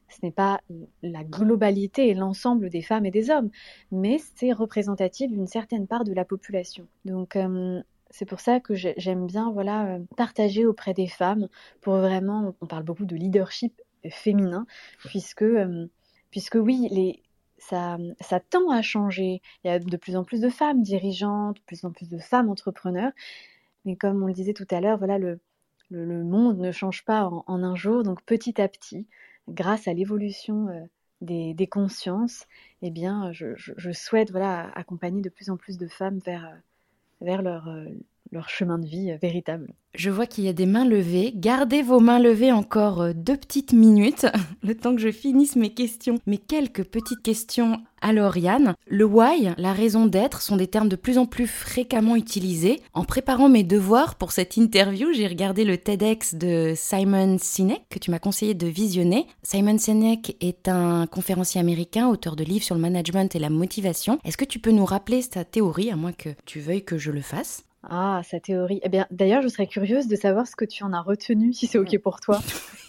ce 0.08 0.18
n'est 0.22 0.32
pas 0.32 0.60
la 1.02 1.22
globalité 1.22 2.08
et 2.08 2.14
l'ensemble 2.14 2.68
des 2.70 2.82
femmes 2.82 3.06
et 3.06 3.10
des 3.10 3.30
hommes, 3.30 3.50
mais 3.92 4.18
c'est 4.36 4.52
représentatif 4.52 5.30
d'une 5.30 5.46
certaine 5.46 5.86
part 5.86 6.04
de 6.04 6.12
la 6.12 6.24
population. 6.24 6.86
Donc, 7.04 7.36
euh, 7.36 7.80
c'est 8.10 8.24
pour 8.24 8.40
ça 8.40 8.60
que 8.60 8.74
j'aime 8.74 9.26
bien 9.26 9.52
voilà, 9.52 9.94
euh, 9.94 9.98
partager 10.16 10.66
auprès 10.66 10.94
des 10.94 11.08
femmes 11.08 11.48
pour 11.80 11.96
vraiment, 11.96 12.54
on 12.60 12.66
parle 12.66 12.84
beaucoup 12.84 13.04
de 13.04 13.16
leadership 13.16 13.80
féminin, 14.10 14.66
puisque, 15.04 15.42
euh, 15.42 15.86
puisque 16.30 16.56
oui, 16.56 16.88
les, 16.90 17.22
ça, 17.58 17.98
tend 18.50 18.70
à 18.70 18.82
changer. 18.82 19.42
Il 19.64 19.68
y 19.68 19.70
a 19.70 19.78
de 19.78 19.96
plus 19.96 20.16
en 20.16 20.24
plus 20.24 20.40
de 20.40 20.48
femmes 20.48 20.82
dirigeantes, 20.82 21.56
de 21.56 21.62
plus 21.62 21.84
en 21.84 21.90
plus 21.92 22.08
de 22.08 22.18
femmes 22.18 22.48
entrepreneurs. 22.48 23.12
Mais 23.84 23.96
comme 23.96 24.22
on 24.22 24.26
le 24.26 24.32
disait 24.32 24.54
tout 24.54 24.66
à 24.70 24.80
l'heure, 24.80 24.98
voilà, 24.98 25.18
le, 25.18 25.40
monde 25.90 26.58
ne 26.58 26.72
change 26.72 27.04
pas 27.04 27.26
en, 27.26 27.62
un 27.62 27.74
jour, 27.74 28.02
donc 28.02 28.22
petit 28.22 28.60
à 28.60 28.68
petit, 28.68 29.06
grâce 29.48 29.88
à 29.88 29.94
l'évolution 29.94 30.68
des, 31.20 31.66
consciences, 31.66 32.46
eh 32.82 32.90
bien, 32.90 33.32
je, 33.32 33.92
souhaite 33.92 34.30
voilà, 34.30 34.70
accompagner 34.74 35.22
de 35.22 35.30
plus 35.30 35.50
en 35.50 35.56
plus 35.56 35.78
de 35.78 35.88
femmes 35.88 36.18
vers, 36.24 36.60
vers 37.20 37.42
leur, 37.42 37.68
leur 38.32 38.48
chemin 38.48 38.78
de 38.78 38.86
vie 38.86 39.12
véritable. 39.20 39.74
Je 39.94 40.10
vois 40.10 40.26
qu'il 40.26 40.44
y 40.44 40.48
a 40.48 40.52
des 40.52 40.66
mains 40.66 40.84
levées. 40.84 41.32
Gardez 41.34 41.82
vos 41.82 41.98
mains 41.98 42.20
levées 42.20 42.52
encore 42.52 43.00
euh, 43.00 43.12
deux 43.14 43.36
petites 43.36 43.72
minutes, 43.72 44.26
le 44.62 44.76
temps 44.76 44.94
que 44.94 45.00
je 45.00 45.10
finisse 45.10 45.56
mes 45.56 45.70
questions. 45.74 46.18
Mais 46.26 46.36
quelques 46.36 46.84
petites 46.84 47.22
questions. 47.22 47.80
Alors 48.00 48.36
Yann, 48.36 48.74
le 48.86 49.04
why, 49.04 49.48
la 49.56 49.72
raison 49.72 50.06
d'être, 50.06 50.40
sont 50.40 50.56
des 50.56 50.68
termes 50.68 50.88
de 50.88 50.94
plus 50.94 51.18
en 51.18 51.26
plus 51.26 51.48
fréquemment 51.48 52.14
utilisés. 52.14 52.80
En 52.92 53.02
préparant 53.02 53.48
mes 53.48 53.64
devoirs 53.64 54.14
pour 54.14 54.30
cette 54.30 54.56
interview, 54.56 55.12
j'ai 55.12 55.26
regardé 55.26 55.64
le 55.64 55.78
TEDx 55.78 56.36
de 56.36 56.74
Simon 56.76 57.38
Sinek 57.40 57.82
que 57.90 57.98
tu 57.98 58.12
m'as 58.12 58.20
conseillé 58.20 58.54
de 58.54 58.68
visionner. 58.68 59.26
Simon 59.42 59.78
Sinek 59.78 60.36
est 60.40 60.68
un 60.68 61.06
conférencier 61.06 61.60
américain, 61.60 62.08
auteur 62.08 62.36
de 62.36 62.44
livres 62.44 62.64
sur 62.64 62.76
le 62.76 62.80
management 62.80 63.34
et 63.34 63.40
la 63.40 63.50
motivation. 63.50 64.20
Est-ce 64.24 64.36
que 64.36 64.44
tu 64.44 64.60
peux 64.60 64.70
nous 64.70 64.84
rappeler 64.84 65.22
sa 65.22 65.44
théorie, 65.44 65.90
à 65.90 65.96
moins 65.96 66.12
que 66.12 66.28
tu 66.46 66.60
veuilles 66.60 66.84
que 66.84 66.98
je 66.98 67.10
le 67.10 67.22
fasse? 67.22 67.64
Ah, 67.88 68.20
sa 68.24 68.38
théorie. 68.38 68.80
Eh 68.82 68.88
bien, 68.88 69.06
d'ailleurs, 69.10 69.42
je 69.42 69.48
serais 69.48 69.66
curieuse 69.66 70.08
de 70.08 70.16
savoir 70.16 70.46
ce 70.46 70.54
que 70.56 70.64
tu 70.64 70.84
en 70.84 70.92
as 70.92 71.00
retenu, 71.00 71.52
si 71.52 71.66
c'est 71.66 71.78
OK 71.78 71.96
pour 71.98 72.20
toi. 72.20 72.40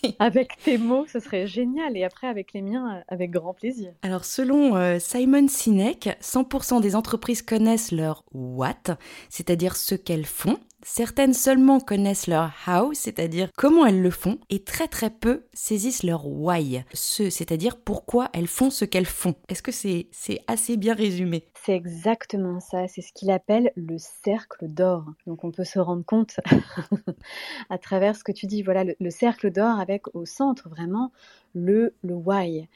avec 0.20 0.58
tes 0.64 0.78
mots, 0.78 1.06
ce 1.12 1.20
serait 1.20 1.48
génial. 1.48 1.96
Et 1.96 2.04
après, 2.04 2.28
avec 2.28 2.54
les 2.54 2.62
miens, 2.62 3.02
avec 3.08 3.32
grand 3.32 3.54
plaisir. 3.54 3.92
Alors, 4.02 4.26
selon 4.26 4.76
euh, 4.76 5.00
Simon 5.00 5.48
Sinek, 5.48 6.10
100% 6.22 6.82
des 6.82 6.96
entreprises 6.96 7.42
connaissent 7.42 7.92
leur 7.92 8.24
what, 8.34 8.98
c'est-à-dire 9.30 9.76
ce 9.76 9.96
qu'elles 9.96 10.26
font. 10.26 10.58
Certaines 10.82 11.34
seulement 11.34 11.80
connaissent 11.82 12.28
leur 12.28 12.52
how, 12.68 12.94
c'est-à-dire 12.94 13.50
comment 13.58 13.86
elles 13.86 14.02
le 14.02 14.12
font, 14.12 14.40
et 14.50 14.64
très 14.64 14.88
très 14.88 15.10
peu 15.10 15.44
saisissent 15.54 16.04
leur 16.04 16.26
why, 16.26 16.84
ce, 16.94 17.30
c'est-à-dire 17.30 17.78
pourquoi 17.78 18.30
elles 18.34 18.48
font 18.48 18.70
ce 18.70 18.86
qu'elles 18.86 19.06
font. 19.06 19.36
Est-ce 19.50 19.62
que 19.62 19.72
c'est, 19.72 20.08
assez 20.48 20.78
bien 20.78 20.94
résumé? 20.94 21.46
C'est 21.66 21.76
exactement 21.76 22.60
ça, 22.62 22.88
c'est 22.88 23.02
ce 23.02 23.12
qu'il 23.14 23.30
appelle 23.30 23.72
le 23.76 23.98
cercle 23.98 24.68
d'or. 24.70 25.06
Donc 25.28 25.44
on 25.44 25.52
peut 25.52 25.66
se 25.66 25.80
rendre 25.80 26.06
compte 26.06 26.40
à 27.70 27.78
travers 27.78 28.16
ce 28.16 28.24
que 28.24 28.32
tu 28.32 28.48
dis, 28.48 28.64
voilà, 28.64 28.86
le, 28.86 29.10
cercle 29.10 29.52
d'or 29.52 29.80
avec 29.80 30.16
au 30.16 30.26
centre 30.26 30.70
vraiment 30.70 31.12
le, 31.54 31.94
le 32.04 32.16
why. 32.16 32.70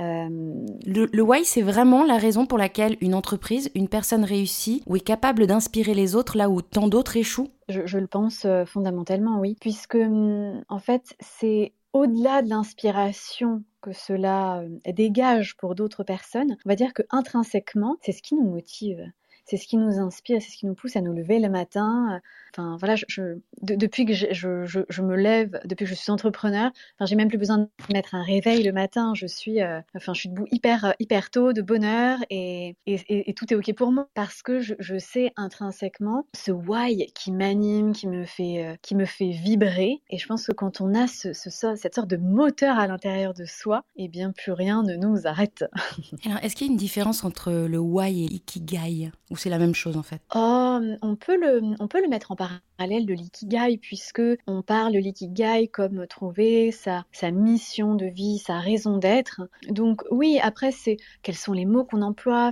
Euh, 0.00 0.28
le, 0.86 1.22
why, 1.22 1.44
c'est 1.44 1.62
vraiment 1.62 2.04
la 2.04 2.16
raison 2.16 2.46
pour 2.46 2.58
laquelle 2.58 2.96
une 3.00 3.14
entreprise, 3.14 3.70
une 3.74 3.88
personne 3.88 4.24
réussit 4.24 4.82
ou 4.86 4.96
est 4.96 5.00
capable 5.00 5.46
d'inspirer 5.46 5.94
les 5.94 6.14
autres 6.14 6.36
là 6.36 6.48
où 6.48 6.62
tant 6.62 6.88
d'autres 6.88 7.16
échouent 7.16 7.50
je, 7.68 7.98
le 7.98 8.06
pense 8.08 8.44
euh, 8.46 8.64
fondamentalement, 8.64 9.38
oui. 9.38 9.56
Puisque, 9.60 9.94
hum, 9.94 10.64
en 10.68 10.78
fait, 10.80 11.14
c'est 11.20 11.72
au-delà 11.92 12.42
de 12.42 12.48
l'inspiration 12.48 13.62
que 13.80 13.92
cela 13.92 14.60
euh, 14.60 14.92
dégage 14.92 15.56
pour 15.56 15.74
d'autres 15.74 16.02
personnes, 16.02 16.56
on 16.64 16.68
va 16.68 16.74
dire 16.74 16.92
que 16.92 17.02
intrinsèquement, 17.10 17.96
c'est 18.02 18.12
ce 18.12 18.22
qui 18.22 18.34
nous 18.34 18.48
motive 18.48 19.04
c'est 19.44 19.56
ce 19.56 19.66
qui 19.66 19.76
nous 19.76 19.98
inspire, 19.98 20.40
c'est 20.40 20.50
ce 20.50 20.56
qui 20.56 20.66
nous 20.66 20.74
pousse 20.74 20.96
à 20.96 21.00
nous 21.00 21.12
lever 21.12 21.38
le 21.38 21.48
matin. 21.48 22.20
Enfin 22.52 22.76
voilà, 22.78 22.94
depuis 23.62 24.04
que 24.04 24.12
je, 24.12 25.02
me 25.02 25.16
lève, 25.16 25.60
depuis 25.64 25.84
que 25.84 25.90
je 25.90 25.94
suis 25.94 26.10
entrepreneur, 26.10 26.70
enfin 26.96 27.06
j'ai 27.06 27.16
même 27.16 27.28
plus 27.28 27.38
besoin 27.38 27.58
de 27.58 27.68
mettre 27.92 28.14
un 28.14 28.22
réveil 28.22 28.62
le 28.62 28.72
matin. 28.72 29.12
Je 29.14 29.26
suis, 29.26 29.62
euh, 29.62 29.80
enfin 29.94 30.14
je 30.14 30.20
suis 30.20 30.28
debout 30.28 30.46
hyper 30.50 30.94
hyper 30.98 31.30
tôt, 31.30 31.52
de 31.52 31.62
bonne 31.62 31.84
heure 31.84 32.18
et, 32.30 32.76
tout 33.36 33.52
est 33.52 33.56
ok 33.56 33.74
pour 33.74 33.92
moi 33.92 34.08
parce 34.14 34.42
que 34.42 34.60
je, 34.60 34.98
sais 34.98 35.32
intrinsèquement 35.36 36.26
ce 36.34 36.50
why 36.50 37.10
qui 37.14 37.32
m'anime, 37.32 37.92
qui 37.92 38.06
me 38.06 38.24
fait 38.24 38.64
euh, 38.64 38.76
qui 38.82 38.94
me 38.94 39.06
fait 39.06 39.30
vibrer. 39.30 40.02
Et 40.10 40.18
je 40.18 40.26
pense 40.26 40.46
que 40.46 40.52
quand 40.52 40.80
on 40.80 40.94
a 40.94 41.06
ce 41.06 41.32
cette 41.32 41.94
sorte 41.94 42.08
de 42.08 42.16
moteur 42.16 42.78
à 42.78 42.86
l'intérieur 42.86 43.34
de 43.34 43.44
soi, 43.44 43.84
eh 43.96 44.08
bien 44.08 44.32
plus 44.32 44.52
rien 44.52 44.82
ne 44.82 44.96
nous 44.96 45.26
arrête. 45.26 45.64
Alors 46.26 46.38
est-ce 46.42 46.54
qu'il 46.56 46.66
y 46.66 46.70
a 46.70 46.72
une 46.72 46.78
différence 46.78 47.24
entre 47.24 47.52
le 47.52 47.78
why 47.78 48.24
et 48.24 48.28
l'ikigai? 48.28 49.10
Ou 49.30 49.36
c'est 49.36 49.50
la 49.50 49.58
même 49.58 49.74
chose 49.74 49.96
en 49.96 50.02
fait 50.02 50.20
oh, 50.34 50.80
on, 51.02 51.16
peut 51.16 51.36
le, 51.36 51.62
on 51.78 51.88
peut 51.88 52.02
le 52.02 52.08
mettre 52.08 52.32
en 52.32 52.36
parallèle 52.36 53.06
de 53.06 53.14
l'ikigai 53.14 53.78
puisque 53.78 54.22
on 54.46 54.62
parle 54.62 54.92
de 54.92 54.98
l'ikigai 54.98 55.68
comme 55.68 56.06
trouver 56.06 56.72
sa, 56.72 57.04
sa 57.12 57.30
mission 57.30 57.94
de 57.94 58.06
vie, 58.06 58.38
sa 58.38 58.58
raison 58.58 58.98
d'être. 58.98 59.42
Donc 59.68 60.02
oui, 60.10 60.38
après 60.42 60.72
c'est 60.72 60.96
quels 61.22 61.36
sont 61.36 61.52
les 61.52 61.66
mots 61.66 61.84
qu'on 61.84 62.02
emploie 62.02 62.50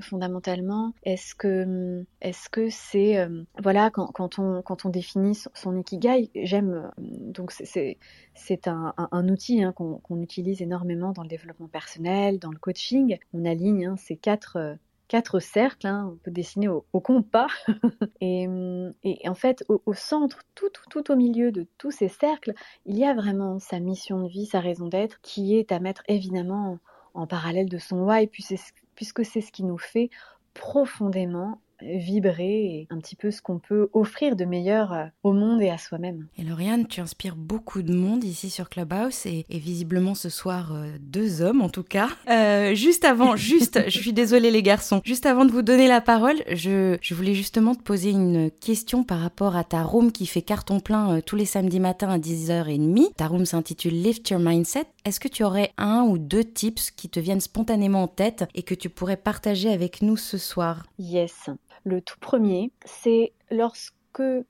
fondamentalement? 0.00 0.92
Est-ce 1.04 1.34
que 1.34 2.04
est-ce 2.20 2.48
que 2.48 2.68
c'est 2.70 3.18
euh, 3.18 3.42
voilà 3.62 3.90
quand, 3.90 4.08
quand, 4.08 4.38
on 4.38 4.62
quand 4.62 4.84
on 4.84 4.90
définit 4.90 5.38
son, 5.54 5.78
ikigai, 5.78 6.30
j'aime 6.34 6.90
donc 6.98 7.52
c'est 7.52 8.68
un, 8.68 8.94
un, 8.96 9.28
outil 9.28 9.62
hein, 9.62 9.72
qu'on 9.72 10.20
utilise 10.20 10.62
énormément 10.62 11.12
dans 11.12 11.22
le 11.22 11.28
développement 11.28 11.68
personnel, 11.68 12.38
dans 12.38 12.50
le 12.50 12.58
coaching. 12.58 13.18
On 13.32 13.44
aligne 13.44 13.86
hein, 13.86 13.96
ces 13.96 14.16
quatre 14.16 14.78
quatre 15.08 15.40
cercles, 15.40 15.86
hein, 15.86 16.10
on 16.12 16.16
peut 16.16 16.30
dessiner 16.30 16.68
au, 16.68 17.00
compas. 17.00 17.48
et, 18.20 18.46
en 19.26 19.34
fait, 19.34 19.64
au, 19.68 19.94
centre, 19.94 20.42
tout, 20.54 20.68
tout, 20.90 21.10
au 21.10 21.16
milieu 21.16 21.50
de 21.50 21.66
tous 21.78 21.90
ces 21.90 22.08
cercles, 22.08 22.52
il 22.86 22.96
y 22.96 23.04
a 23.04 23.14
vraiment 23.14 23.58
sa 23.58 23.80
mission 23.80 24.22
de 24.22 24.28
vie, 24.28 24.46
sa 24.46 24.60
raison 24.60 24.86
d'être, 24.86 25.20
qui 25.22 25.56
est 25.56 25.72
à 25.72 25.80
mettre 25.80 26.02
évidemment 26.08 26.78
en, 27.14 27.26
parallèle 27.26 27.68
de 27.68 27.78
son 27.78 28.00
why, 28.04 28.28
puisque 28.28 29.24
c'est 29.24 29.40
ce 29.40 29.50
qui 29.50 29.64
nous 29.64 29.78
fait 29.78 30.10
profondément 30.54 31.60
vibrer 31.82 32.64
et 32.64 32.86
un 32.90 32.98
petit 32.98 33.16
peu 33.16 33.30
ce 33.30 33.42
qu'on 33.42 33.58
peut 33.58 33.88
offrir 33.92 34.36
de 34.36 34.44
meilleur 34.44 34.92
euh, 34.92 35.04
au 35.22 35.32
monde 35.32 35.62
et 35.62 35.70
à 35.70 35.78
soi-même. 35.78 36.26
Et 36.36 36.42
Lauriane, 36.42 36.86
tu 36.86 37.00
inspires 37.00 37.36
beaucoup 37.36 37.82
de 37.82 37.92
monde 37.92 38.24
ici 38.24 38.50
sur 38.50 38.68
Clubhouse 38.68 39.26
et, 39.26 39.44
visiblement 39.50 40.14
ce 40.14 40.28
soir 40.28 40.72
euh, 40.72 40.86
deux 41.00 41.42
hommes 41.42 41.60
en 41.60 41.68
tout 41.68 41.82
cas. 41.82 42.08
Euh, 42.30 42.74
juste 42.74 43.04
avant, 43.04 43.36
juste, 43.36 43.80
je 43.86 43.98
suis 43.98 44.12
désolée 44.12 44.50
les 44.50 44.62
garçons, 44.62 45.00
juste 45.04 45.26
avant 45.26 45.44
de 45.44 45.50
vous 45.50 45.62
donner 45.62 45.88
la 45.88 46.00
parole, 46.00 46.36
je, 46.50 46.96
je 47.00 47.14
voulais 47.14 47.34
justement 47.34 47.74
te 47.74 47.82
poser 47.82 48.10
une 48.10 48.50
question 48.50 49.04
par 49.04 49.20
rapport 49.20 49.56
à 49.56 49.64
ta 49.64 49.82
room 49.82 50.12
qui 50.12 50.26
fait 50.26 50.42
carton 50.42 50.80
plein 50.80 51.20
tous 51.20 51.36
les 51.36 51.44
samedis 51.44 51.80
matins 51.80 52.10
à 52.10 52.18
10h30. 52.18 53.14
Ta 53.14 53.26
room 53.26 53.44
s'intitule 53.44 54.02
Lift 54.02 54.30
Your 54.30 54.40
Mindset. 54.40 54.86
Est-ce 55.04 55.20
que 55.20 55.28
tu 55.28 55.44
aurais 55.44 55.72
un 55.78 56.02
ou 56.02 56.18
deux 56.18 56.44
tips 56.44 56.90
qui 56.90 57.08
te 57.08 57.20
viennent 57.20 57.40
spontanément 57.40 58.02
en 58.02 58.08
tête 58.08 58.44
et 58.54 58.62
que 58.62 58.74
tu 58.74 58.88
pourrais 58.88 59.16
partager 59.16 59.70
avec 59.70 60.02
nous 60.02 60.16
ce 60.16 60.38
soir? 60.38 60.84
Yes. 60.98 61.50
Le 61.88 62.02
tout 62.02 62.18
premier, 62.20 62.70
c'est 62.84 63.32
lorsque 63.50 63.94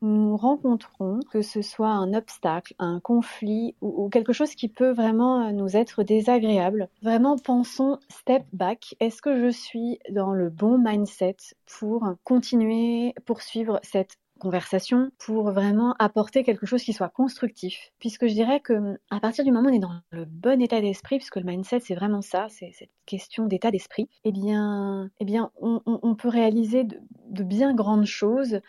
nous 0.03 0.37
rencontrons, 0.37 1.21
que 1.31 1.41
ce 1.41 1.63
soit 1.63 1.91
un 1.91 2.13
obstacle, 2.13 2.75
un 2.81 2.99
conflit 2.99 3.77
ou, 3.81 4.09
quelque 4.09 4.33
chose 4.33 4.57
qui 4.57 4.69
peut 4.69 4.91
vraiment 4.91 5.53
nous 5.53 5.77
être 5.77 6.03
désagréable, 6.03 6.89
vraiment 7.01 7.37
pensons 7.39 8.01
step 8.09 8.43
back. 8.53 8.97
Est-ce 8.99 9.23
que 9.23 9.41
je 9.41 9.53
suis 9.53 10.01
dans 10.11 10.33
le 10.33 10.51
bon 10.51 10.79
mindset 10.79 11.37
pour 11.79 12.09
continuer, 12.25 13.15
poursuivre 13.25 13.79
cette 13.85 14.17
conversation 14.39 15.11
pour 15.19 15.51
vraiment 15.51 15.95
apporter 15.99 16.45
quelque 16.45 16.67
chose 16.67 16.83
qui 16.83 16.93
soit 16.93 17.09
constructif. 17.09 17.91
Puisque 17.99 18.27
je 18.27 18.33
dirais 18.33 18.61
que 18.61 18.99
à 19.11 19.21
partir 19.21 19.45
du 19.45 19.53
moment 19.53 19.69
où 19.69 19.73
on 19.73 19.77
est 19.77 19.81
dans 19.81 20.01
le 20.11 20.25
bon 20.25 20.61
état 20.63 20.81
d'esprit, 20.81 21.19
puisque 21.19 21.37
le 21.37 21.45
mindset 21.45 21.81
c'est 21.81 21.95
vraiment 21.95 22.23
ça, 22.23 22.47
c'est 22.49 22.71
cette 22.73 22.91
question 23.07 23.47
d'état 23.47 23.71
d'esprit, 23.71 24.09
eh 24.25 24.33
bien, 24.33 25.11
eh 25.19 25.25
bien, 25.25 25.51
on, 25.61 26.15
peut 26.15 26.29
réaliser 26.29 26.85
de, 26.85 27.43
bien 27.43 27.75
grandes 27.75 28.05
choses 28.05 28.61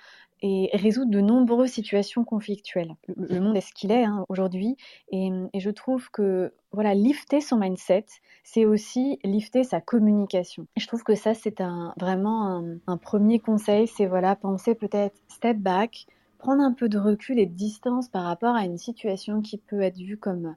et 0.42 0.70
résoudre 0.74 1.12
de 1.12 1.20
nombreuses 1.20 1.72
situations 1.72 2.24
conflictuelles. 2.24 2.96
Le, 3.16 3.40
monde 3.40 3.58
est 3.58 3.62
ce 3.62 3.74
qu'il 3.74 3.92
est 3.92 4.04
hein, 4.04 4.26
aujourd'hui, 4.30 4.78
et, 5.12 5.32
je 5.54 5.70
trouve 5.70 6.10
que 6.12 6.54
voilà, 6.72 6.94
lifter 6.94 7.42
son 7.42 7.58
mindset, 7.58 8.06
c'est 8.44 8.66
aussi 8.66 9.20
lifter 9.24 9.64
sa 9.64 9.82
communication. 9.82 10.68
je 10.78 10.88
trouve 10.88 11.04
que 11.04 11.16
ça, 11.16 11.34
c'est 11.34 11.62
vraiment 11.98 12.64
un, 12.88 12.98
premier 12.98 13.40
conseil, 13.40 13.88
c'est 13.88 14.06
voilà, 14.06 14.36
penser 14.36 14.76
peut-être 14.76 15.16
step 15.28 15.58
back, 15.58 16.06
prendre 16.38 16.62
un 16.62 16.74
peu 16.74 16.88
de 16.88 16.98
recul 16.98 17.40
et 17.40 17.46
de 17.46 17.56
distance 17.56 18.08
par 18.08 18.24
rapport 18.24 18.56
à 18.56 18.64
une 18.64 18.78
situation 18.78 19.42
qui 19.42 19.58
peut 19.58 19.82
être 19.82 19.98
vue 19.98 20.18
comme 20.18 20.56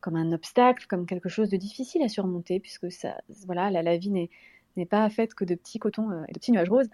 comme 0.00 0.14
un 0.14 0.30
obstacle, 0.30 0.86
comme 0.86 1.06
quelque 1.06 1.28
chose 1.28 1.50
de 1.50 1.56
difficile 1.56 2.04
à 2.04 2.08
surmonter, 2.08 2.60
puisque 2.60 2.92
ça, 2.92 3.16
voilà, 3.46 3.68
la, 3.68 3.82
la 3.82 3.96
vie 3.96 4.10
n'est 4.10 4.30
n'est 4.78 4.86
pas 4.86 5.08
faite 5.10 5.34
que 5.34 5.44
de 5.44 5.54
petits 5.54 5.78
cotons 5.78 6.10
euh, 6.10 6.24
et 6.28 6.32
de 6.32 6.38
petits 6.38 6.52
nuages 6.52 6.70
roses. 6.70 6.88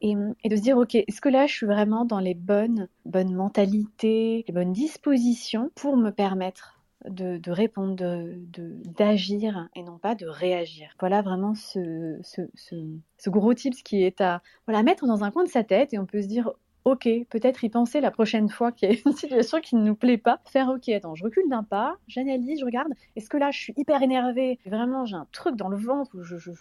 Et, 0.00 0.14
de 0.14 0.56
se 0.56 0.60
dire, 0.60 0.78
ok, 0.78 0.94
est-ce 0.94 1.20
que 1.20 1.28
là, 1.28 1.46
je 1.46 1.54
suis 1.54 1.66
vraiment 1.66 2.04
dans 2.04 2.20
les 2.20 2.34
bonnes, 2.34 2.88
bonnes 3.04 3.34
mentalités, 3.34 4.44
les 4.46 4.54
bonnes 4.54 4.72
dispositions 4.72 5.72
pour 5.74 5.96
me 5.96 6.10
permettre 6.10 6.78
de, 7.08 7.50
répondre, 7.50 7.96
d'agir 7.96 9.68
de, 9.74 9.80
et 9.80 9.82
non 9.82 9.98
pas 9.98 10.14
de 10.14 10.26
réagir? 10.26 10.94
Voilà 11.00 11.20
vraiment 11.20 11.54
ce, 11.56 12.16
ce, 12.22 12.42
ce, 12.54 13.30
gros 13.30 13.54
tips 13.54 13.82
qui 13.82 14.04
est 14.04 14.20
à 14.20 14.40
voilà, 14.66 14.84
mettre 14.84 15.06
dans 15.06 15.24
un 15.24 15.32
coin 15.32 15.42
de 15.42 15.48
sa 15.48 15.64
tête 15.64 15.92
et 15.92 15.98
on 15.98 16.06
peut 16.06 16.22
se 16.22 16.28
dire, 16.28 16.52
ok, 16.92 17.08
peut-être 17.30 17.64
y 17.64 17.68
penser 17.68 18.00
la 18.00 18.10
prochaine 18.10 18.48
fois 18.48 18.72
qu'il 18.72 18.90
y 18.90 18.94
a 18.94 18.98
une 19.04 19.12
situation 19.16 19.60
qui 19.60 19.76
ne 19.76 19.82
nous 19.82 19.94
plaît 19.94 20.18
pas. 20.18 20.40
Faire 20.46 20.68
ok, 20.68 20.88
attends, 20.90 21.14
je 21.14 21.24
recule 21.24 21.48
d'un 21.48 21.62
pas, 21.62 21.96
j'analyse, 22.06 22.60
je 22.60 22.64
regarde. 22.64 22.92
Est-ce 23.16 23.28
que 23.28 23.36
là, 23.36 23.50
je 23.50 23.58
suis 23.58 23.74
hyper 23.76 24.02
énervée? 24.02 24.58
Vraiment, 24.66 25.04
j'ai 25.04 25.16
un 25.16 25.26
truc 25.32 25.56
dans 25.56 25.68
le 25.68 25.76
ventre 25.76 26.16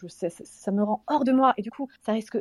ça, 0.07 0.71
me 0.71 0.83
rend 0.83 1.03
hors 1.07 1.23
de 1.23 1.31
moi. 1.31 1.53
Et 1.57 1.61
du 1.61 1.71
coup, 1.71 1.87
ça 2.01 2.13
risque 2.13 2.37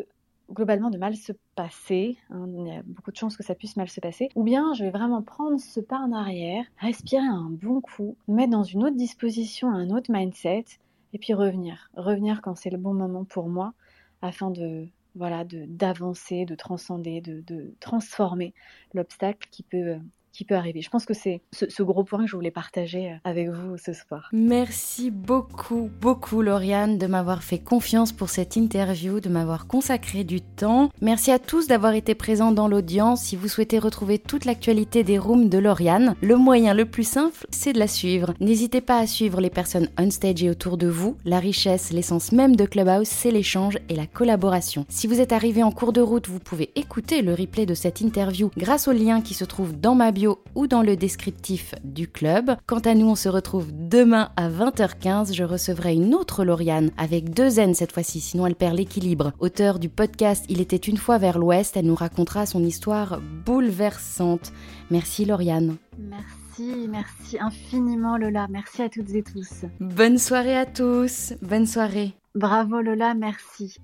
globalement 0.53 0.91
de 0.91 0.99
mal 0.99 1.17
se 1.17 1.33
passer, 1.57 2.17
hein, 2.31 2.47
il 2.49 2.69
y 2.69 2.71
a 2.71 2.83
beaucoup 2.85 3.11
de 3.11 3.17
chances 3.17 3.37
que 3.37 3.43
ça 3.43 3.57
puisse 3.57 3.77
mal 3.77 3.89
se 3.89 4.01
passer, 4.01 4.29
ou 4.37 4.45
bien 4.45 4.75
je 4.75 4.85
vais 4.85 4.91
vraiment 4.91 5.21
prendre 5.21 5.59
ce 5.59 5.81
pas 5.81 5.99
en 5.99 6.13
arrière, 6.13 6.65
respirer 6.79 7.27
un 7.27 7.49
bon 7.51 7.81
coup, 7.81 8.17
mettre 8.29 8.53
dans 8.53 8.63
une 8.63 8.85
autre 8.85 8.95
disposition, 8.95 9.69
un 9.69 9.91
autre 9.91 10.13
mindset, 10.13 10.65
et 11.13 11.19
puis 11.19 11.35
revenir, 11.35 11.91
revenir 11.97 12.43
quand 12.43 12.55
c'est 12.55 12.71
le 12.71 12.79
bon 12.79 12.95
moment 12.95 13.25
pour 13.25 13.49
moi, 13.49 13.75
afin 14.23 14.53
de 14.53 14.87
voilà 15.17 15.45
d'avancer, 15.45 16.45
de, 16.45 16.55
transcender, 16.55 17.21
de, 17.21 17.41
de 17.43 17.75
transformer 17.81 18.55
l'obstacle 18.95 19.49
qui 19.51 19.63
peut 19.63 19.99
qui 20.37 20.45
peut 20.45 20.55
arriver. 20.55 20.83
Je 20.83 20.91
pense 20.91 21.07
que 21.07 21.15
c'est 21.15 21.41
ce, 21.53 21.83
gros 21.83 22.05
point 22.05 22.21
que 22.21 22.27
je 22.27 22.37
voulais 22.37 22.51
partager 22.51 23.13
euh, 23.13 23.17
avec 23.25 23.49
vous 23.49 23.79
ce 23.79 23.93
soir. 23.93 24.29
Merci 24.33 25.11
beaucoup, 25.11 25.91
beaucoup 26.01 26.43
Lauriane 26.43 26.99
de 26.99 27.07
m'avoir 27.07 27.43
fait 27.43 27.59
confiance 27.59 28.13
pour 28.13 28.29
cette 28.29 28.57
interview, 28.57 29.21
de 29.21 29.31
m'avoir 29.31 29.67
consacré 29.67 30.25
du 30.25 30.43
temps. 30.43 30.91
Merci 31.01 31.31
à 31.31 31.39
tous 31.39 31.69
d'avoir 31.69 31.95
été 31.95 32.15
présents 32.15 32.53
dans 32.53 32.69
l'audience. 32.69 33.23
Si 33.23 33.37
vous 33.37 33.49
souhaitez 33.49 33.79
retrouver 33.79 34.19
toute 34.19 34.45
l'actualité 34.45 35.05
des 35.05 35.19
rooms 35.19 35.49
de 35.49 35.59
Lauriane, 35.59 36.17
le 36.21 36.37
moyen 36.37 36.75
le 36.75 36.85
plus 36.85 37.09
simple, 37.09 37.47
c'est 37.51 37.73
de 37.73 37.79
la 37.79 37.89
suivre. 37.89 38.35
N'hésitez 38.41 38.83
pas 38.83 38.99
à 38.99 39.07
suivre 39.07 39.41
les 39.41 39.51
personnes 39.51 39.89
on 39.99 40.11
stage 40.11 40.43
et 40.43 40.51
autour 40.51 40.77
de 40.77 40.87
vous. 40.87 41.17
La 41.25 41.39
richesse, 41.39 41.93
l'essence 41.93 42.33
même 42.33 42.57
de 42.57 42.67
Clubhouse, 42.67 43.09
c'est 43.09 43.31
l'échange 43.31 43.79
et 43.89 43.97
la 43.97 44.07
collaboration. 44.07 44.85
Si 44.91 45.07
vous 45.07 45.21
êtes 45.21 45.33
arrivé 45.33 45.63
en 45.63 45.73
cours 45.73 45.95
de 45.95 46.03
route, 46.03 46.29
vous 46.29 46.41
pouvez 46.41 46.71
écouter 46.75 47.23
le 47.23 47.33
replay 47.33 47.65
de 47.65 47.75
cette 47.75 48.03
interview 48.03 48.51
grâce 48.59 48.87
au 48.87 48.93
lien 48.93 49.23
qui 49.23 49.33
se 49.33 49.45
trouve 49.45 49.73
dans 49.79 49.95
ma 49.95 50.11
bio 50.27 50.43
ou 50.55 50.67
dans 50.67 50.83
le 50.83 50.97
descriptif 50.97 51.75
du 51.85 52.09
club. 52.09 52.57
Quant 52.67 52.81
à 52.81 52.95
nous, 52.95 53.07
on 53.09 53.15
se 53.15 53.29
retrouve 53.29 53.69
demain 53.73 54.31
à 54.37 54.49
20h15. 54.49 55.33
Je 55.33 55.45
recevrai 55.45 55.95
une 55.95 56.15
autre 56.15 56.45
Lauriane 56.45 56.91
avec 56.97 57.31
deux 57.31 57.59
N 57.59 57.75
cette 57.75 57.93
fois-ci, 57.93 58.21
sinon 58.21 58.47
elle 58.47 58.55
perd 58.55 58.77
l'équilibre. 58.77 59.33
Auteur 59.39 59.79
du 59.79 59.89
podcast 59.89 60.45
Il 60.49 60.61
était 60.61 60.77
une 60.77 60.97
fois 60.97 61.19
vers 61.19 61.39
l'ouest, 61.39 61.77
elle 61.77 61.87
nous 61.87 61.95
racontera 61.95 62.47
son 62.47 62.65
histoire 62.65 63.21
bouleversante. 63.45 64.53
Merci 64.91 65.25
Lauriane. 65.25 65.77
Merci, 65.99 66.89
merci 66.89 67.39
infiniment 67.39 68.17
Lola. 68.17 68.47
Merci 68.51 68.83
à 68.83 68.89
toutes 68.89 69.11
et 69.11 69.23
tous. 69.23 69.65
Bonne 69.81 70.19
soirée 70.19 70.57
à 70.57 70.67
tous. 70.67 71.35
Bonne 71.43 71.67
soirée. 71.67 72.15
Bravo 72.35 72.81
Lola, 72.81 73.15
merci. 73.15 73.77